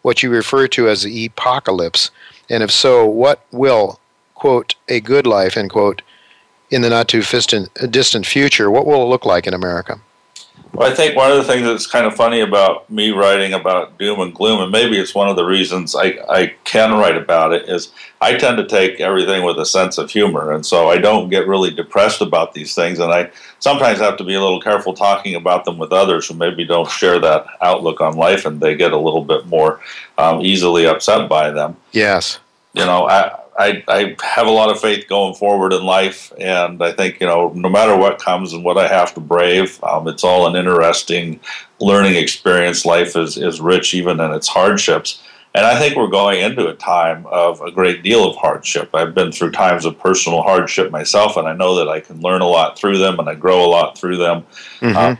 what 0.00 0.22
you 0.22 0.30
refer 0.30 0.66
to 0.68 0.88
as 0.88 1.02
the 1.02 1.26
apocalypse? 1.26 2.10
And 2.48 2.62
if 2.62 2.70
so, 2.70 3.06
what 3.06 3.44
will, 3.52 4.00
quote, 4.34 4.74
a 4.88 5.00
good 5.00 5.26
life, 5.26 5.58
end 5.58 5.70
quote, 5.70 6.00
in 6.70 6.80
the 6.80 6.90
not 6.90 7.06
too 7.08 7.22
distant, 7.22 8.26
future, 8.26 8.70
what 8.70 8.86
will 8.86 9.02
it 9.02 9.06
look 9.06 9.26
like 9.26 9.46
in 9.46 9.54
America? 9.54 10.00
Well, 10.74 10.90
I 10.90 10.94
think 10.94 11.14
one 11.14 11.30
of 11.30 11.36
the 11.36 11.44
things 11.44 11.64
that's 11.64 11.86
kind 11.86 12.04
of 12.04 12.16
funny 12.16 12.40
about 12.40 12.90
me 12.90 13.10
writing 13.10 13.52
about 13.52 13.96
doom 13.96 14.18
and 14.18 14.34
gloom, 14.34 14.60
and 14.60 14.72
maybe 14.72 14.98
it's 14.98 15.14
one 15.14 15.28
of 15.28 15.36
the 15.36 15.44
reasons 15.44 15.94
I, 15.94 16.18
I 16.28 16.54
can 16.64 16.98
write 16.98 17.16
about 17.16 17.52
it, 17.52 17.68
is 17.68 17.92
I 18.20 18.36
tend 18.36 18.56
to 18.56 18.66
take 18.66 19.00
everything 19.00 19.44
with 19.44 19.56
a 19.60 19.66
sense 19.66 19.98
of 19.98 20.10
humor. 20.10 20.50
And 20.52 20.66
so 20.66 20.88
I 20.88 20.98
don't 20.98 21.28
get 21.28 21.46
really 21.46 21.70
depressed 21.70 22.20
about 22.20 22.54
these 22.54 22.74
things. 22.74 22.98
And 22.98 23.12
I 23.12 23.30
sometimes 23.60 24.00
have 24.00 24.16
to 24.16 24.24
be 24.24 24.34
a 24.34 24.40
little 24.40 24.60
careful 24.60 24.94
talking 24.94 25.36
about 25.36 25.64
them 25.64 25.78
with 25.78 25.92
others 25.92 26.26
who 26.26 26.34
maybe 26.34 26.64
don't 26.64 26.90
share 26.90 27.20
that 27.20 27.46
outlook 27.60 28.00
on 28.00 28.16
life 28.16 28.44
and 28.44 28.60
they 28.60 28.74
get 28.74 28.92
a 28.92 28.98
little 28.98 29.24
bit 29.24 29.46
more 29.46 29.80
um, 30.18 30.40
easily 30.40 30.86
upset 30.86 31.28
by 31.28 31.50
them. 31.52 31.76
Yes. 31.92 32.40
You 32.72 32.84
know, 32.84 33.06
I, 33.06 33.38
I, 33.58 33.84
I 33.86 34.16
have 34.22 34.46
a 34.46 34.50
lot 34.50 34.70
of 34.70 34.80
faith 34.80 35.06
going 35.08 35.34
forward 35.34 35.72
in 35.72 35.84
life, 35.84 36.32
and 36.38 36.82
I 36.82 36.92
think 36.92 37.20
you 37.20 37.26
know 37.26 37.52
no 37.54 37.68
matter 37.68 37.96
what 37.96 38.18
comes 38.18 38.52
and 38.52 38.64
what 38.64 38.78
I 38.78 38.88
have 38.88 39.14
to 39.14 39.20
brave, 39.20 39.82
um, 39.84 40.08
it's 40.08 40.24
all 40.24 40.46
an 40.46 40.56
interesting 40.56 41.40
learning 41.80 42.16
experience. 42.16 42.84
Life 42.84 43.16
is 43.16 43.36
is 43.36 43.60
rich 43.60 43.94
even 43.94 44.18
in 44.20 44.32
its 44.32 44.48
hardships, 44.48 45.22
and 45.54 45.64
I 45.64 45.78
think 45.78 45.96
we're 45.96 46.08
going 46.08 46.40
into 46.40 46.68
a 46.68 46.74
time 46.74 47.26
of 47.26 47.60
a 47.60 47.70
great 47.70 48.02
deal 48.02 48.28
of 48.28 48.36
hardship. 48.36 48.90
I've 48.92 49.14
been 49.14 49.30
through 49.30 49.52
times 49.52 49.84
of 49.84 49.98
personal 49.98 50.42
hardship 50.42 50.90
myself, 50.90 51.36
and 51.36 51.46
I 51.46 51.54
know 51.54 51.76
that 51.76 51.88
I 51.88 52.00
can 52.00 52.20
learn 52.20 52.40
a 52.40 52.48
lot 52.48 52.76
through 52.76 52.98
them, 52.98 53.20
and 53.20 53.28
I 53.28 53.34
grow 53.34 53.64
a 53.64 53.68
lot 53.68 53.96
through 53.96 54.16
them. 54.16 54.44
Mm-hmm. 54.80 54.96
Um, 54.96 55.18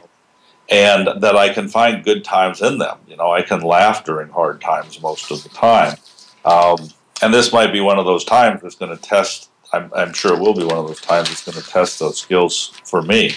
and 0.70 1.22
that 1.22 1.36
I 1.36 1.52
can 1.52 1.68
find 1.68 2.02
good 2.02 2.24
times 2.24 2.62
in 2.62 2.78
them. 2.78 2.98
You 3.06 3.16
know, 3.16 3.30
I 3.30 3.42
can 3.42 3.60
laugh 3.60 4.04
during 4.04 4.30
hard 4.30 4.60
times 4.60 5.00
most 5.02 5.30
of 5.30 5.42
the 5.42 5.50
time. 5.50 5.96
Um, 6.44 6.78
and 7.24 7.32
this 7.32 7.54
might 7.54 7.72
be 7.72 7.80
one 7.80 7.98
of 7.98 8.04
those 8.04 8.22
times 8.22 8.60
that's 8.60 8.74
going 8.74 8.94
to 8.94 9.02
test. 9.02 9.50
I'm, 9.72 9.90
I'm 9.96 10.12
sure 10.12 10.34
it 10.34 10.40
will 10.40 10.54
be 10.54 10.64
one 10.64 10.76
of 10.76 10.86
those 10.86 11.00
times 11.00 11.28
that's 11.28 11.44
going 11.44 11.56
to 11.56 11.66
test 11.66 11.98
those 11.98 12.18
skills 12.18 12.78
for 12.84 13.00
me. 13.00 13.32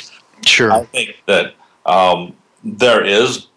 Sure. 0.46 0.74
I 0.74 0.84
think 0.84 1.16
that 1.26 1.54
um, 1.86 2.36
there 2.64 3.04
is 3.04 3.48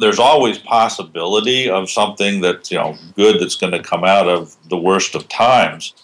there's 0.00 0.18
always 0.18 0.58
possibility 0.58 1.68
of 1.68 1.90
something 1.90 2.40
that's 2.40 2.70
you 2.70 2.78
know 2.78 2.96
good 3.14 3.40
that's 3.40 3.56
going 3.56 3.72
to 3.74 3.82
come 3.82 4.04
out 4.04 4.26
of 4.26 4.56
the 4.70 4.76
worst 4.76 5.14
of 5.14 5.28
times. 5.28 5.94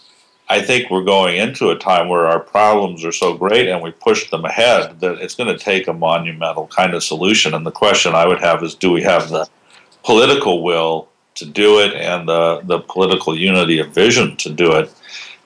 I 0.47 0.61
think 0.61 0.91
we're 0.91 1.03
going 1.03 1.37
into 1.37 1.71
a 1.71 1.77
time 1.77 2.07
where 2.07 2.27
our 2.27 2.39
problems 2.39 3.03
are 3.03 3.11
so 3.11 3.35
great 3.35 3.67
and 3.67 3.81
we 3.81 3.91
push 3.91 4.29
them 4.29 4.45
ahead 4.45 4.99
that 4.99 5.19
it's 5.19 5.33
going 5.33 5.57
to 5.57 5.63
take 5.63 5.87
a 5.87 5.93
monumental 5.93 6.67
kind 6.67 6.93
of 6.93 7.03
solution. 7.03 7.53
And 7.53 7.65
the 7.65 7.71
question 7.71 8.13
I 8.13 8.27
would 8.27 8.41
have 8.41 8.61
is, 8.61 8.75
do 8.75 8.91
we 8.91 9.01
have 9.01 9.29
the 9.29 9.47
political 10.03 10.61
will 10.61 11.07
to 11.35 11.45
do 11.45 11.79
it 11.79 11.93
and 11.93 12.27
the, 12.27 12.61
the 12.65 12.79
political 12.79 13.37
unity 13.37 13.79
of 13.79 13.89
vision 13.89 14.35
to 14.37 14.49
do 14.49 14.73
it. 14.73 14.91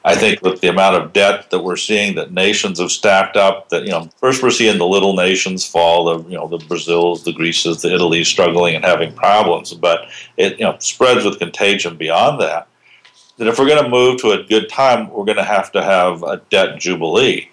I 0.04 0.14
think 0.14 0.44
with 0.44 0.62
the 0.62 0.68
amount 0.68 0.98
of 0.98 1.14
debt 1.14 1.50
that 1.50 1.64
we're 1.64 1.78
seeing 1.78 2.14
that 2.16 2.32
nations 2.32 2.80
have 2.80 2.92
stacked 2.92 3.36
up, 3.36 3.70
that 3.70 3.86
you 3.86 3.90
know, 3.90 4.08
first 4.18 4.44
we're 4.44 4.52
seeing 4.52 4.78
the 4.78 4.86
little 4.86 5.16
nations 5.16 5.66
fall, 5.66 6.06
the 6.06 6.30
you 6.30 6.38
know 6.38 6.48
the 6.48 6.60
Brazils, 6.60 7.24
the 7.24 7.34
Greeces, 7.34 7.82
the 7.82 7.94
Italies 7.94 8.28
struggling 8.28 8.76
and 8.76 8.86
having 8.86 9.14
problems, 9.14 9.74
but 9.74 10.08
it 10.38 10.60
you 10.60 10.66
know 10.66 10.76
spreads 10.78 11.26
with 11.26 11.40
contagion 11.40 11.98
beyond 11.98 12.40
that. 12.40 12.68
That 13.38 13.48
if 13.48 13.58
we're 13.58 13.68
going 13.68 13.84
to 13.84 13.90
move 13.90 14.22
to 14.22 14.32
a 14.32 14.44
good 14.44 14.70
time, 14.70 15.10
we're 15.10 15.26
going 15.26 15.38
to 15.38 15.44
have 15.44 15.72
to 15.72 15.82
have 15.82 16.22
a 16.22 16.38
debt 16.52 16.80
jubilee 16.80 17.50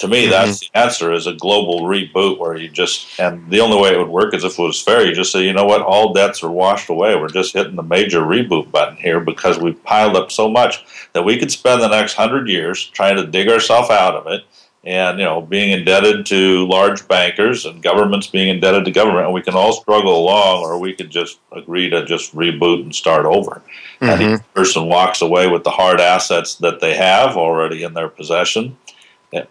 to 0.00 0.08
me, 0.08 0.22
mm-hmm. 0.22 0.30
that's 0.30 0.60
the 0.60 0.70
answer: 0.74 1.12
is 1.12 1.26
a 1.26 1.34
global 1.34 1.82
reboot 1.82 2.38
where 2.38 2.56
you 2.56 2.68
just 2.68 3.20
and 3.20 3.48
the 3.50 3.60
only 3.60 3.80
way 3.80 3.90
it 3.90 3.98
would 3.98 4.08
work 4.08 4.34
is 4.34 4.44
if 4.44 4.58
it 4.58 4.62
was 4.62 4.82
fair. 4.82 5.06
You 5.06 5.14
just 5.14 5.30
say, 5.30 5.44
you 5.44 5.52
know 5.52 5.66
what, 5.66 5.82
all 5.82 6.14
debts 6.14 6.42
are 6.42 6.50
washed 6.50 6.88
away. 6.88 7.14
We're 7.14 7.28
just 7.28 7.52
hitting 7.52 7.76
the 7.76 7.82
major 7.82 8.20
reboot 8.20 8.70
button 8.70 8.96
here 8.96 9.20
because 9.20 9.58
we've 9.58 9.82
piled 9.84 10.16
up 10.16 10.32
so 10.32 10.48
much 10.48 10.84
that 11.12 11.24
we 11.24 11.38
could 11.38 11.50
spend 11.50 11.82
the 11.82 11.88
next 11.88 12.14
hundred 12.14 12.48
years 12.48 12.86
trying 12.88 13.16
to 13.16 13.26
dig 13.26 13.48
ourselves 13.48 13.90
out 13.90 14.14
of 14.14 14.26
it, 14.26 14.44
and 14.84 15.18
you 15.18 15.24
know, 15.26 15.42
being 15.42 15.70
indebted 15.70 16.24
to 16.26 16.66
large 16.66 17.06
bankers 17.06 17.66
and 17.66 17.82
governments 17.82 18.26
being 18.26 18.48
indebted 18.48 18.86
to 18.86 18.90
government, 18.90 19.26
and 19.26 19.34
we 19.34 19.42
can 19.42 19.54
all 19.54 19.74
struggle 19.74 20.18
along, 20.18 20.62
or 20.62 20.78
we 20.78 20.94
could 20.94 21.10
just 21.10 21.38
agree 21.52 21.90
to 21.90 22.06
just 22.06 22.34
reboot 22.34 22.82
and 22.82 22.94
start 22.94 23.26
over. 23.26 23.60
Mm-hmm. 24.00 24.04
And 24.06 24.22
each 24.22 24.54
person 24.54 24.86
walks 24.86 25.20
away 25.20 25.46
with 25.46 25.62
the 25.62 25.70
hard 25.70 26.00
assets 26.00 26.54
that 26.54 26.80
they 26.80 26.96
have 26.96 27.36
already 27.36 27.82
in 27.82 27.92
their 27.92 28.08
possession 28.08 28.78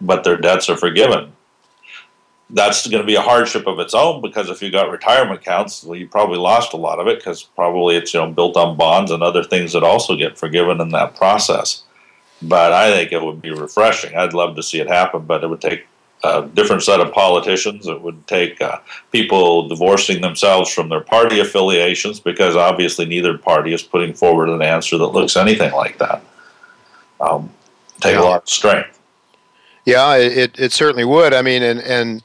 but 0.00 0.24
their 0.24 0.36
debts 0.36 0.68
are 0.68 0.76
forgiven. 0.76 1.32
That's 2.52 2.86
going 2.86 3.02
to 3.02 3.06
be 3.06 3.14
a 3.14 3.20
hardship 3.20 3.66
of 3.66 3.78
its 3.78 3.94
own 3.94 4.20
because 4.20 4.50
if 4.50 4.60
you 4.60 4.70
got 4.70 4.90
retirement 4.90 5.40
accounts, 5.40 5.84
well, 5.84 5.98
you 5.98 6.08
probably 6.08 6.38
lost 6.38 6.72
a 6.72 6.76
lot 6.76 6.98
of 6.98 7.06
it 7.06 7.18
because 7.18 7.42
probably 7.42 7.96
it's 7.96 8.12
you 8.12 8.20
know 8.20 8.30
built 8.30 8.56
on 8.56 8.76
bonds 8.76 9.12
and 9.12 9.22
other 9.22 9.44
things 9.44 9.72
that 9.72 9.84
also 9.84 10.16
get 10.16 10.36
forgiven 10.36 10.80
in 10.80 10.88
that 10.90 11.14
process. 11.14 11.84
But 12.42 12.72
I 12.72 12.90
think 12.90 13.12
it 13.12 13.22
would 13.22 13.40
be 13.40 13.50
refreshing. 13.50 14.16
I'd 14.16 14.34
love 14.34 14.56
to 14.56 14.62
see 14.62 14.80
it 14.80 14.88
happen, 14.88 15.26
but 15.26 15.44
it 15.44 15.46
would 15.48 15.60
take 15.60 15.86
a 16.22 16.46
different 16.46 16.82
set 16.82 17.00
of 17.00 17.12
politicians. 17.12 17.86
It 17.86 18.00
would 18.00 18.26
take 18.26 18.60
uh, 18.60 18.78
people 19.12 19.68
divorcing 19.68 20.20
themselves 20.20 20.72
from 20.72 20.88
their 20.88 21.00
party 21.00 21.40
affiliations 21.40 22.20
because 22.20 22.56
obviously 22.56 23.06
neither 23.06 23.38
party 23.38 23.72
is 23.72 23.82
putting 23.82 24.12
forward 24.12 24.48
an 24.48 24.62
answer 24.62 24.98
that 24.98 25.06
looks 25.06 25.36
anything 25.36 25.72
like 25.72 25.98
that. 25.98 26.22
Um, 27.20 27.50
take 28.00 28.16
a 28.16 28.20
lot 28.22 28.42
of 28.42 28.48
strength. 28.48 28.99
Yeah, 29.84 30.16
it, 30.16 30.58
it 30.58 30.72
certainly 30.72 31.04
would. 31.04 31.32
I 31.32 31.42
mean, 31.42 31.62
and, 31.62 31.80
and, 31.80 32.22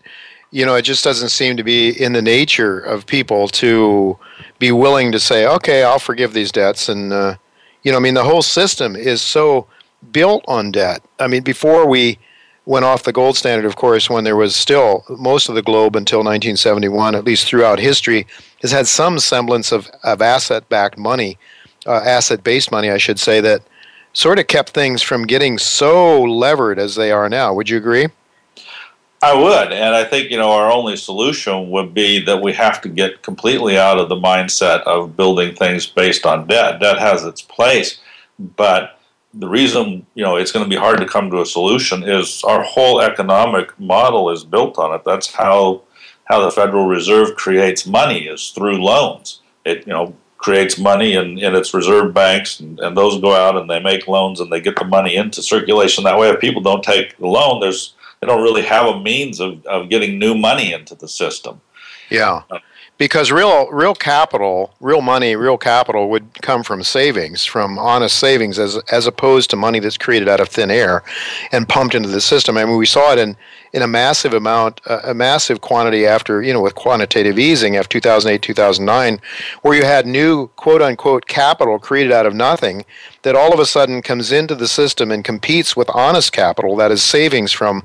you 0.52 0.66
know, 0.66 0.76
it 0.76 0.84
just 0.84 1.04
doesn't 1.04 1.30
seem 1.30 1.58
to 1.58 1.64
be 1.64 1.90
in 1.90 2.14
the 2.14 2.22
nature 2.22 2.80
of 2.80 3.06
people 3.06 3.48
to 3.50 4.18
be 4.60 4.72
willing 4.72 5.12
to 5.12 5.20
say, 5.20 5.46
okay, 5.46 5.84
I'll 5.84 6.00
forgive 6.00 6.34
these 6.34 6.52
debts. 6.52 6.90
And, 6.90 7.12
uh, 7.12 7.36
you 7.84 7.92
know, 7.92 7.98
I 7.98 8.02
mean, 8.02 8.14
the 8.14 8.24
whole 8.24 8.42
system 8.42 8.96
is 8.96 9.22
so 9.22 9.68
built 10.12 10.44
on 10.48 10.72
debt. 10.72 11.02
I 11.20 11.28
mean, 11.28 11.44
before 11.44 11.88
we 11.88 12.20
went 12.66 12.86
off 12.86 13.04
the 13.04 13.14
gold 13.14 13.38
standard, 13.38 13.66
of 13.66 13.76
course, 13.76 14.10
when 14.10 14.24
there 14.24 14.36
was 14.36 14.56
still 14.56 15.04
most 15.10 15.50
of 15.50 15.56
the 15.56 15.62
globe 15.62 15.96
until 15.96 16.20
1971, 16.20 17.16
at 17.16 17.24
least 17.24 17.48
throughout 17.48 17.80
history, 17.80 18.26
has 18.62 18.72
had 18.72 18.88
some 18.88 19.20
semblance 19.20 19.72
of, 19.72 19.90
of 20.04 20.22
asset 20.22 20.68
backed 20.70 20.98
money, 20.98 21.38
uh, 21.86 22.02
asset 22.04 22.44
based 22.44 22.72
money, 22.72 22.90
I 22.90 22.98
should 22.98 23.20
say, 23.20 23.40
that 23.42 23.62
sort 24.16 24.40
of 24.40 24.48
kept 24.48 24.72
things 24.72 25.02
from 25.02 25.28
getting 25.28 25.58
so 25.60 26.24
levered 26.24 26.80
as 26.80 26.96
they 26.96 27.12
are 27.12 27.30
now. 27.30 27.54
Would 27.54 27.70
you 27.70 27.78
agree? 27.78 28.08
I 29.22 29.34
would, 29.34 29.72
and 29.72 29.96
I 29.96 30.04
think 30.04 30.30
you 30.30 30.38
know 30.38 30.52
our 30.52 30.72
only 30.72 30.96
solution 30.98 31.70
would 31.72 31.94
be 31.94 32.24
that 32.26 32.42
we 32.42 32.54
have 32.54 32.82
to 32.82 32.90
get 32.90 33.24
completely 33.24 33.78
out 33.78 33.98
of 33.98 34.08
the 34.08 34.16
mindset 34.16 34.82
of 34.82 35.18
building 35.18 35.56
things 35.56 35.88
based 35.88 36.26
on 36.26 36.48
debt. 36.48 36.80
Debt 36.80 37.00
has 37.00 37.24
its 37.24 37.42
place, 37.42 38.00
but 38.40 39.00
the 39.34 39.48
reason 39.48 40.06
you 40.14 40.24
know 40.24 40.36
it's 40.36 40.52
going 40.52 40.64
to 40.64 40.70
be 40.70 40.76
hard 40.76 41.00
to 41.00 41.08
come 41.08 41.32
to 41.32 41.42
a 41.42 41.46
solution 41.46 42.04
is 42.04 42.44
our 42.44 42.62
whole 42.62 43.02
economic 43.02 43.78
model 43.80 44.30
is 44.30 44.44
built 44.44 44.78
on 44.78 44.94
it. 44.94 45.02
That's 45.06 45.34
how 45.34 45.82
how 46.26 46.42
the 46.42 46.52
Federal 46.52 46.86
Reserve 46.86 47.36
creates 47.36 47.88
money 47.88 48.28
is 48.28 48.52
through 48.52 48.84
loans. 48.84 49.42
It 49.66 49.88
you 49.88 49.94
know 49.94 50.16
creates 50.46 50.78
money 50.78 51.14
in, 51.14 51.40
in 51.40 51.56
its 51.56 51.74
reserve 51.74 52.14
banks, 52.14 52.60
and, 52.60 52.80
and 52.80 52.96
those 52.96 53.20
go 53.20 53.34
out 53.34 53.58
and 53.58 53.68
they 53.68 53.80
make 53.80 54.08
loans 54.08 54.40
and 54.40 54.52
they 54.52 54.62
get 54.62 54.76
the 54.76 54.86
money 54.86 55.16
into 55.16 55.42
circulation. 55.42 56.04
That 56.04 56.20
way, 56.20 56.30
if 56.30 56.40
people 56.40 56.62
don't 56.62 56.84
take 56.84 57.18
the 57.18 57.26
loan, 57.26 57.62
there's 57.62 57.96
they 58.22 58.28
don't 58.28 58.44
really 58.44 58.62
have 58.62 58.86
a 58.86 59.00
means 59.00 59.40
of, 59.40 59.66
of 59.66 59.90
getting 59.90 60.20
new 60.20 60.36
money 60.36 60.72
into 60.72 60.94
the 60.94 61.08
system. 61.08 61.62
Yeah. 62.12 62.44
Uh, 62.52 62.60
because 63.00 63.32
real 63.32 63.72
real 63.72 63.96
capital, 63.96 64.72
real 64.80 65.02
money, 65.02 65.36
real 65.36 65.58
capital 65.58 66.12
would 66.12 66.28
come 66.44 66.62
from 66.62 66.84
savings, 66.84 67.44
from 67.44 67.80
honest 67.80 68.20
savings, 68.20 68.60
as 68.60 68.78
as 68.92 69.08
opposed 69.08 69.50
to 69.50 69.56
money 69.56 69.80
that's 69.80 69.98
created 69.98 70.30
out 70.30 70.40
of 70.40 70.50
thin 70.50 70.70
air 70.70 71.04
and 71.52 71.68
pumped 71.68 71.96
into 71.96 72.10
the 72.10 72.22
system. 72.22 72.56
I 72.56 72.66
mean, 72.66 72.78
we 72.78 72.86
saw 72.86 73.14
it 73.14 73.18
in 73.18 73.36
in 73.76 73.82
a 73.82 73.88
massive 73.88 74.34
amount, 74.34 74.80
uh, 74.86 75.02
a 75.04 75.14
massive 75.14 75.60
quantity 75.60 76.08
after, 76.08 76.42
you 76.42 76.54
know, 76.54 76.62
with 76.62 76.76
quantitative 76.76 77.38
easing 77.38 77.76
after 77.76 78.00
2008, 78.00 78.42
2009, 78.42 79.20
where 79.64 79.76
you 79.76 79.84
had 79.84 80.08
new 80.08 80.48
quote 80.56 80.82
unquote 80.82 81.28
capital 81.28 81.78
created 81.78 82.14
out 82.14 82.26
of 82.26 82.34
nothing 82.34 82.86
that 83.24 83.36
all 83.36 83.54
of 83.54 83.60
a 83.60 83.66
sudden 83.66 84.02
comes 84.02 84.32
into 84.32 84.56
the 84.56 84.68
system 84.68 85.12
and 85.12 85.26
competes 85.26 85.76
with 85.76 85.90
honest 85.94 86.32
capital 86.32 86.78
that 86.78 86.90
is 86.90 87.04
savings 87.04 87.52
from 87.52 87.84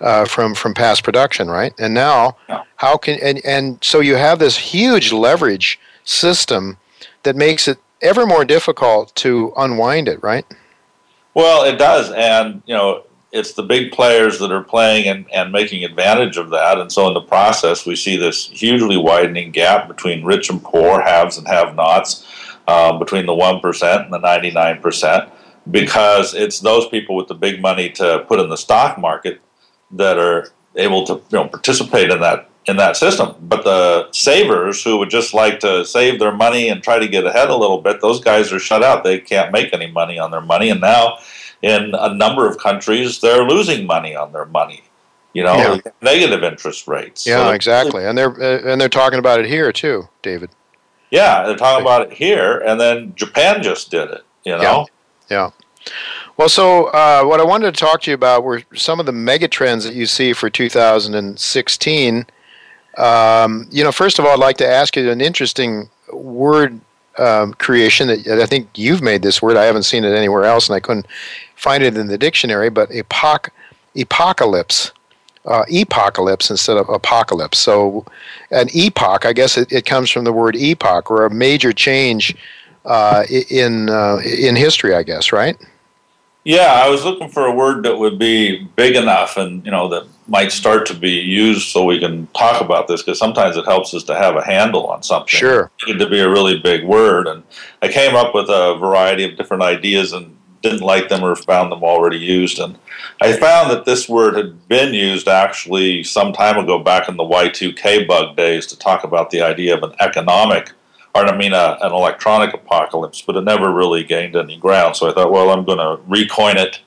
uh, 0.00 0.24
from 0.26 0.54
from 0.54 0.74
past 0.74 1.02
production, 1.02 1.50
right? 1.50 1.74
And 1.76 1.92
now, 1.92 2.36
how 2.76 2.96
can 2.96 3.18
and 3.20 3.44
and 3.44 3.82
so 3.82 3.98
you 3.98 4.14
have 4.14 4.38
this 4.38 4.56
huge 4.56 5.12
leverage 5.12 5.80
system 6.04 6.76
that 7.24 7.34
makes 7.34 7.66
it 7.66 7.78
ever 8.00 8.26
more 8.26 8.44
difficult 8.44 9.12
to 9.16 9.52
unwind 9.56 10.06
it, 10.06 10.22
right? 10.22 10.46
Well, 11.34 11.64
it 11.64 11.78
does, 11.78 12.12
and 12.12 12.62
you 12.64 12.74
know 12.74 13.02
it's 13.32 13.54
the 13.54 13.62
big 13.62 13.92
players 13.92 14.38
that 14.38 14.52
are 14.52 14.62
playing 14.62 15.08
and, 15.08 15.24
and 15.32 15.50
making 15.50 15.84
advantage 15.84 16.36
of 16.36 16.50
that. 16.50 16.78
And 16.78 16.92
so 16.92 17.08
in 17.08 17.14
the 17.14 17.22
process, 17.22 17.86
we 17.86 17.96
see 17.96 18.16
this 18.16 18.48
hugely 18.48 18.98
widening 18.98 19.50
gap 19.52 19.88
between 19.88 20.24
rich 20.24 20.50
and 20.50 20.62
poor, 20.62 21.00
haves 21.00 21.38
and 21.38 21.48
have 21.48 21.74
nots, 21.74 22.26
uh, 22.68 22.98
between 22.98 23.24
the 23.24 23.32
1% 23.32 24.04
and 24.04 24.12
the 24.12 24.18
99%, 24.18 25.30
because 25.70 26.34
it's 26.34 26.60
those 26.60 26.86
people 26.88 27.16
with 27.16 27.28
the 27.28 27.34
big 27.34 27.62
money 27.62 27.88
to 27.90 28.24
put 28.28 28.38
in 28.38 28.50
the 28.50 28.56
stock 28.56 28.98
market 28.98 29.40
that 29.92 30.18
are 30.18 30.48
able 30.76 31.04
to 31.06 31.14
you 31.14 31.38
know, 31.38 31.48
participate 31.48 32.10
in 32.10 32.20
that 32.20 32.48
in 32.66 32.76
that 32.76 32.96
system. 32.96 33.34
But 33.40 33.64
the 33.64 34.08
savers 34.12 34.84
who 34.84 34.96
would 34.98 35.10
just 35.10 35.34
like 35.34 35.58
to 35.60 35.84
save 35.84 36.20
their 36.20 36.30
money 36.30 36.68
and 36.68 36.80
try 36.80 37.00
to 37.00 37.08
get 37.08 37.26
ahead 37.26 37.50
a 37.50 37.56
little 37.56 37.80
bit, 37.80 38.00
those 38.00 38.20
guys 38.20 38.52
are 38.52 38.60
shut 38.60 38.84
out. 38.84 39.02
They 39.02 39.18
can't 39.18 39.50
make 39.50 39.72
any 39.72 39.90
money 39.90 40.16
on 40.16 40.30
their 40.30 40.40
money. 40.40 40.70
And 40.70 40.80
now 40.80 41.18
in 41.62 41.94
a 41.94 42.12
number 42.14 42.48
of 42.48 42.58
countries, 42.58 43.20
they're 43.20 43.44
losing 43.44 43.86
money 43.86 44.14
on 44.14 44.32
their 44.32 44.46
money. 44.46 44.82
You 45.32 45.44
know, 45.44 45.56
yeah. 45.56 45.92
negative 46.02 46.42
interest 46.42 46.86
rates. 46.86 47.26
Yeah, 47.26 47.46
so 47.46 47.52
exactly, 47.52 48.04
and 48.04 48.18
they're 48.18 48.34
uh, 48.34 48.70
and 48.70 48.78
they're 48.78 48.90
talking 48.90 49.18
about 49.18 49.40
it 49.40 49.46
here 49.46 49.72
too, 49.72 50.08
David. 50.20 50.50
Yeah, 51.10 51.46
they're 51.46 51.56
talking 51.56 51.82
about 51.82 52.02
it 52.02 52.12
here, 52.12 52.58
and 52.58 52.78
then 52.78 53.14
Japan 53.14 53.62
just 53.62 53.90
did 53.90 54.10
it. 54.10 54.24
You 54.44 54.52
know. 54.52 54.86
Yeah. 55.30 55.50
yeah. 55.86 55.94
Well, 56.36 56.48
so 56.48 56.86
uh, 56.86 57.24
what 57.24 57.40
I 57.40 57.44
wanted 57.44 57.74
to 57.74 57.80
talk 57.80 58.02
to 58.02 58.10
you 58.10 58.14
about 58.14 58.44
were 58.44 58.62
some 58.74 59.00
of 59.00 59.06
the 59.06 59.12
megatrends 59.12 59.84
that 59.84 59.94
you 59.94 60.06
see 60.06 60.32
for 60.32 60.50
2016. 60.50 62.26
Um, 62.98 63.68
you 63.70 63.84
know, 63.84 63.92
first 63.92 64.18
of 64.18 64.24
all, 64.24 64.32
I'd 64.32 64.38
like 64.38 64.56
to 64.58 64.68
ask 64.68 64.96
you 64.96 65.10
an 65.10 65.20
interesting 65.20 65.88
word 66.12 66.80
um, 67.18 67.54
creation 67.54 68.08
that 68.08 68.40
I 68.40 68.46
think 68.46 68.68
you've 68.74 69.02
made 69.02 69.22
this 69.22 69.42
word. 69.42 69.56
I 69.56 69.64
haven't 69.64 69.84
seen 69.84 70.04
it 70.04 70.14
anywhere 70.14 70.44
else, 70.44 70.68
and 70.68 70.76
I 70.76 70.80
couldn't 70.80 71.06
find 71.56 71.82
it 71.82 71.96
in 71.96 72.06
the 72.06 72.18
dictionary, 72.18 72.70
but 72.70 72.90
epoch, 72.90 73.50
apocalypse. 73.96 74.92
Uh, 75.44 75.64
epocalypse 75.68 76.50
instead 76.50 76.76
of 76.76 76.88
apocalypse. 76.88 77.58
So, 77.58 78.06
an 78.52 78.68
epoch, 78.72 79.26
I 79.26 79.32
guess 79.32 79.56
it, 79.56 79.72
it 79.72 79.84
comes 79.84 80.08
from 80.08 80.22
the 80.22 80.32
word 80.32 80.54
epoch, 80.54 81.10
or 81.10 81.26
a 81.26 81.30
major 81.30 81.72
change 81.72 82.36
uh, 82.84 83.24
in 83.28 83.90
uh, 83.90 84.18
in 84.24 84.54
history, 84.54 84.94
I 84.94 85.02
guess, 85.02 85.32
right? 85.32 85.56
Yeah, 86.44 86.82
I 86.84 86.88
was 86.88 87.04
looking 87.04 87.28
for 87.28 87.46
a 87.46 87.54
word 87.54 87.84
that 87.84 87.98
would 87.98 88.18
be 88.18 88.64
big 88.76 88.96
enough, 88.96 89.36
and 89.36 89.64
you 89.64 89.70
know 89.70 89.88
that 89.88 90.06
might 90.26 90.50
start 90.50 90.86
to 90.86 90.94
be 90.94 91.10
used, 91.10 91.68
so 91.68 91.84
we 91.84 92.00
can 92.00 92.26
talk 92.28 92.60
about 92.60 92.88
this. 92.88 93.02
Because 93.02 93.18
sometimes 93.18 93.56
it 93.56 93.64
helps 93.64 93.94
us 93.94 94.02
to 94.04 94.14
have 94.14 94.36
a 94.36 94.44
handle 94.44 94.86
on 94.88 95.02
something. 95.02 95.28
Sure, 95.28 95.70
it 95.80 95.86
needed 95.86 96.04
to 96.04 96.10
be 96.10 96.20
a 96.20 96.28
really 96.28 96.58
big 96.58 96.84
word, 96.84 97.28
and 97.28 97.44
I 97.80 97.88
came 97.88 98.16
up 98.16 98.34
with 98.34 98.48
a 98.48 98.76
variety 98.78 99.24
of 99.24 99.36
different 99.36 99.62
ideas, 99.62 100.12
and 100.12 100.36
didn't 100.62 100.80
like 100.80 101.08
them 101.08 101.24
or 101.24 101.34
found 101.34 101.70
them 101.70 101.82
already 101.82 102.18
used. 102.18 102.58
And 102.58 102.78
I 103.20 103.32
found 103.32 103.70
that 103.70 103.84
this 103.84 104.08
word 104.08 104.36
had 104.36 104.68
been 104.68 104.94
used 104.94 105.28
actually 105.28 106.04
some 106.04 106.32
time 106.32 106.56
ago, 106.56 106.78
back 106.78 107.08
in 107.08 107.16
the 107.16 107.24
Y2K 107.24 108.06
bug 108.06 108.36
days, 108.36 108.66
to 108.68 108.78
talk 108.78 109.04
about 109.04 109.30
the 109.30 109.42
idea 109.42 109.76
of 109.76 109.82
an 109.82 109.92
economic, 110.00 110.72
or 111.14 111.26
I 111.26 111.36
mean, 111.36 111.52
a, 111.52 111.78
an 111.82 111.92
electronic 111.92 112.54
apocalypse, 112.54 113.22
but 113.22 113.36
it 113.36 113.44
never 113.44 113.72
really 113.72 114.04
gained 114.04 114.36
any 114.36 114.56
ground. 114.56 114.96
So 114.96 115.10
I 115.10 115.12
thought, 115.12 115.30
well, 115.30 115.50
I'm 115.50 115.64
going 115.64 115.78
to 115.78 116.02
recoin 116.08 116.56
it 116.56 116.80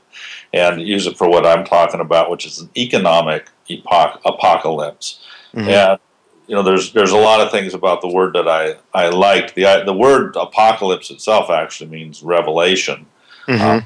and 0.54 0.82
use 0.82 1.06
it 1.06 1.18
for 1.18 1.30
what 1.30 1.46
I'm 1.46 1.66
talking 1.66 2.00
about, 2.00 2.30
which 2.30 2.46
is 2.46 2.60
an 2.60 2.70
economic 2.78 3.50
epoch, 3.70 4.22
apocalypse. 4.26 5.20
Mm-hmm. 5.54 5.70
And 5.70 6.00
you 6.48 6.56
know, 6.56 6.64
there's 6.64 6.94
there's 6.94 7.12
a 7.12 7.18
lot 7.18 7.42
of 7.42 7.52
things 7.52 7.74
about 7.74 8.02
the 8.02 8.08
word 8.08 8.34
that 8.36 8.48
I 8.48 8.76
I 8.94 9.10
liked. 9.10 9.56
the 9.56 9.84
The 9.86 9.94
word 9.94 10.36
apocalypse 10.36 11.10
itself 11.10 11.50
actually 11.50 11.90
means 11.90 12.22
revelation, 12.22 13.08
Mm-hmm. 13.48 13.62
Uh, 13.62 13.82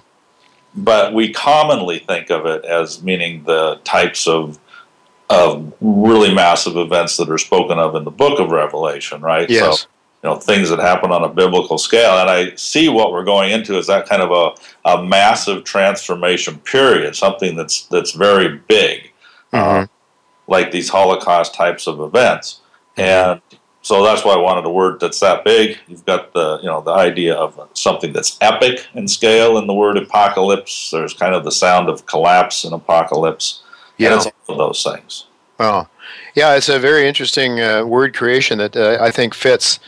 but 0.76 1.14
we 1.14 1.34
commonly 1.34 2.00
think 2.00 2.30
of 2.30 2.46
it 2.46 2.64
as 2.66 3.04
meaning 3.04 3.44
the 3.44 3.80
types 3.84 4.28
of 4.28 4.60
of 5.30 5.74
really 5.80 6.34
massive 6.34 6.76
events 6.76 7.18
that 7.18 7.30
are 7.30 7.38
spoken 7.38 7.78
of 7.78 7.94
in 7.96 8.04
the 8.04 8.12
book 8.12 8.40
of 8.40 8.50
Revelation, 8.50 9.22
right? 9.22 9.48
Yes. 9.48 9.82
So, 9.82 9.88
you 10.24 10.30
know, 10.30 10.36
things 10.36 10.70
that 10.70 10.80
happen 10.80 11.12
on 11.12 11.24
a 11.24 11.30
biblical 11.30 11.78
scale. 11.78 12.20
And 12.20 12.30
I 12.30 12.56
see 12.56 12.90
what 12.90 13.14
we're 13.14 13.24
going 13.24 13.52
into 13.52 13.78
is 13.78 13.88
that 13.88 14.08
kind 14.08 14.22
of 14.22 14.32
a, 14.32 14.90
a 14.90 15.04
massive 15.04 15.64
transformation 15.64 16.60
period, 16.60 17.16
something 17.16 17.56
that's 17.56 17.86
that's 17.86 18.12
very 18.12 18.58
big, 18.68 19.12
mm-hmm. 19.54 19.84
uh, 19.84 19.86
like 20.48 20.72
these 20.72 20.90
Holocaust 20.90 21.54
types 21.54 21.88
of 21.88 22.02
events. 22.02 22.60
And 22.98 23.42
so 23.82 24.04
that's 24.04 24.26
why 24.26 24.34
I 24.34 24.38
wanted 24.38 24.66
a 24.66 24.70
word 24.70 25.00
that's 25.00 25.22
that 25.22 25.46
big. 25.46 25.78
You've 25.88 26.06
got 26.06 26.34
the 26.34 26.60
you 26.62 26.68
know 26.68 26.82
the 26.82 26.92
idea 26.92 27.36
of 27.36 27.70
something 27.74 28.12
that's 28.12 28.38
epic 28.42 28.88
in 28.94 29.08
scale 29.08 29.58
in 29.58 29.68
the 29.68 29.74
word 29.74 29.96
epocalypse. 29.96 30.92
There's 30.92 31.14
kind 31.14 31.34
of 31.34 31.46
the 31.46 31.52
sound 31.52 31.88
of 31.88 32.06
collapse 32.06 32.66
and 32.66 32.74
epocalypse. 32.74 33.62
Yeah, 33.98 34.10
and 34.10 34.18
it's 34.18 34.26
all 34.26 34.56
of 34.56 34.58
those 34.58 34.84
things. 34.84 35.28
Well, 35.58 35.90
yeah, 36.36 36.56
it's 36.56 36.70
a 36.70 36.80
very 36.80 37.08
interesting 37.08 37.62
uh, 37.62 37.86
word 37.86 38.14
creation 38.14 38.58
that 38.58 38.76
uh, 38.76 38.98
I 39.00 39.12
think 39.12 39.34
fits 39.34 39.80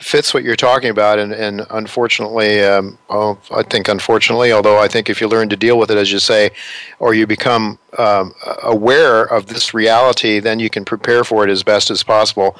fits 0.00 0.32
what 0.32 0.44
you're 0.44 0.56
talking 0.56 0.90
about, 0.90 1.18
and, 1.18 1.32
and 1.32 1.66
unfortunately, 1.70 2.62
um, 2.62 2.98
oh, 3.10 3.38
I 3.50 3.62
think 3.62 3.88
unfortunately, 3.88 4.52
although 4.52 4.78
I 4.78 4.88
think 4.88 5.10
if 5.10 5.20
you 5.20 5.28
learn 5.28 5.48
to 5.48 5.56
deal 5.56 5.78
with 5.78 5.90
it, 5.90 5.96
as 5.96 6.12
you 6.12 6.18
say, 6.18 6.50
or 6.98 7.14
you 7.14 7.26
become 7.26 7.78
um, 7.98 8.34
aware 8.62 9.24
of 9.24 9.46
this 9.46 9.74
reality, 9.74 10.38
then 10.40 10.60
you 10.60 10.70
can 10.70 10.84
prepare 10.84 11.24
for 11.24 11.44
it 11.44 11.50
as 11.50 11.62
best 11.62 11.90
as 11.90 12.02
possible. 12.02 12.56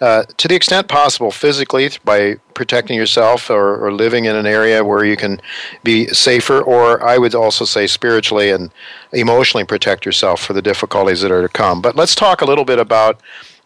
Uh, 0.00 0.24
to 0.38 0.48
the 0.48 0.54
extent 0.54 0.88
possible, 0.88 1.30
physically 1.30 1.90
by 2.04 2.34
protecting 2.54 2.96
yourself 2.96 3.50
or, 3.50 3.84
or, 3.84 3.92
living 3.92 4.24
in 4.24 4.34
an 4.34 4.46
area 4.46 4.82
where 4.82 5.04
you 5.04 5.14
can 5.14 5.38
be 5.84 6.06
safer, 6.06 6.62
or 6.62 7.02
I 7.04 7.18
would 7.18 7.34
also 7.34 7.66
say 7.66 7.86
spiritually 7.86 8.50
and 8.50 8.70
emotionally 9.12 9.64
protect 9.64 10.06
yourself 10.06 10.40
for 10.40 10.54
the 10.54 10.62
difficulties 10.62 11.20
that 11.20 11.30
are 11.30 11.42
to 11.42 11.50
come. 11.50 11.82
But 11.82 11.96
let's 11.96 12.14
talk 12.14 12.40
a 12.40 12.46
little 12.46 12.64
bit 12.64 12.78
about 12.78 13.20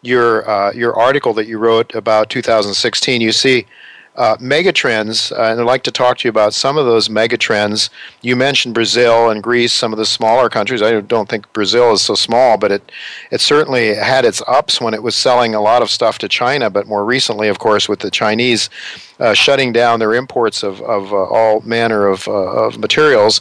your 0.07 0.49
uh, 0.49 0.73
your 0.73 0.95
article 0.95 1.33
that 1.35 1.47
you 1.47 1.59
wrote 1.59 1.95
about 1.95 2.31
2016. 2.31 3.21
You 3.21 3.33
see 3.33 3.67
uh, 4.17 4.37
megatrends, 4.37 5.33
uh, 5.33 5.51
and 5.51 5.61
I'd 5.61 5.67
like 5.67 5.83
to 5.85 5.91
talk 5.91 6.19
to 6.19 6.29
you 6.29 6.31
about 6.31 6.55
some 6.55 6.77
of 6.77 6.87
those 6.87 7.09
megatrends. 7.09 7.91
You 8.23 8.37
mentioned 8.37 8.75
Brazil 8.75 9.31
and 9.31 9.43
Greece, 9.43 9.73
some 9.73 9.93
of 9.93 9.99
the 9.99 10.07
smaller 10.07 10.49
countries. 10.49 10.83
I 10.83 11.01
don't 11.01 11.29
think 11.29 11.53
Brazil 11.53 11.93
is 11.93 12.03
so 12.03 12.15
small, 12.15 12.57
but 12.57 12.71
it 12.71 12.93
it 13.31 13.41
certainly 13.41 13.95
had 13.95 14.25
its 14.25 14.41
ups 14.47 14.81
when 14.81 14.95
it 14.95 15.03
was 15.03 15.17
selling 15.17 15.55
a 15.55 15.61
lot 15.61 15.83
of 15.83 15.91
stuff 15.91 16.19
to 16.19 16.29
China. 16.29 16.71
But 16.71 16.87
more 16.87 17.05
recently, 17.05 17.49
of 17.49 17.59
course, 17.59 17.89
with 17.89 18.01
the 18.01 18.11
Chinese 18.11 18.71
uh, 19.19 19.35
shutting 19.35 19.73
down 19.73 19.99
their 19.99 20.15
imports 20.15 20.63
of 20.63 20.81
of 20.83 21.13
uh, 21.13 21.17
all 21.17 21.61
manner 21.63 22.07
of 22.07 22.29
uh, 22.29 22.33
of 22.33 22.79
materials, 22.79 23.41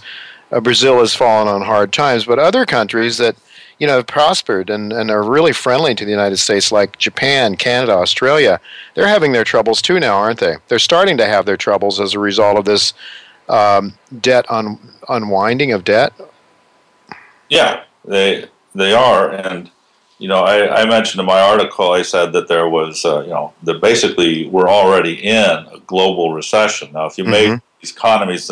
uh, 0.51 0.59
Brazil 0.59 0.99
has 0.99 1.14
fallen 1.14 1.47
on 1.47 1.61
hard 1.61 1.93
times. 1.93 2.26
But 2.26 2.39
other 2.39 2.66
countries 2.66 3.18
that 3.18 3.36
you 3.80 3.88
know, 3.88 3.98
have 3.98 4.08
prospered 4.08 4.70
and, 4.70 4.94
and 4.94 5.10
are 5.10 5.24
really 5.24 5.54
friendly 5.54 5.96
to 5.96 6.06
the 6.06 6.12
United 6.12 6.38
States, 6.38 6.72
like 6.72 6.98
Japan, 6.98 7.56
Canada, 7.56 7.94
Australia, 7.94 8.60
they're 8.94 9.08
having 9.08 9.32
their 9.32 9.44
troubles 9.44 9.82
too 9.82 10.00
now, 10.00 10.16
aren't 10.16 10.40
they? 10.40 10.56
They're 10.68 10.80
starting 10.80 11.18
to 11.18 11.26
have 11.26 11.46
their 11.46 11.58
troubles 11.58 12.00
as 12.00 12.14
a 12.14 12.20
result 12.20 12.58
of 12.58 12.66
this 12.66 12.94
um, 13.50 13.94
debt 14.22 14.46
un- 14.50 14.80
unwinding 15.10 15.72
of 15.72 15.84
debt. 15.84 16.14
Yeah, 17.50 17.84
they 18.06 18.46
they 18.74 18.94
are, 18.94 19.32
and 19.32 19.70
you 20.18 20.28
know, 20.28 20.44
I, 20.44 20.84
I, 20.84 20.86
mentioned 20.86 21.20
in 21.20 21.26
my 21.26 21.42
article, 21.42 21.92
I 21.92 22.02
said 22.02 22.32
that 22.34 22.48
there 22.48 22.70
was, 22.70 23.04
uh, 23.04 23.24
you 23.24 23.32
know, 23.32 23.54
that 23.64 23.82
basically 23.82 24.48
we're 24.48 24.70
already 24.70 25.16
in 25.16 25.36
a 25.46 25.80
global 25.86 26.34
recession. 26.34 26.94
Now, 26.94 27.08
if 27.08 27.18
you 27.18 27.26
mm-hmm. 27.26 27.52
make 27.52 27.62
these 27.82 27.92
economies, 27.92 28.50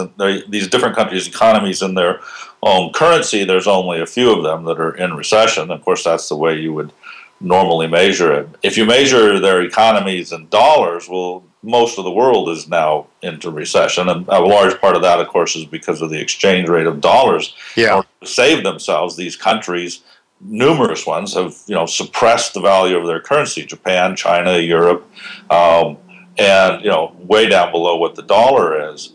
these 0.50 0.68
different 0.68 0.96
countries' 0.96 1.28
economies 1.28 1.82
in 1.82 1.96
their 1.96 2.20
own 2.64 2.92
currency, 2.94 3.44
there's 3.44 3.68
only 3.68 4.02
a 4.02 4.06
few 4.06 4.32
of 4.32 4.44
them 4.44 4.66
that 4.66 4.80
are 4.80 4.96
in 4.96 5.16
recession. 5.16 5.72
Of 5.72 5.84
course, 5.84 6.04
that's 6.04 6.30
the 6.30 6.36
way 6.36 6.60
you 6.60 6.74
would 6.74 6.94
normally 7.40 7.88
measure 7.88 8.32
it. 8.34 8.48
If 8.62 8.78
you 8.78 8.86
measure 8.86 9.40
their 9.40 9.62
economies 9.62 10.32
in 10.32 10.48
dollars, 10.50 11.10
well, 11.10 11.44
most 11.64 11.98
of 11.98 12.06
the 12.06 12.12
world 12.12 12.50
is 12.50 12.68
now 12.68 13.08
into 13.22 13.52
recession, 13.52 14.10
and 14.10 14.28
a 14.28 14.40
large 14.40 14.80
part 14.80 14.96
of 14.96 15.02
that, 15.04 15.20
of 15.20 15.28
course, 15.28 15.56
is 15.56 15.66
because 15.66 16.02
of 16.02 16.10
the 16.10 16.20
exchange 16.20 16.70
rate 16.70 16.88
of 16.88 17.02
dollars. 17.02 17.56
Yeah, 17.76 18.04
to 18.22 18.28
save 18.28 18.64
themselves, 18.64 19.16
these 19.16 19.36
countries 19.36 20.02
numerous 20.44 21.06
ones 21.06 21.36
have 21.36 21.56
you 21.68 21.76
know 21.76 21.86
suppressed 21.86 22.54
the 22.54 22.62
value 22.62 22.98
of 22.98 23.08
their 23.08 23.20
currency. 23.20 23.66
Japan, 23.66 24.16
China, 24.16 24.58
Europe, 24.58 25.08
um, 25.50 25.98
and 26.38 26.84
you 26.84 26.90
know 26.90 27.16
way 27.20 27.48
down 27.48 27.72
below 27.72 27.98
what 27.98 28.16
the 28.16 28.24
dollar 28.24 28.92
is. 28.92 29.14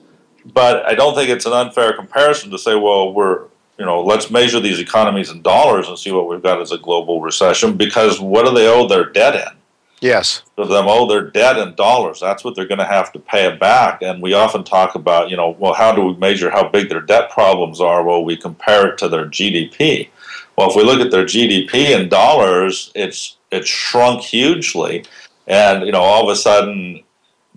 But 0.52 0.86
I 0.86 0.94
don't 0.94 1.14
think 1.14 1.30
it's 1.30 1.46
an 1.46 1.52
unfair 1.52 1.92
comparison 1.92 2.50
to 2.50 2.58
say, 2.58 2.74
well, 2.74 3.12
we're 3.12 3.44
you 3.78 3.84
know 3.84 4.02
let's 4.02 4.30
measure 4.30 4.60
these 4.60 4.78
economies 4.78 5.30
in 5.30 5.42
dollars 5.42 5.88
and 5.88 5.98
see 5.98 6.12
what 6.12 6.28
we've 6.28 6.42
got 6.42 6.60
as 6.60 6.72
a 6.72 6.78
global 6.78 7.20
recession 7.20 7.76
because 7.76 8.20
what 8.20 8.46
do 8.46 8.54
they 8.54 8.68
owe 8.68 8.86
their 8.88 9.10
debt 9.10 9.34
in? 9.34 9.56
Yes. 10.00 10.42
So 10.56 10.64
them 10.64 10.86
owe 10.88 11.08
their 11.08 11.30
debt 11.30 11.58
in 11.58 11.74
dollars. 11.74 12.20
That's 12.20 12.44
what 12.44 12.54
they're 12.54 12.66
going 12.66 12.78
to 12.78 12.84
have 12.84 13.12
to 13.12 13.18
pay 13.18 13.46
it 13.46 13.58
back. 13.58 14.02
And 14.02 14.20
we 14.20 14.34
often 14.34 14.62
talk 14.62 14.94
about, 14.94 15.30
you 15.30 15.36
know, 15.36 15.56
well, 15.58 15.72
how 15.72 15.92
do 15.92 16.04
we 16.04 16.14
measure 16.16 16.50
how 16.50 16.68
big 16.68 16.90
their 16.90 17.00
debt 17.00 17.30
problems 17.30 17.80
are? 17.80 18.04
Well, 18.04 18.22
we 18.22 18.36
compare 18.36 18.88
it 18.88 18.98
to 18.98 19.08
their 19.08 19.24
GDP. 19.24 20.10
Well, 20.56 20.70
if 20.70 20.76
we 20.76 20.82
look 20.82 21.00
at 21.00 21.10
their 21.10 21.24
GDP 21.24 21.98
in 21.98 22.08
dollars, 22.08 22.90
it's 22.94 23.36
it's 23.50 23.68
shrunk 23.68 24.22
hugely, 24.22 25.04
and 25.46 25.84
you 25.84 25.92
know 25.92 26.00
all 26.00 26.28
of 26.28 26.32
a 26.32 26.36
sudden 26.36 27.02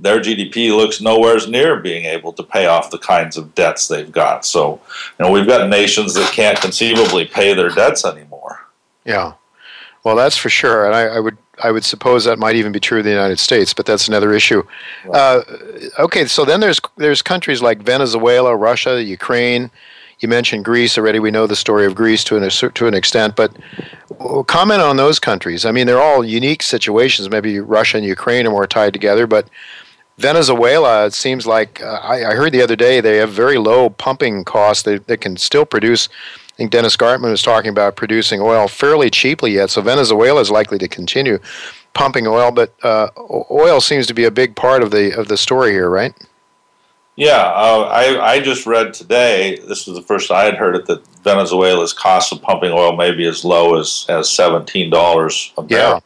their 0.02 0.20
GDP 0.20 0.76
looks 0.76 1.02
nowhere 1.02 1.38
near 1.48 1.78
being 1.78 2.06
able 2.06 2.34
to 2.34 2.44
pay 2.44 2.66
off 2.68 2.92
the 2.92 2.98
kinds 2.98 3.38
of 3.38 3.54
debts 3.56 3.88
they've 3.88 4.12
got. 4.12 4.46
So, 4.46 4.82
you 5.18 5.26
know, 5.26 5.32
we've 5.32 5.48
got 5.48 5.70
nations 5.70 6.14
that 6.14 6.32
can't 6.32 6.60
conceivably 6.60 7.26
pay 7.26 7.54
their 7.54 7.70
debts 7.70 8.06
anymore. 8.06 8.68
Yeah, 9.06 9.34
well, 10.04 10.16
that's 10.16 10.38
for 10.38 10.50
sure, 10.50 10.86
and 10.86 10.96
I, 10.96 11.18
I 11.18 11.20
would 11.20 11.38
I 11.62 11.72
would 11.72 11.84
suppose 11.84 12.24
that 12.24 12.40
might 12.40 12.56
even 12.56 12.72
be 12.72 12.80
true 12.80 13.00
of 13.00 13.04
the 13.04 13.10
United 13.10 13.38
States, 13.38 13.74
but 13.74 13.86
that's 13.86 14.08
another 14.08 14.34
issue. 14.34 14.64
Uh, 15.12 15.42
okay, 16.00 16.26
so 16.26 16.46
then 16.46 16.62
there's 16.62 16.80
there's 16.96 17.22
countries 17.22 17.62
like 17.62 17.80
Venezuela, 17.80 18.56
Russia, 18.56 19.04
Ukraine. 19.04 19.70
You 20.20 20.28
mentioned 20.28 20.66
Greece 20.66 20.98
already. 20.98 21.20
We 21.20 21.32
know 21.32 21.48
the 21.48 21.56
story 21.56 21.86
of 21.86 21.96
Greece 21.96 22.24
to 22.26 22.38
an 22.38 22.50
to 22.50 22.88
an 22.88 22.94
extent, 22.94 23.36
but 23.36 23.56
comment 24.48 24.82
on 24.82 24.98
those 24.98 25.20
countries. 25.20 25.66
I 25.66 25.72
mean, 25.72 25.86
they're 25.86 26.02
all 26.02 26.24
unique 26.24 26.64
situations. 26.64 27.30
Maybe 27.30 27.60
Russia 27.60 27.98
and 27.98 28.06
Ukraine 28.06 28.48
are 28.48 28.52
more 28.52 28.68
tied 28.68 28.94
together, 28.94 29.28
but 29.28 29.50
Venezuela, 30.20 31.06
it 31.06 31.14
seems 31.14 31.48
like 31.48 31.82
uh, 31.82 32.00
I, 32.04 32.32
I, 32.32 32.36
heard 32.36 32.52
the 32.52 32.62
other 32.62 32.76
day 32.76 33.00
they 33.00 33.18
have 33.18 33.32
very 33.32 33.58
low 33.58 33.90
pumping 33.90 34.44
costs. 34.44 34.84
They, 34.84 34.98
they 34.98 35.16
can 35.16 35.38
still 35.38 35.66
produce. 35.66 36.10
I 36.52 36.56
think 36.58 36.72
Dennis 36.72 36.98
Gartman 36.98 37.32
was 37.32 37.42
talking 37.42 37.70
about 37.70 37.96
producing 37.96 38.42
oil 38.42 38.68
fairly 38.68 39.10
cheaply 39.10 39.52
yet. 39.52 39.70
So 39.70 39.82
Venezuela 39.82 40.42
is 40.42 40.52
likely 40.52 40.78
to 40.80 40.90
continue 40.90 41.40
pumping 41.94 42.28
oil, 42.28 42.52
but 42.52 42.74
uh, 42.84 43.08
oil 43.50 43.80
seems 43.80 44.08
to 44.08 44.14
be 44.14 44.26
a 44.26 44.32
big 44.32 44.58
part 44.58 44.84
of 44.84 44.92
the 44.92 45.18
of 45.18 45.30
the 45.30 45.38
story 45.38 45.72
here, 45.72 45.90
right? 45.90 46.14
Yeah, 47.16 47.42
uh, 47.56 47.90
I, 47.92 48.34
I 48.34 48.40
just 48.40 48.66
read 48.66 48.94
today, 48.94 49.60
this 49.68 49.88
was 49.88 49.98
the 49.98 50.02
first 50.02 50.32
I 50.32 50.46
had 50.46 50.56
heard 50.56 50.76
it, 50.76 50.86
that 50.86 51.06
Venezuela's 51.24 51.92
cost 51.92 52.32
of 52.32 52.42
pumping 52.42 52.72
oil 52.72 52.96
may 52.96 53.14
be 53.14 53.26
as 53.26 53.44
low 53.44 53.78
as, 53.78 54.06
as 54.08 54.28
$17 54.28 55.52
a 55.58 55.62
barrel. 55.62 55.68
Yeah. 55.68 56.00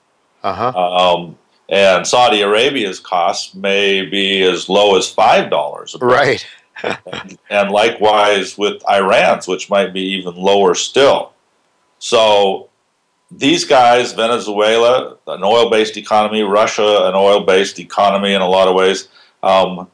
Uh-huh. 0.49 1.15
Um, 1.15 1.37
and 1.73 2.05
Saudi 2.05 2.41
Arabia's 2.41 2.99
cost 2.99 3.55
may 3.55 4.05
be 4.05 4.43
as 4.43 4.69
low 4.69 4.95
as 4.95 5.11
$5. 5.11 5.99
Right. 5.99 6.45
and, 6.83 7.39
and 7.49 7.71
likewise 7.71 8.55
with 8.55 8.83
Iran's, 8.87 9.47
which 9.47 9.71
might 9.71 9.91
be 9.91 10.01
even 10.01 10.35
lower 10.35 10.75
still. 10.75 11.33
So 11.97 12.69
these 13.31 13.65
guys, 13.65 14.13
Venezuela, 14.13 15.17
an 15.25 15.43
oil 15.43 15.71
based 15.71 15.97
economy, 15.97 16.43
Russia, 16.43 17.07
an 17.07 17.15
oil 17.15 17.43
based 17.43 17.79
economy 17.79 18.33
in 18.33 18.41
a 18.43 18.47
lot 18.47 18.67
of 18.67 18.75
ways, 18.75 19.07
um, 19.41 19.89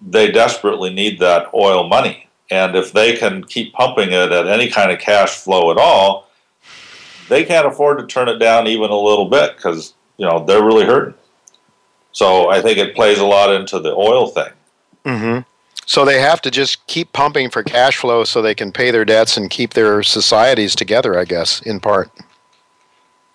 they 0.00 0.30
desperately 0.30 0.94
need 0.94 1.18
that 1.18 1.52
oil 1.52 1.88
money. 1.88 2.28
And 2.52 2.76
if 2.76 2.92
they 2.92 3.16
can 3.16 3.42
keep 3.42 3.72
pumping 3.72 4.12
it 4.12 4.30
at 4.30 4.46
any 4.46 4.70
kind 4.70 4.92
of 4.92 5.00
cash 5.00 5.30
flow 5.30 5.72
at 5.72 5.76
all, 5.76 6.30
they 7.28 7.44
can't 7.44 7.66
afford 7.66 7.98
to 7.98 8.06
turn 8.06 8.28
it 8.28 8.38
down 8.38 8.68
even 8.68 8.90
a 8.90 8.96
little 8.96 9.28
bit 9.28 9.56
because 9.56 9.94
you 10.16 10.26
know 10.26 10.44
they're 10.44 10.64
really 10.64 10.84
hurting. 10.84 11.14
So 12.12 12.48
I 12.48 12.62
think 12.62 12.78
it 12.78 12.94
plays 12.94 13.18
a 13.18 13.26
lot 13.26 13.54
into 13.54 13.78
the 13.78 13.92
oil 13.92 14.28
thing. 14.28 14.52
Mm-hmm. 15.04 15.40
So 15.84 16.04
they 16.04 16.20
have 16.20 16.40
to 16.42 16.50
just 16.50 16.86
keep 16.86 17.12
pumping 17.12 17.50
for 17.50 17.62
cash 17.62 17.98
flow 17.98 18.24
so 18.24 18.42
they 18.42 18.54
can 18.54 18.72
pay 18.72 18.90
their 18.90 19.04
debts 19.04 19.36
and 19.36 19.50
keep 19.50 19.74
their 19.74 20.02
societies 20.02 20.74
together. 20.74 21.18
I 21.18 21.24
guess 21.24 21.60
in 21.62 21.80
part. 21.80 22.10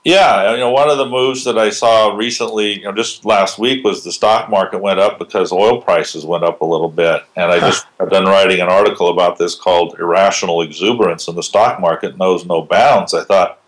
Yeah, 0.04 0.54
you 0.54 0.58
know, 0.58 0.72
one 0.72 0.90
of 0.90 0.98
the 0.98 1.06
moves 1.06 1.44
that 1.44 1.60
I 1.60 1.70
saw 1.70 2.16
recently, 2.16 2.80
you 2.80 2.86
know, 2.86 2.92
just 2.92 3.24
last 3.24 3.60
week 3.60 3.84
was 3.84 4.04
the 4.04 4.12
stock 4.12 4.50
market 4.50 4.80
went 4.80 5.00
up 5.00 5.20
because 5.20 5.52
oil 5.52 5.80
prices 5.80 6.26
went 6.26 6.44
up 6.44 6.62
a 6.62 6.66
little 6.66 6.90
bit. 6.90 7.24
And 7.36 7.52
I 7.52 7.60
just 7.60 7.86
have 8.00 8.10
been 8.10 8.26
writing 8.26 8.62
an 8.62 8.68
article 8.68 9.10
about 9.10 9.38
this 9.38 9.54
called 9.54 10.00
Irrational 10.00 10.64
Exuberance, 10.64 11.28
and 11.28 11.38
the 11.38 11.44
stock 11.44 11.80
market 11.80 12.18
knows 12.18 12.48
no 12.48 12.64
bounds. 12.64 13.14
I 13.14 13.24
thought, 13.24 13.61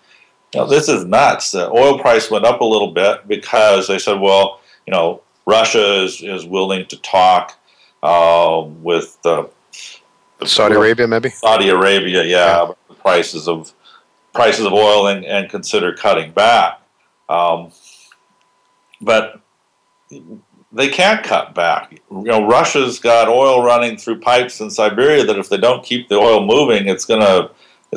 you 0.54 0.60
know, 0.60 0.68
this 0.68 0.88
is 0.88 1.06
nuts. 1.06 1.51
The 1.51 1.70
oil 1.70 1.99
price 1.99 2.30
went 2.30 2.45
up 2.45 2.62
a 2.62 2.66
little 2.66 2.91
bit 2.91 3.28
because 3.28 3.88
they 3.88 3.99
said, 3.99 4.20
well, 4.20 4.62
you 4.86 4.91
know, 4.91 5.22
Russia 5.45 6.04
is, 6.04 6.22
is 6.22 6.45
willing 6.45 6.86
to 6.88 6.97
talk 6.97 7.58
uh, 8.01 8.64
with 8.82 9.22
the, 9.24 9.49
Saudi 10.45 10.76
Arabia, 10.76 11.08
maybe? 11.08 11.30
Saudi 11.30 11.70
Arabia, 11.70 12.24
yeah, 12.24 12.66
yeah. 12.66 12.72
the 12.88 12.93
prices 12.95 13.47
of 13.47 13.74
prices 14.34 14.66
of 14.66 14.74
oil 14.74 15.08
and, 15.08 15.24
and 15.26 15.49
consider 15.49 15.93
cutting 15.93 16.32
back. 16.32 16.82
Um, 17.30 17.72
but 18.99 19.41
they 20.72 20.89
can't 20.89 21.24
cut 21.24 21.54
back. 21.54 22.01
You 22.12 22.24
know, 22.24 22.47
Russia's 22.47 22.99
got 22.99 23.30
oil 23.30 23.64
running 23.64 23.95
through 23.95 24.20
pipes 24.20 24.60
in 24.60 24.70
Siberia 24.70 25.24
that 25.26 25.38
if 25.38 25.49
they 25.49 25.58
don't 25.58 25.84
keep 25.84 26.10
the 26.10 26.16
oil 26.16 26.45
moving, 26.45 26.88
it's 26.88 27.06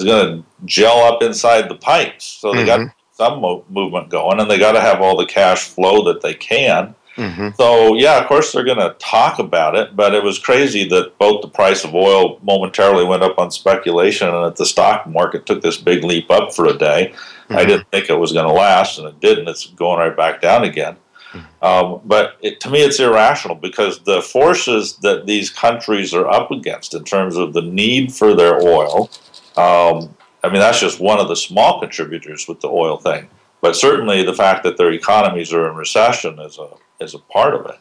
gonna 0.04 0.30
gonna 0.30 0.44
gel 0.64 0.98
up 0.98 1.22
inside 1.22 1.68
the 1.68 1.76
pipes. 1.76 2.24
So 2.24 2.52
they 2.52 2.64
mm-hmm. 2.64 2.84
got 2.84 2.94
some 3.12 3.40
mo- 3.40 3.64
movement 3.68 4.10
going, 4.10 4.40
and 4.40 4.50
they 4.50 4.58
got 4.58 4.72
to 4.72 4.80
have 4.80 5.00
all 5.00 5.16
the 5.16 5.26
cash 5.26 5.68
flow 5.68 6.04
that 6.04 6.20
they 6.20 6.34
can. 6.34 6.94
Mm-hmm. 7.16 7.48
So 7.56 7.94
yeah, 7.94 8.20
of 8.20 8.26
course 8.28 8.52
they're 8.52 8.64
going 8.64 8.76
to 8.76 8.94
talk 8.98 9.38
about 9.38 9.74
it, 9.74 9.96
but 9.96 10.14
it 10.14 10.22
was 10.22 10.38
crazy 10.38 10.86
that 10.90 11.16
both 11.18 11.40
the 11.40 11.48
price 11.48 11.82
of 11.82 11.94
oil 11.94 12.38
momentarily 12.42 13.04
went 13.04 13.22
up 13.22 13.38
on 13.38 13.50
speculation, 13.50 14.28
and 14.28 14.44
that 14.44 14.56
the 14.56 14.66
stock 14.66 15.06
market 15.06 15.46
took 15.46 15.62
this 15.62 15.78
big 15.78 16.04
leap 16.04 16.30
up 16.30 16.54
for 16.54 16.66
a 16.66 16.76
day. 16.76 17.14
Mm-hmm. 17.14 17.56
I 17.56 17.64
didn't 17.64 17.90
think 17.90 18.10
it 18.10 18.18
was 18.18 18.32
going 18.32 18.46
to 18.46 18.52
last, 18.52 18.98
and 18.98 19.08
it 19.08 19.20
didn't. 19.20 19.48
It's 19.48 19.66
going 19.66 19.98
right 19.98 20.16
back 20.16 20.42
down 20.42 20.64
again. 20.64 20.96
Mm-hmm. 21.32 21.64
Um, 21.64 22.00
but 22.04 22.36
it, 22.42 22.60
to 22.60 22.70
me, 22.70 22.80
it's 22.84 23.00
irrational 23.00 23.56
because 23.56 24.00
the 24.00 24.20
forces 24.20 24.96
that 24.98 25.26
these 25.26 25.48
countries 25.48 26.12
are 26.12 26.28
up 26.28 26.50
against 26.50 26.94
in 26.94 27.04
terms 27.04 27.36
of 27.36 27.54
the 27.54 27.62
need 27.62 28.12
for 28.12 28.34
their 28.34 28.60
oil. 28.62 29.10
Um, 29.56 30.14
I 30.44 30.48
mean, 30.48 30.60
that's 30.60 30.80
just 30.80 31.00
one 31.00 31.18
of 31.18 31.28
the 31.28 31.36
small 31.36 31.80
contributors 31.80 32.46
with 32.46 32.60
the 32.60 32.68
oil 32.68 32.98
thing. 32.98 33.28
But 33.60 33.74
certainly, 33.74 34.22
the 34.22 34.34
fact 34.34 34.62
that 34.64 34.76
their 34.76 34.92
economies 34.92 35.52
are 35.52 35.68
in 35.68 35.76
recession 35.76 36.38
is 36.38 36.58
a 36.58 36.68
is 37.00 37.14
a 37.14 37.18
part 37.18 37.54
of 37.54 37.66
it. 37.66 37.78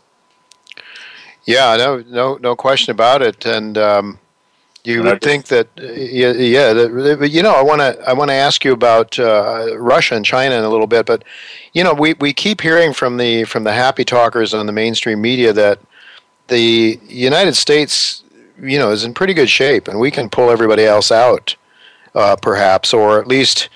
Yeah, 1.45 1.76
no, 1.78 2.03
no, 2.07 2.38
no 2.38 2.55
question 2.55 2.91
about 2.91 3.21
it. 3.21 3.45
And 3.45 3.78
um, 3.78 4.19
you 4.84 4.99
and 5.01 5.09
would 5.09 5.21
think 5.21 5.47
that, 5.47 5.67
yeah, 5.78 6.32
yeah. 6.32 6.73
That, 6.73 7.30
you 7.32 7.43
know, 7.43 7.53
I 7.53 7.61
want 7.61 7.82
to, 7.82 8.01
I 8.07 8.13
want 8.13 8.30
to 8.30 8.36
ask 8.36 8.65
you 8.65 8.73
about 8.73 9.17
uh, 9.19 9.78
Russia 9.78 10.15
and 10.15 10.26
China 10.26 10.55
in 10.55 10.63
a 10.63 10.69
little 10.69 10.88
bit. 10.88 11.05
But 11.05 11.23
you 11.73 11.84
know, 11.84 11.93
we, 11.93 12.13
we 12.13 12.34
keep 12.34 12.61
hearing 12.61 12.93
from 12.93 13.17
the 13.17 13.43
from 13.43 13.63
the 13.63 13.73
happy 13.73 14.05
talkers 14.05 14.53
on 14.53 14.65
the 14.65 14.71
mainstream 14.71 15.21
media 15.21 15.53
that 15.53 15.80
the 16.47 16.99
United 17.07 17.55
States, 17.55 18.23
you 18.59 18.80
know, 18.80 18.91
is 18.91 19.03
in 19.03 19.13
pretty 19.13 19.34
good 19.34 19.49
shape, 19.49 19.88
and 19.88 19.99
we 19.99 20.11
can 20.11 20.30
pull 20.30 20.49
everybody 20.49 20.86
else 20.86 21.11
out, 21.11 21.55
uh, 22.16 22.36
perhaps, 22.41 22.93
or 22.93 23.20
at 23.20 23.28
least 23.28 23.70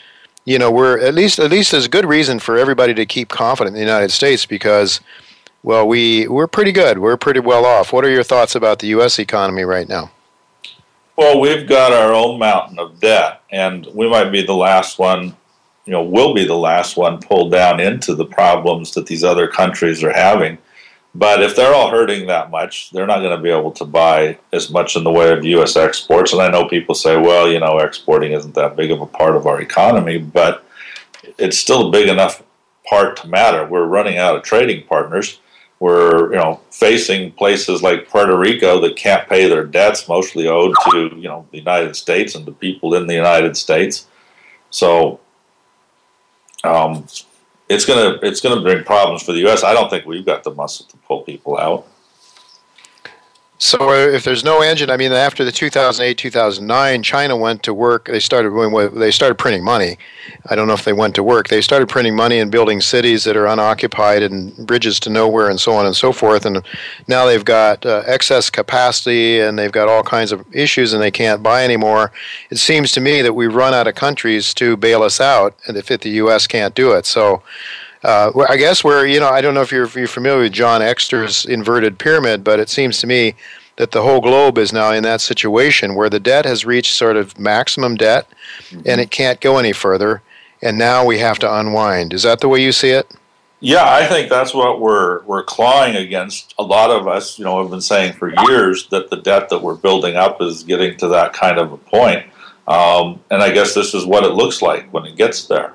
you 0.45 0.57
know 0.57 0.71
we're 0.71 0.97
at 0.99 1.13
least 1.13 1.37
at 1.37 1.51
least 1.51 1.71
there's 1.71 1.85
a 1.85 1.89
good 1.89 2.05
reason 2.05 2.39
for 2.39 2.57
everybody 2.57 2.93
to 2.95 3.05
keep 3.05 3.29
confident 3.29 3.75
in 3.75 3.81
the 3.81 3.87
United 3.87 4.11
States 4.11 4.45
because 4.45 4.99
well, 5.63 5.87
we 5.87 6.27
we're 6.27 6.47
pretty 6.47 6.71
good. 6.71 6.99
We're 6.99 7.17
pretty 7.17 7.41
well 7.41 7.65
off. 7.65 7.91
What 7.91 8.05
are 8.05 8.09
your 8.09 8.23
thoughts 8.23 8.55
about 8.55 8.79
the 8.79 8.87
U.S. 8.87 9.19
economy 9.19 9.63
right 9.63 9.87
now? 9.87 10.11
Well, 11.17 11.39
we've 11.39 11.67
got 11.67 11.91
our 11.91 12.13
own 12.13 12.39
mountain 12.39 12.79
of 12.79 12.99
debt, 13.01 13.41
and 13.51 13.85
we 13.93 14.09
might 14.09 14.29
be 14.29 14.45
the 14.45 14.53
last 14.53 14.99
one. 14.99 15.35
You 15.85 15.93
know, 15.93 16.03
we'll 16.03 16.33
be 16.33 16.45
the 16.45 16.55
last 16.55 16.95
one 16.95 17.19
pulled 17.19 17.51
down 17.51 17.79
into 17.79 18.15
the 18.15 18.25
problems 18.25 18.93
that 18.93 19.07
these 19.07 19.23
other 19.23 19.47
countries 19.47 20.03
are 20.03 20.13
having. 20.13 20.57
But 21.15 21.41
if 21.41 21.55
they're 21.55 21.73
all 21.73 21.89
hurting 21.89 22.27
that 22.27 22.51
much, 22.51 22.91
they're 22.91 23.07
not 23.07 23.19
going 23.19 23.35
to 23.35 23.41
be 23.41 23.49
able 23.49 23.71
to 23.71 23.85
buy 23.85 24.37
as 24.53 24.69
much 24.69 24.95
in 24.95 25.03
the 25.03 25.11
way 25.11 25.31
of 25.31 25.43
U.S. 25.43 25.75
exports. 25.75 26.33
And 26.33 26.41
I 26.41 26.49
know 26.49 26.67
people 26.67 26.93
say, 26.93 27.17
well, 27.17 27.51
you 27.51 27.59
know, 27.59 27.79
exporting 27.79 28.33
isn't 28.33 28.53
that 28.55 28.75
big 28.75 28.91
of 28.91 29.01
a 29.01 29.07
part 29.07 29.35
of 29.35 29.47
our 29.47 29.59
economy, 29.59 30.19
but 30.19 30.63
it's 31.37 31.57
still 31.57 31.87
a 31.87 31.91
big 31.91 32.09
enough 32.09 32.43
part 32.87 33.17
to 33.17 33.27
matter. 33.27 33.65
We're 33.65 33.85
running 33.85 34.17
out 34.17 34.35
of 34.35 34.43
trading 34.43 34.85
partners. 34.85 35.39
We're, 35.79 36.31
you 36.31 36.37
know, 36.37 36.59
facing 36.71 37.31
places 37.31 37.81
like 37.81 38.09
Puerto 38.09 38.37
Rico 38.37 38.81
that 38.81 38.97
can't 38.97 39.27
pay 39.29 39.47
their 39.47 39.65
debts, 39.65 40.09
mostly 40.09 40.47
owed 40.47 40.75
to, 40.91 41.11
you 41.15 41.27
know, 41.27 41.47
the 41.51 41.57
United 41.57 41.95
States 41.95 42.35
and 42.35 42.45
the 42.45 42.51
people 42.51 42.95
in 42.95 43.07
the 43.07 43.13
United 43.13 43.55
States. 43.55 44.05
So, 44.71 45.21
um, 46.63 47.07
it's 47.69 47.85
gonna 47.85 48.17
it's 48.23 48.41
gonna 48.41 48.61
bring 48.61 48.83
problems 48.83 49.23
for 49.23 49.31
the 49.31 49.39
U.S. 49.39 49.63
I 49.63 49.73
don't 49.73 49.89
think 49.89 50.05
we've 50.05 50.25
got 50.25 50.43
the 50.43 50.53
muscle 50.53 50.85
to 50.87 50.97
pull 50.97 51.21
people 51.21 51.57
out. 51.57 51.87
So 53.61 53.91
if 53.91 54.23
there's 54.23 54.45
no 54.45 54.61
engine, 54.61 54.89
I 54.89 54.95
mean, 54.95 55.11
after 55.11 55.43
the 55.43 55.51
2008 55.51 56.17
2009, 56.17 57.03
China 57.03 57.35
went 57.35 57.61
to 57.63 57.73
work. 57.73 58.05
They 58.05 58.21
started 58.21 58.51
they 58.95 59.11
started 59.11 59.35
printing 59.35 59.65
money. 59.65 59.97
I 60.49 60.55
don't 60.55 60.69
know 60.69 60.73
if 60.73 60.85
they 60.85 60.93
went 60.93 61.13
to 61.15 61.23
work. 61.23 61.49
They 61.49 61.59
started 61.59 61.89
printing 61.89 62.15
money 62.15 62.39
and 62.39 62.49
building 62.49 62.79
cities 62.79 63.25
that 63.25 63.35
are 63.35 63.47
unoccupied 63.47 64.23
and 64.23 64.55
bridges 64.65 64.97
to 65.01 65.09
nowhere 65.09 65.49
and 65.49 65.59
so 65.59 65.73
on 65.73 65.85
and 65.85 65.95
so 65.95 66.13
forth. 66.13 66.45
And 66.45 66.65
now 67.09 67.25
they've 67.25 67.43
got 67.43 67.85
uh, 67.85 68.03
excess 68.05 68.49
capacity 68.49 69.41
and 69.41 69.59
they've 69.59 69.73
got 69.73 69.89
all 69.89 70.03
kinds 70.03 70.31
of 70.31 70.45
issues 70.55 70.93
and 70.93 71.01
they 71.01 71.11
can't 71.11 71.43
buy 71.43 71.65
anymore. 71.65 72.13
It 72.49 72.59
seems 72.59 72.93
to 72.93 73.01
me 73.01 73.21
that 73.21 73.33
we've 73.33 73.53
run 73.53 73.73
out 73.73 73.87
of 73.87 73.95
countries 73.95 74.53
to 74.53 74.77
bail 74.77 75.03
us 75.03 75.19
out, 75.19 75.53
and 75.67 75.75
if 75.75 75.87
the 75.87 76.09
U.S. 76.11 76.47
can't 76.47 76.73
do 76.75 76.93
it, 76.93 77.05
so. 77.05 77.43
Uh, 78.03 78.31
I 78.47 78.55
guess 78.55 78.83
we're, 78.83 79.05
you 79.05 79.19
know, 79.19 79.27
I 79.27 79.41
don't 79.41 79.53
know 79.53 79.61
if 79.61 79.71
you're, 79.71 79.83
if 79.83 79.95
you're 79.95 80.07
familiar 80.07 80.43
with 80.43 80.53
John 80.53 80.81
Exter's 80.81 81.45
inverted 81.45 81.99
pyramid, 81.99 82.43
but 82.43 82.59
it 82.59 82.69
seems 82.69 82.99
to 82.99 83.07
me 83.07 83.35
that 83.75 83.91
the 83.91 84.01
whole 84.01 84.21
globe 84.21 84.57
is 84.57 84.71
now 84.71 84.91
in 84.91 85.03
that 85.03 85.21
situation 85.21 85.95
where 85.95 86.09
the 86.09 86.19
debt 86.19 86.45
has 86.45 86.65
reached 86.65 86.93
sort 86.93 87.17
of 87.17 87.37
maximum 87.39 87.95
debt 87.95 88.27
mm-hmm. 88.69 88.81
and 88.85 89.01
it 89.01 89.11
can't 89.11 89.41
go 89.41 89.57
any 89.57 89.73
further, 89.73 90.21
and 90.61 90.77
now 90.77 91.05
we 91.05 91.19
have 91.19 91.39
to 91.39 91.53
unwind. 91.59 92.13
Is 92.13 92.23
that 92.23 92.39
the 92.39 92.49
way 92.49 92.61
you 92.61 92.71
see 92.71 92.89
it? 92.89 93.09
Yeah, 93.61 93.83
I 93.85 94.05
think 94.05 94.29
that's 94.29 94.53
what 94.53 94.79
we're 94.79 95.23
we're 95.23 95.43
clawing 95.43 95.97
against. 95.97 96.53
A 96.59 96.63
lot 96.63 96.91
of 96.91 97.07
us, 97.07 97.37
you 97.37 97.43
know, 97.43 97.61
have 97.61 97.69
been 97.69 97.81
saying 97.81 98.13
for 98.13 98.33
years 98.47 98.87
that 98.87 99.09
the 99.09 99.17
debt 99.17 99.49
that 99.49 99.61
we're 99.61 99.75
building 99.75 100.15
up 100.15 100.41
is 100.41 100.63
getting 100.63 100.97
to 100.97 101.09
that 101.09 101.33
kind 101.33 101.57
of 101.57 101.73
a 101.73 101.77
point. 101.77 102.25
Um, 102.69 103.19
and 103.31 103.41
I 103.41 103.51
guess 103.51 103.73
this 103.73 103.93
is 103.93 104.05
what 104.05 104.23
it 104.23 104.29
looks 104.29 104.61
like 104.61 104.93
when 104.93 105.05
it 105.05 105.17
gets 105.17 105.47
there. 105.47 105.73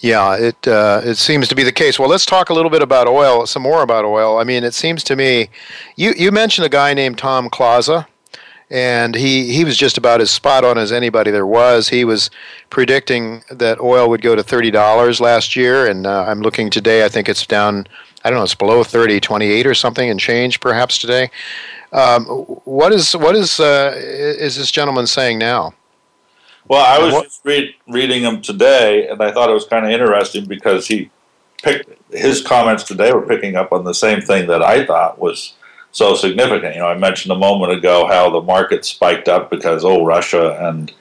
Yeah, 0.00 0.34
it 0.36 0.66
uh, 0.66 1.02
it 1.04 1.16
seems 1.16 1.46
to 1.48 1.54
be 1.54 1.62
the 1.62 1.72
case. 1.72 1.98
Well, 1.98 2.08
let's 2.08 2.24
talk 2.24 2.48
a 2.48 2.54
little 2.54 2.70
bit 2.70 2.80
about 2.80 3.06
oil, 3.06 3.46
some 3.46 3.62
more 3.62 3.82
about 3.82 4.06
oil. 4.06 4.38
I 4.38 4.44
mean, 4.44 4.64
it 4.64 4.72
seems 4.72 5.04
to 5.04 5.14
me, 5.16 5.50
you 5.94 6.14
you 6.16 6.32
mentioned 6.32 6.64
a 6.64 6.70
guy 6.70 6.94
named 6.94 7.18
Tom 7.18 7.50
Kloza, 7.50 8.06
and 8.70 9.14
he 9.14 9.52
he 9.52 9.62
was 9.62 9.76
just 9.76 9.98
about 9.98 10.22
as 10.22 10.30
spot 10.30 10.64
on 10.64 10.78
as 10.78 10.90
anybody 10.90 11.30
there 11.30 11.46
was. 11.46 11.90
He 11.90 12.06
was 12.06 12.30
predicting 12.70 13.42
that 13.50 13.78
oil 13.78 14.08
would 14.08 14.22
go 14.22 14.34
to 14.34 14.42
thirty 14.42 14.70
dollars 14.70 15.20
last 15.20 15.54
year, 15.54 15.86
and 15.86 16.06
uh, 16.06 16.24
I'm 16.26 16.40
looking 16.40 16.70
today. 16.70 17.04
I 17.04 17.10
think 17.10 17.28
it's 17.28 17.46
down. 17.46 17.86
I 18.24 18.30
don't 18.30 18.38
know. 18.38 18.44
It's 18.44 18.54
below 18.54 18.84
30, 18.84 19.18
28 19.18 19.66
or 19.66 19.72
something, 19.74 20.10
and 20.10 20.20
change 20.20 20.60
perhaps 20.60 20.98
today. 20.98 21.30
Um, 21.92 22.24
what 22.64 22.92
is 22.92 23.14
what 23.14 23.36
is 23.36 23.60
uh, 23.60 23.92
is 23.96 24.56
this 24.56 24.70
gentleman 24.70 25.06
saying 25.06 25.38
now? 25.38 25.74
Well, 26.70 26.86
I 26.86 27.04
was 27.04 27.24
just 27.24 27.44
read, 27.44 27.74
reading 27.88 28.22
him 28.22 28.42
today, 28.42 29.08
and 29.08 29.20
I 29.20 29.32
thought 29.32 29.50
it 29.50 29.54
was 29.54 29.64
kind 29.64 29.84
of 29.84 29.90
interesting 29.90 30.44
because 30.44 30.86
he 30.86 31.10
picked 31.64 31.90
his 32.12 32.42
comments 32.42 32.84
today 32.84 33.12
were 33.12 33.26
picking 33.26 33.56
up 33.56 33.72
on 33.72 33.82
the 33.82 33.92
same 33.92 34.20
thing 34.20 34.46
that 34.46 34.62
I 34.62 34.86
thought 34.86 35.18
was 35.18 35.54
so 35.90 36.14
significant. 36.14 36.76
You 36.76 36.82
know, 36.82 36.86
I 36.86 36.96
mentioned 36.96 37.32
a 37.32 37.36
moment 37.36 37.72
ago 37.72 38.06
how 38.06 38.30
the 38.30 38.40
market 38.40 38.84
spiked 38.84 39.28
up 39.28 39.50
because 39.50 39.84
oh, 39.84 40.04
Russia 40.04 40.64
and 40.68 40.92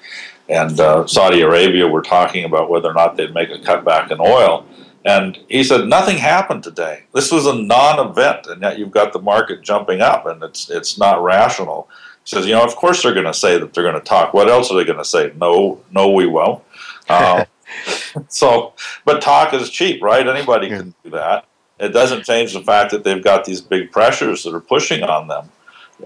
and 0.50 0.80
uh, 0.80 1.06
Saudi 1.06 1.42
Arabia 1.42 1.88
were 1.88 2.02
talking 2.02 2.46
about 2.46 2.72
whether 2.72 2.90
or 2.90 2.96
not 2.96 3.16
they'd 3.16 3.36
make 3.36 3.52
a 3.52 3.60
cutback 3.60 4.10
in 4.10 4.20
oil. 4.20 4.66
And 5.06 5.38
he 5.50 5.64
said 5.64 5.86
nothing 5.86 6.18
happened 6.18 6.64
today. 6.64 7.04
This 7.14 7.32
was 7.32 7.46
a 7.46 7.54
non-event, 7.54 8.48
and 8.48 8.60
yet 8.64 8.80
you've 8.80 8.90
got 8.90 9.14
the 9.14 9.22
market 9.22 9.62
jumping 9.62 10.02
up, 10.02 10.26
and 10.26 10.42
it's 10.42 10.68
it's 10.72 10.98
not 10.98 11.22
rational 11.22 11.88
says, 12.30 12.46
you 12.46 12.54
know, 12.54 12.64
of 12.64 12.76
course 12.76 13.02
they're 13.02 13.14
going 13.14 13.26
to 13.26 13.34
say 13.34 13.58
that 13.58 13.74
they're 13.74 13.84
going 13.84 13.96
to 13.96 14.02
talk. 14.02 14.34
What 14.34 14.50
else 14.50 14.72
are 14.72 14.78
they 14.78 14.84
going 14.84 15.00
to 15.00 15.06
say? 15.06 15.32
No, 15.36 15.82
no, 15.92 16.12
we 16.12 16.28
won't. 16.28 16.64
Uh, 17.08 17.46
so, 18.28 18.74
but 19.04 19.22
talk 19.22 19.54
is 19.54 19.70
cheap, 19.70 20.02
right? 20.02 20.28
Anybody 20.28 20.70
can 20.70 20.94
do 21.04 21.10
that. 21.12 21.46
It 21.80 21.90
doesn't 21.90 22.26
change 22.26 22.54
the 22.54 22.62
fact 22.62 22.92
that 22.92 23.04
they've 23.04 23.24
got 23.24 23.46
these 23.46 23.62
big 23.62 23.92
pressures 23.92 24.44
that 24.44 24.54
are 24.54 24.60
pushing 24.60 25.02
on 25.02 25.28
them. 25.28 25.50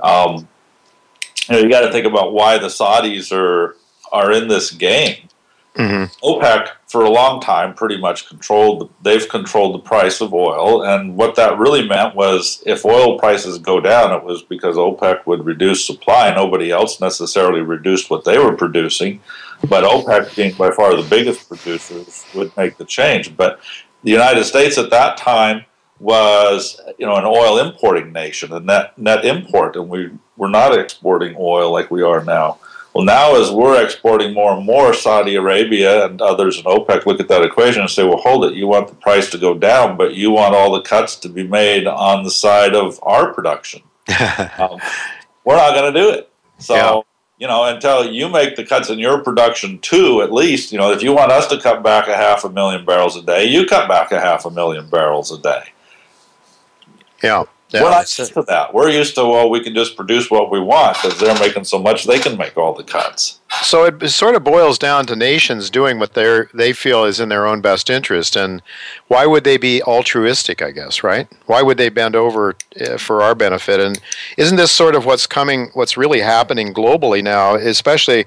Um, 0.01 0.47
you 1.49 1.55
know, 1.55 1.59
you 1.59 1.69
got 1.69 1.81
to 1.81 1.91
think 1.91 2.05
about 2.05 2.31
why 2.31 2.57
the 2.57 2.67
Saudis 2.67 3.35
are 3.35 3.75
are 4.11 4.31
in 4.31 4.47
this 4.47 4.71
game. 4.71 5.27
Mm-hmm. 5.75 6.25
OPEC, 6.25 6.69
for 6.87 7.03
a 7.03 7.09
long 7.09 7.41
time, 7.41 7.73
pretty 7.73 7.97
much 7.97 8.27
controlled. 8.29 8.91
They've 9.01 9.27
controlled 9.27 9.73
the 9.73 9.79
price 9.79 10.21
of 10.21 10.31
oil, 10.31 10.83
and 10.83 11.17
what 11.17 11.35
that 11.35 11.57
really 11.57 11.87
meant 11.87 12.15
was, 12.15 12.61
if 12.67 12.85
oil 12.85 13.17
prices 13.17 13.57
go 13.57 13.79
down, 13.79 14.13
it 14.13 14.23
was 14.23 14.43
because 14.43 14.75
OPEC 14.75 15.25
would 15.25 15.45
reduce 15.45 15.83
supply. 15.85 16.33
Nobody 16.33 16.69
else 16.69 17.01
necessarily 17.01 17.61
reduced 17.61 18.11
what 18.11 18.23
they 18.23 18.37
were 18.37 18.55
producing, 18.55 19.21
but 19.67 19.83
OPEC, 19.83 20.35
being 20.35 20.53
by 20.53 20.69
far 20.69 20.95
the 20.95 21.09
biggest 21.09 21.47
producers, 21.47 22.23
would 22.35 22.55
make 22.55 22.77
the 22.77 22.85
change. 22.85 23.35
But 23.35 23.59
the 24.03 24.11
United 24.11 24.43
States 24.43 24.77
at 24.77 24.91
that 24.91 25.17
time 25.17 25.65
was, 25.99 26.79
you 26.99 27.05
know, 27.07 27.15
an 27.15 27.25
oil 27.25 27.57
importing 27.57 28.11
nation, 28.11 28.53
a 28.53 28.59
net 28.59 28.97
net 28.99 29.25
import, 29.25 29.75
and 29.75 29.89
we 29.89 30.11
were 30.37 30.49
not 30.49 30.77
exporting 30.77 31.35
oil 31.39 31.71
like 31.71 31.89
we 31.89 32.03
are 32.03 32.23
now. 32.23 32.59
Well, 32.93 33.05
now 33.05 33.35
as 33.35 33.49
we're 33.49 33.83
exporting 33.83 34.33
more 34.33 34.53
and 34.53 34.65
more, 34.65 34.93
Saudi 34.93 35.35
Arabia 35.35 36.05
and 36.05 36.21
others 36.21 36.57
in 36.57 36.63
OPEC 36.65 37.07
look 37.07 37.19
at 37.19 37.27
that 37.27 37.43
equation 37.43 37.81
and 37.81 37.89
say, 37.89 38.03
well, 38.03 38.17
hold 38.17 38.45
it, 38.45 38.53
you 38.53 38.67
want 38.67 38.87
the 38.87 38.95
price 38.95 39.31
to 39.31 39.37
go 39.39 39.55
down, 39.55 39.97
but 39.97 40.13
you 40.13 40.29
want 40.29 40.53
all 40.53 40.71
the 40.73 40.81
cuts 40.81 41.15
to 41.17 41.29
be 41.29 41.45
made 41.45 41.87
on 41.87 42.23
the 42.23 42.29
side 42.29 42.75
of 42.75 42.99
our 43.01 43.33
production. 43.33 43.81
um, 44.59 44.79
we're 45.43 45.55
not 45.55 45.73
going 45.73 45.91
to 45.91 45.99
do 45.99 46.09
it. 46.11 46.29
So, 46.59 46.75
yeah. 46.75 47.01
you 47.39 47.47
know, 47.47 47.63
until 47.65 48.05
you 48.05 48.29
make 48.29 48.55
the 48.55 48.65
cuts 48.65 48.91
in 48.91 48.99
your 48.99 49.23
production 49.23 49.79
too, 49.79 50.21
at 50.21 50.31
least, 50.31 50.71
you 50.71 50.77
know, 50.77 50.91
if 50.91 51.01
you 51.01 51.13
want 51.13 51.31
us 51.31 51.47
to 51.47 51.59
cut 51.59 51.81
back 51.81 52.07
a 52.07 52.15
half 52.15 52.43
a 52.43 52.49
million 52.49 52.85
barrels 52.85 53.17
a 53.17 53.23
day, 53.23 53.45
you 53.45 53.65
cut 53.65 53.87
back 53.89 54.11
a 54.11 54.19
half 54.19 54.45
a 54.45 54.51
million 54.51 54.87
barrels 54.87 55.31
a 55.31 55.39
day. 55.39 55.63
Yeah. 57.23 57.45
Yeah, 57.73 57.81
We're 57.81 57.89
not 57.89 58.17
used 58.19 58.33
to 58.35 58.43
that. 58.43 58.71
We're 58.71 58.89
used 58.89 59.15
to 59.15 59.25
well, 59.25 59.49
we 59.49 59.59
can 59.59 59.73
just 59.73 59.95
produce 59.95 60.29
what 60.29 60.51
we 60.51 60.59
want 60.59 60.95
because 61.01 61.19
they're 61.19 61.37
making 61.39 61.63
so 61.63 61.79
much 61.79 62.05
they 62.05 62.19
can 62.19 62.37
make 62.37 62.55
all 62.55 62.73
the 62.73 62.83
cuts. 62.83 63.39
So 63.63 63.85
it 63.85 64.09
sort 64.09 64.35
of 64.35 64.43
boils 64.43 64.77
down 64.77 65.07
to 65.07 65.15
nations 65.15 65.71
doing 65.71 65.97
what 65.97 66.13
they 66.13 66.43
they 66.53 66.73
feel 66.73 67.03
is 67.03 67.19
in 67.19 67.29
their 67.29 67.47
own 67.47 67.61
best 67.61 67.89
interest, 67.89 68.35
and 68.35 68.61
why 69.07 69.25
would 69.25 69.43
they 69.43 69.57
be 69.57 69.81
altruistic? 69.81 70.61
I 70.61 70.69
guess 70.69 71.03
right. 71.03 71.27
Why 71.47 71.63
would 71.63 71.77
they 71.77 71.89
bend 71.89 72.15
over 72.15 72.55
eh, 72.75 72.97
for 72.97 73.23
our 73.23 73.33
benefit? 73.33 73.79
And 73.79 73.99
isn't 74.37 74.57
this 74.57 74.71
sort 74.71 74.93
of 74.93 75.05
what's 75.05 75.25
coming? 75.25 75.71
What's 75.73 75.97
really 75.97 76.19
happening 76.19 76.75
globally 76.75 77.23
now? 77.23 77.55
Especially, 77.55 78.25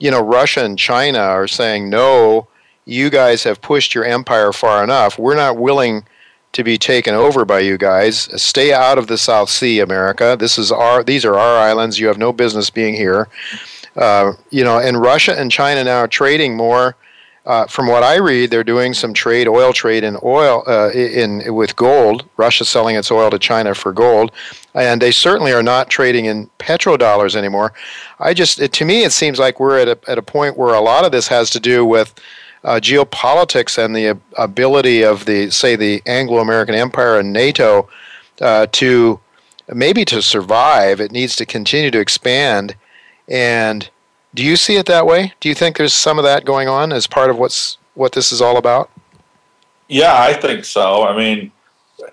you 0.00 0.10
know, 0.10 0.20
Russia 0.20 0.64
and 0.64 0.76
China 0.76 1.20
are 1.20 1.48
saying 1.48 1.88
no. 1.88 2.48
You 2.86 3.08
guys 3.08 3.44
have 3.44 3.60
pushed 3.60 3.94
your 3.94 4.04
empire 4.04 4.52
far 4.52 4.82
enough. 4.82 5.16
We're 5.16 5.36
not 5.36 5.58
willing 5.58 6.04
to 6.52 6.64
be 6.64 6.76
taken 6.78 7.14
over 7.14 7.44
by 7.44 7.60
you 7.60 7.78
guys. 7.78 8.28
Stay 8.40 8.72
out 8.72 8.98
of 8.98 9.06
the 9.06 9.18
South 9.18 9.50
Sea, 9.50 9.80
America. 9.80 10.36
This 10.38 10.58
is 10.58 10.72
our; 10.72 11.02
these 11.02 11.24
are 11.24 11.38
our 11.38 11.58
islands. 11.58 11.98
You 11.98 12.08
have 12.08 12.18
no 12.18 12.32
business 12.32 12.70
being 12.70 12.94
here. 12.94 13.28
Uh, 13.96 14.32
you 14.50 14.64
know, 14.64 14.78
and 14.78 15.00
Russia 15.00 15.38
and 15.38 15.50
China 15.50 15.84
now 15.84 15.98
are 15.98 16.08
trading 16.08 16.56
more. 16.56 16.96
Uh, 17.46 17.66
from 17.66 17.86
what 17.86 18.02
I 18.02 18.16
read, 18.16 18.50
they're 18.50 18.62
doing 18.62 18.92
some 18.92 19.14
trade, 19.14 19.48
oil 19.48 19.72
trade 19.72 20.04
in 20.04 20.16
oil 20.22 20.62
uh, 20.66 20.90
in 20.90 21.54
with 21.54 21.74
gold. 21.74 22.28
Russia 22.36 22.64
selling 22.64 22.96
its 22.96 23.10
oil 23.10 23.30
to 23.30 23.38
China 23.38 23.74
for 23.74 23.92
gold, 23.92 24.30
and 24.74 25.00
they 25.00 25.10
certainly 25.10 25.52
are 25.52 25.62
not 25.62 25.88
trading 25.88 26.26
in 26.26 26.50
petrodollars 26.58 27.34
anymore. 27.34 27.72
I 28.18 28.34
just, 28.34 28.60
it, 28.60 28.72
to 28.74 28.84
me, 28.84 29.04
it 29.04 29.12
seems 29.12 29.38
like 29.38 29.58
we're 29.58 29.78
at 29.78 29.88
a 29.88 29.98
at 30.06 30.18
a 30.18 30.22
point 30.22 30.58
where 30.58 30.74
a 30.74 30.80
lot 30.80 31.06
of 31.06 31.12
this 31.12 31.28
has 31.28 31.48
to 31.50 31.60
do 31.60 31.84
with 31.84 32.14
uh, 32.64 32.80
geopolitics 32.80 33.82
and 33.82 33.94
the 33.94 34.18
ability 34.36 35.02
of 35.02 35.24
the, 35.24 35.50
say, 35.50 35.76
the 35.76 36.02
Anglo-American 36.06 36.74
Empire 36.74 37.18
and 37.18 37.32
NATO 37.32 37.88
uh, 38.40 38.66
to 38.72 39.20
maybe 39.72 40.04
to 40.06 40.22
survive, 40.22 41.00
it 41.00 41.12
needs 41.12 41.36
to 41.36 41.46
continue 41.46 41.90
to 41.90 42.00
expand. 42.00 42.74
And 43.28 43.88
do 44.34 44.44
you 44.44 44.56
see 44.56 44.76
it 44.76 44.86
that 44.86 45.06
way? 45.06 45.32
Do 45.40 45.48
you 45.48 45.54
think 45.54 45.76
there's 45.76 45.94
some 45.94 46.18
of 46.18 46.24
that 46.24 46.44
going 46.44 46.68
on 46.68 46.92
as 46.92 47.06
part 47.06 47.30
of 47.30 47.38
what's 47.38 47.78
what 47.94 48.12
this 48.12 48.32
is 48.32 48.40
all 48.40 48.56
about? 48.56 48.90
Yeah, 49.88 50.14
I 50.16 50.32
think 50.34 50.64
so. 50.64 51.04
I 51.04 51.16
mean, 51.16 51.50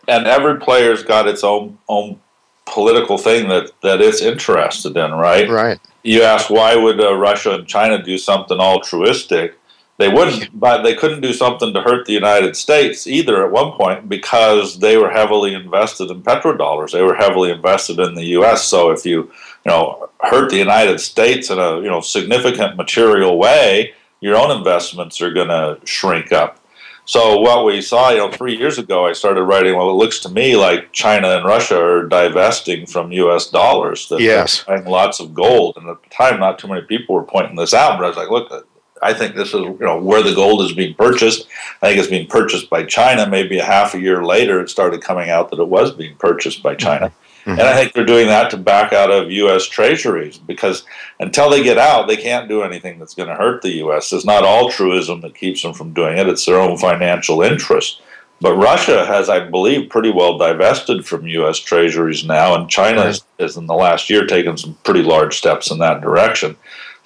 and 0.07 0.27
every 0.27 0.59
player's 0.59 1.03
got 1.03 1.27
its 1.27 1.43
own 1.43 1.77
own 1.87 2.19
political 2.65 3.17
thing 3.17 3.47
that 3.49 3.71
that 3.81 4.01
it's 4.01 4.21
interested 4.21 4.97
in, 4.97 5.11
right? 5.11 5.49
Right. 5.49 5.79
You 6.03 6.23
ask 6.23 6.49
why 6.49 6.75
would 6.75 6.99
uh, 6.99 7.15
Russia 7.15 7.55
and 7.55 7.67
China 7.67 8.01
do 8.01 8.17
something 8.17 8.59
altruistic? 8.59 9.57
They 9.97 10.09
wouldn't, 10.09 10.57
but 10.57 10.83
they 10.83 10.93
couldn't 10.93 11.21
do 11.21 11.33
something 11.33 11.73
to 11.73 11.81
hurt 11.81 12.05
the 12.05 12.13
United 12.13 12.55
States 12.55 13.07
either 13.07 13.43
at 13.43 13.51
one 13.51 13.71
point 13.73 14.07
because 14.07 14.77
they 14.77 14.95
were 14.95 15.09
heavily 15.09 15.55
invested 15.55 16.11
in 16.11 16.21
petrodollars. 16.21 16.91
They 16.91 17.01
were 17.01 17.15
heavily 17.15 17.51
invested 17.51 17.99
in 17.99 18.13
the 18.13 18.25
U.S. 18.25 18.63
So 18.65 18.91
if 18.91 19.05
you, 19.05 19.23
you 19.23 19.31
know, 19.65 20.09
hurt 20.19 20.51
the 20.51 20.57
United 20.57 20.99
States 20.99 21.49
in 21.49 21.57
a 21.57 21.77
you 21.77 21.89
know 21.89 22.01
significant 22.01 22.77
material 22.77 23.39
way, 23.39 23.93
your 24.19 24.35
own 24.35 24.55
investments 24.55 25.19
are 25.19 25.33
going 25.33 25.47
to 25.47 25.79
shrink 25.85 26.31
up. 26.31 26.59
So 27.05 27.39
what 27.39 27.65
we 27.65 27.81
saw, 27.81 28.11
you 28.11 28.17
know, 28.17 28.31
three 28.31 28.55
years 28.55 28.77
ago, 28.77 29.07
I 29.07 29.13
started 29.13 29.43
writing. 29.43 29.75
Well, 29.75 29.89
it 29.89 29.93
looks 29.93 30.19
to 30.19 30.29
me 30.29 30.55
like 30.57 30.91
China 30.91 31.37
and 31.37 31.45
Russia 31.45 31.81
are 31.81 32.05
divesting 32.05 32.85
from 32.85 33.11
U.S. 33.13 33.49
dollars. 33.49 34.09
That 34.09 34.19
yes, 34.19 34.63
buying 34.63 34.85
lots 34.85 35.19
of 35.19 35.33
gold, 35.33 35.77
and 35.77 35.89
at 35.89 36.03
the 36.03 36.09
time, 36.09 36.39
not 36.39 36.59
too 36.59 36.67
many 36.67 36.81
people 36.81 37.15
were 37.15 37.23
pointing 37.23 37.55
this 37.55 37.73
out. 37.73 37.97
But 37.97 38.05
I 38.05 38.07
was 38.09 38.17
like, 38.17 38.29
look, 38.29 38.67
I 39.01 39.13
think 39.13 39.35
this 39.35 39.49
is 39.49 39.61
you 39.61 39.77
know 39.79 39.99
where 40.01 40.23
the 40.23 40.35
gold 40.35 40.61
is 40.61 40.73
being 40.73 40.95
purchased. 40.95 41.47
I 41.81 41.87
think 41.87 41.99
it's 41.99 42.09
being 42.09 42.27
purchased 42.27 42.69
by 42.69 42.83
China. 42.83 43.29
Maybe 43.29 43.59
a 43.59 43.65
half 43.65 43.93
a 43.93 43.99
year 43.99 44.23
later, 44.23 44.59
it 44.59 44.69
started 44.69 45.01
coming 45.01 45.29
out 45.29 45.49
that 45.51 45.59
it 45.59 45.67
was 45.67 45.91
being 45.91 46.15
purchased 46.15 46.63
by 46.63 46.75
China. 46.75 47.11
Mm-hmm. 47.47 47.51
And 47.51 47.61
I 47.61 47.75
think 47.75 47.93
they're 47.93 48.05
doing 48.05 48.27
that 48.27 48.49
to 48.51 48.57
back 48.57 48.91
out 48.91 49.09
of 49.09 49.31
U.S. 49.31 49.65
treasuries 49.65 50.37
because 50.37 50.83
until 51.21 51.49
they 51.49 51.63
get 51.63 51.77
out, 51.77 52.07
they 52.07 52.17
can't 52.17 52.49
do 52.49 52.61
anything 52.61 52.99
that's 52.99 53.13
going 53.13 53.29
to 53.29 53.35
hurt 53.35 53.61
the 53.61 53.77
U.S. 53.77 54.11
It's 54.11 54.25
not 54.25 54.43
altruism 54.43 55.21
that 55.21 55.33
keeps 55.33 55.61
them 55.61 55.73
from 55.73 55.93
doing 55.93 56.17
it, 56.17 56.27
it's 56.27 56.45
their 56.45 56.59
own 56.59 56.77
financial 56.77 57.41
interest. 57.41 58.01
But 58.39 58.55
Russia 58.55 59.05
has, 59.05 59.29
I 59.29 59.39
believe, 59.39 59.89
pretty 59.89 60.11
well 60.11 60.37
divested 60.37 61.07
from 61.07 61.25
U.S. 61.25 61.57
treasuries 61.57 62.25
now, 62.25 62.53
and 62.53 62.69
China 62.69 63.05
right. 63.05 63.21
has, 63.39 63.57
in 63.57 63.65
the 63.65 63.73
last 63.73 64.09
year, 64.09 64.27
taken 64.27 64.57
some 64.57 64.77
pretty 64.83 65.01
large 65.01 65.37
steps 65.37 65.71
in 65.71 65.79
that 65.79 66.01
direction. 66.01 66.55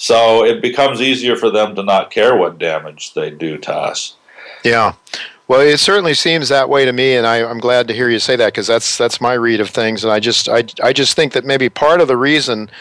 So 0.01 0.43
it 0.43 0.63
becomes 0.63 0.99
easier 0.99 1.35
for 1.35 1.51
them 1.51 1.75
to 1.75 1.83
not 1.83 2.09
care 2.09 2.35
what 2.35 2.57
damage 2.57 3.13
they 3.13 3.29
do 3.29 3.59
to 3.59 3.71
us. 3.71 4.15
Yeah. 4.63 4.93
Well, 5.47 5.61
it 5.61 5.77
certainly 5.77 6.15
seems 6.15 6.49
that 6.49 6.69
way 6.69 6.85
to 6.85 6.91
me, 6.91 7.13
and 7.13 7.27
I, 7.27 7.47
am 7.47 7.59
glad 7.59 7.87
to 7.87 7.93
hear 7.93 8.09
you 8.09 8.17
say 8.17 8.35
that 8.35 8.47
because 8.47 8.65
that's 8.65 8.97
that's 8.97 9.21
my 9.21 9.33
read 9.33 9.59
of 9.59 9.69
things. 9.69 10.03
And 10.03 10.11
I 10.11 10.19
just 10.19 10.49
I, 10.49 10.63
I 10.81 10.91
just 10.91 11.15
think 11.15 11.33
that 11.33 11.45
maybe 11.45 11.69
part 11.69 12.01
of 12.01 12.07
the 12.07 12.17
reason 12.17 12.71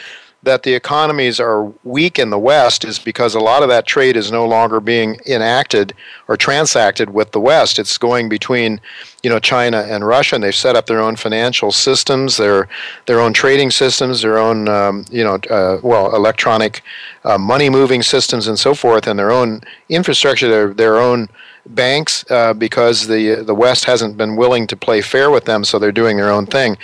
that 0.42 0.62
the 0.62 0.72
economies 0.72 1.38
are 1.38 1.64
weak 1.84 2.18
in 2.18 2.30
the 2.30 2.38
West 2.38 2.82
is 2.84 2.98
because 2.98 3.34
a 3.34 3.40
lot 3.40 3.62
of 3.62 3.68
that 3.68 3.86
trade 3.86 4.16
is 4.16 4.32
no 4.32 4.46
longer 4.46 4.80
being 4.80 5.18
enacted 5.26 5.92
or 6.28 6.36
transacted 6.36 7.10
with 7.10 7.32
the 7.32 7.40
West. 7.40 7.78
It's 7.78 7.98
going 7.98 8.30
between, 8.30 8.80
you 9.22 9.28
know, 9.28 9.38
China 9.38 9.86
and 9.88 10.06
Russia, 10.06 10.36
and 10.36 10.44
they've 10.44 10.54
set 10.54 10.76
up 10.76 10.86
their 10.86 11.00
own 11.00 11.16
financial 11.16 11.72
systems, 11.72 12.38
their 12.38 12.68
their 13.04 13.20
own 13.20 13.34
trading 13.34 13.70
systems, 13.70 14.22
their 14.22 14.38
own, 14.38 14.68
um, 14.68 15.04
you 15.10 15.22
know, 15.22 15.38
uh, 15.50 15.78
well, 15.82 16.14
electronic 16.14 16.82
uh, 17.24 17.36
money 17.36 17.68
moving 17.68 18.02
systems 18.02 18.46
and 18.48 18.58
so 18.58 18.74
forth, 18.74 19.06
and 19.06 19.18
their 19.18 19.30
own 19.30 19.60
infrastructure, 19.90 20.48
their 20.48 20.72
their 20.72 20.98
own 20.98 21.28
banks 21.66 22.24
uh, 22.30 22.52
because 22.54 23.06
the 23.06 23.36
the 23.36 23.54
West 23.54 23.84
hasn't 23.84 24.16
been 24.16 24.36
willing 24.36 24.66
to 24.66 24.76
play 24.76 25.00
fair 25.00 25.30
with 25.30 25.44
them, 25.44 25.64
so 25.64 25.78
they're 25.78 25.92
doing 25.92 26.16
their 26.16 26.30
own 26.30 26.46
thing. 26.46 26.76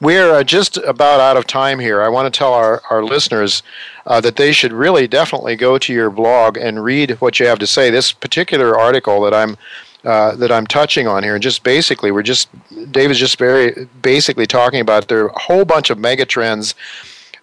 We're 0.00 0.32
uh, 0.32 0.44
just 0.44 0.76
about 0.78 1.20
out 1.20 1.36
of 1.36 1.46
time 1.46 1.78
here. 1.78 2.02
I 2.02 2.08
want 2.08 2.32
to 2.32 2.36
tell 2.36 2.52
our, 2.52 2.82
our 2.90 3.04
listeners 3.04 3.62
uh, 4.06 4.20
that 4.20 4.36
they 4.36 4.52
should 4.52 4.72
really 4.72 5.06
definitely 5.06 5.56
go 5.56 5.78
to 5.78 5.92
your 5.92 6.10
blog 6.10 6.56
and 6.56 6.82
read 6.82 7.12
what 7.20 7.38
you 7.38 7.46
have 7.46 7.58
to 7.60 7.66
say. 7.66 7.90
This 7.90 8.12
particular 8.12 8.78
article 8.78 9.20
that 9.22 9.34
I'm 9.34 9.56
uh, 10.04 10.34
that 10.36 10.50
I'm 10.50 10.66
touching 10.66 11.06
on 11.06 11.22
here, 11.22 11.34
and 11.34 11.42
just 11.42 11.62
basically, 11.62 12.10
we're 12.10 12.22
just 12.22 12.48
David's 12.90 13.20
just 13.20 13.38
very 13.38 13.86
basically 14.02 14.46
talking 14.46 14.80
about 14.80 15.08
there 15.08 15.24
are 15.24 15.28
a 15.28 15.38
whole 15.40 15.64
bunch 15.64 15.90
of 15.90 15.98
megatrends 15.98 16.74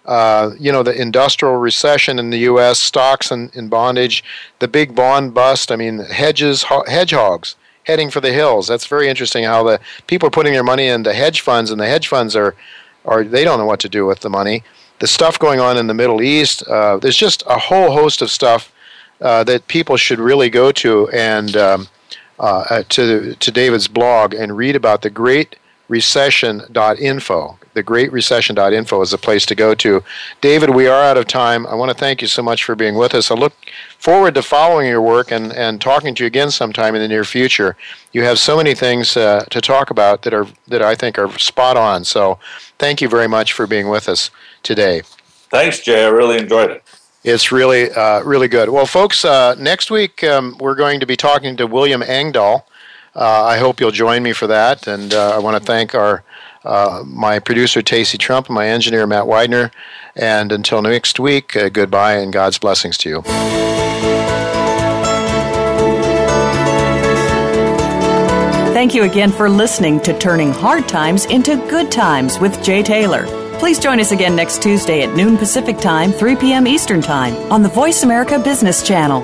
uh, 0.09 0.55
you 0.59 0.71
know, 0.71 0.81
the 0.81 0.99
industrial 0.99 1.57
recession 1.57 2.17
in 2.17 2.31
the 2.31 2.39
U.S., 2.39 2.79
stocks 2.79 3.29
in, 3.29 3.51
in 3.53 3.69
bondage, 3.69 4.23
the 4.57 4.67
big 4.67 4.95
bond 4.95 5.35
bust. 5.35 5.71
I 5.71 5.75
mean, 5.75 5.99
hedges, 5.99 6.63
ho- 6.63 6.83
hedgehogs 6.87 7.55
heading 7.83 8.09
for 8.09 8.19
the 8.19 8.33
hills. 8.33 8.67
That's 8.67 8.87
very 8.87 9.07
interesting 9.07 9.43
how 9.43 9.61
the 9.63 9.79
people 10.07 10.25
are 10.25 10.31
putting 10.31 10.53
their 10.53 10.63
money 10.63 10.87
into 10.87 11.13
hedge 11.13 11.41
funds, 11.41 11.69
and 11.69 11.79
the 11.79 11.85
hedge 11.85 12.07
funds 12.07 12.35
are, 12.35 12.55
are 13.05 13.23
they 13.23 13.43
don't 13.43 13.59
know 13.59 13.67
what 13.67 13.79
to 13.81 13.89
do 13.89 14.07
with 14.07 14.21
the 14.21 14.31
money. 14.31 14.63
The 14.97 15.05
stuff 15.05 15.37
going 15.37 15.59
on 15.59 15.77
in 15.77 15.85
the 15.85 15.93
Middle 15.93 16.23
East, 16.23 16.67
uh, 16.67 16.97
there's 16.97 17.15
just 17.15 17.43
a 17.45 17.59
whole 17.59 17.91
host 17.91 18.23
of 18.23 18.31
stuff 18.31 18.73
uh, 19.21 19.43
that 19.43 19.67
people 19.67 19.95
should 19.95 20.19
really 20.19 20.49
go 20.49 20.71
to 20.71 21.07
and 21.09 21.55
um, 21.55 21.87
uh, 22.39 22.81
to 22.89 23.35
to 23.35 23.51
David's 23.51 23.87
blog 23.87 24.33
and 24.33 24.57
read 24.57 24.75
about 24.75 25.03
the 25.03 25.11
Great 25.11 25.55
Recession.info 25.87 27.58
thegreatrecession.info 27.75 29.01
is 29.01 29.11
the 29.11 29.17
place 29.17 29.45
to 29.47 29.55
go 29.55 29.75
to. 29.75 30.03
David, 30.41 30.69
we 30.71 30.87
are 30.87 31.01
out 31.01 31.17
of 31.17 31.27
time. 31.27 31.65
I 31.67 31.75
want 31.75 31.91
to 31.91 31.97
thank 31.97 32.21
you 32.21 32.27
so 32.27 32.41
much 32.41 32.63
for 32.63 32.75
being 32.75 32.95
with 32.95 33.13
us. 33.13 33.31
I 33.31 33.35
look 33.35 33.53
forward 33.97 34.35
to 34.35 34.41
following 34.41 34.87
your 34.87 35.01
work 35.01 35.31
and, 35.31 35.51
and 35.53 35.81
talking 35.81 36.15
to 36.15 36.23
you 36.23 36.27
again 36.27 36.51
sometime 36.51 36.95
in 36.95 37.01
the 37.01 37.07
near 37.07 37.23
future. 37.23 37.75
You 38.13 38.23
have 38.23 38.39
so 38.39 38.57
many 38.57 38.75
things 38.75 39.15
uh, 39.15 39.45
to 39.49 39.61
talk 39.61 39.89
about 39.89 40.23
that 40.23 40.33
are 40.33 40.47
that 40.67 40.81
I 40.81 40.95
think 40.95 41.17
are 41.17 41.31
spot 41.37 41.77
on. 41.77 42.03
So, 42.03 42.39
thank 42.77 43.01
you 43.01 43.09
very 43.09 43.27
much 43.27 43.53
for 43.53 43.67
being 43.67 43.89
with 43.89 44.09
us 44.09 44.31
today. 44.63 45.01
Thanks, 45.49 45.79
Jay. 45.79 46.05
I 46.05 46.09
really 46.09 46.37
enjoyed 46.37 46.71
it. 46.71 46.83
It's 47.23 47.51
really, 47.51 47.91
uh, 47.91 48.23
really 48.23 48.47
good. 48.47 48.69
Well, 48.69 48.85
folks, 48.85 49.25
uh, 49.25 49.55
next 49.55 49.91
week 49.91 50.23
um, 50.23 50.55
we're 50.59 50.75
going 50.75 51.01
to 51.01 51.05
be 51.05 51.17
talking 51.17 51.57
to 51.57 51.67
William 51.67 52.01
Engdahl. 52.01 52.65
Uh, 53.15 53.43
I 53.43 53.57
hope 53.57 53.81
you'll 53.81 53.91
join 53.91 54.23
me 54.23 54.31
for 54.31 54.47
that. 54.47 54.87
And 54.87 55.13
uh, 55.13 55.35
I 55.35 55.39
want 55.39 55.57
to 55.57 55.63
thank 55.63 55.93
our 55.93 56.23
uh, 56.63 57.03
my 57.05 57.39
producer, 57.39 57.81
Tacey 57.81 58.17
Trump, 58.17 58.47
and 58.47 58.55
my 58.55 58.67
engineer, 58.67 59.07
Matt 59.07 59.27
Widener. 59.27 59.71
And 60.15 60.51
until 60.51 60.81
next 60.81 61.19
week, 61.19 61.55
uh, 61.55 61.69
goodbye 61.69 62.15
and 62.15 62.33
God's 62.33 62.57
blessings 62.57 62.97
to 62.99 63.09
you. 63.09 63.21
Thank 68.73 68.93
you 68.95 69.03
again 69.03 69.31
for 69.31 69.49
listening 69.49 69.99
to 70.01 70.17
Turning 70.17 70.51
Hard 70.53 70.87
Times 70.87 71.25
into 71.25 71.57
Good 71.69 71.91
Times 71.91 72.39
with 72.39 72.63
Jay 72.63 72.81
Taylor. 72.81 73.25
Please 73.59 73.77
join 73.77 73.99
us 73.99 74.13
again 74.13 74.37
next 74.37 74.61
Tuesday 74.61 75.01
at 75.01 75.13
noon 75.17 75.37
Pacific 75.37 75.77
Time, 75.79 76.13
3 76.13 76.37
p.m. 76.37 76.65
Eastern 76.65 77.01
Time 77.01 77.35
on 77.51 77.61
the 77.61 77.67
Voice 77.67 78.03
America 78.03 78.39
Business 78.39 78.81
Channel. 78.81 79.19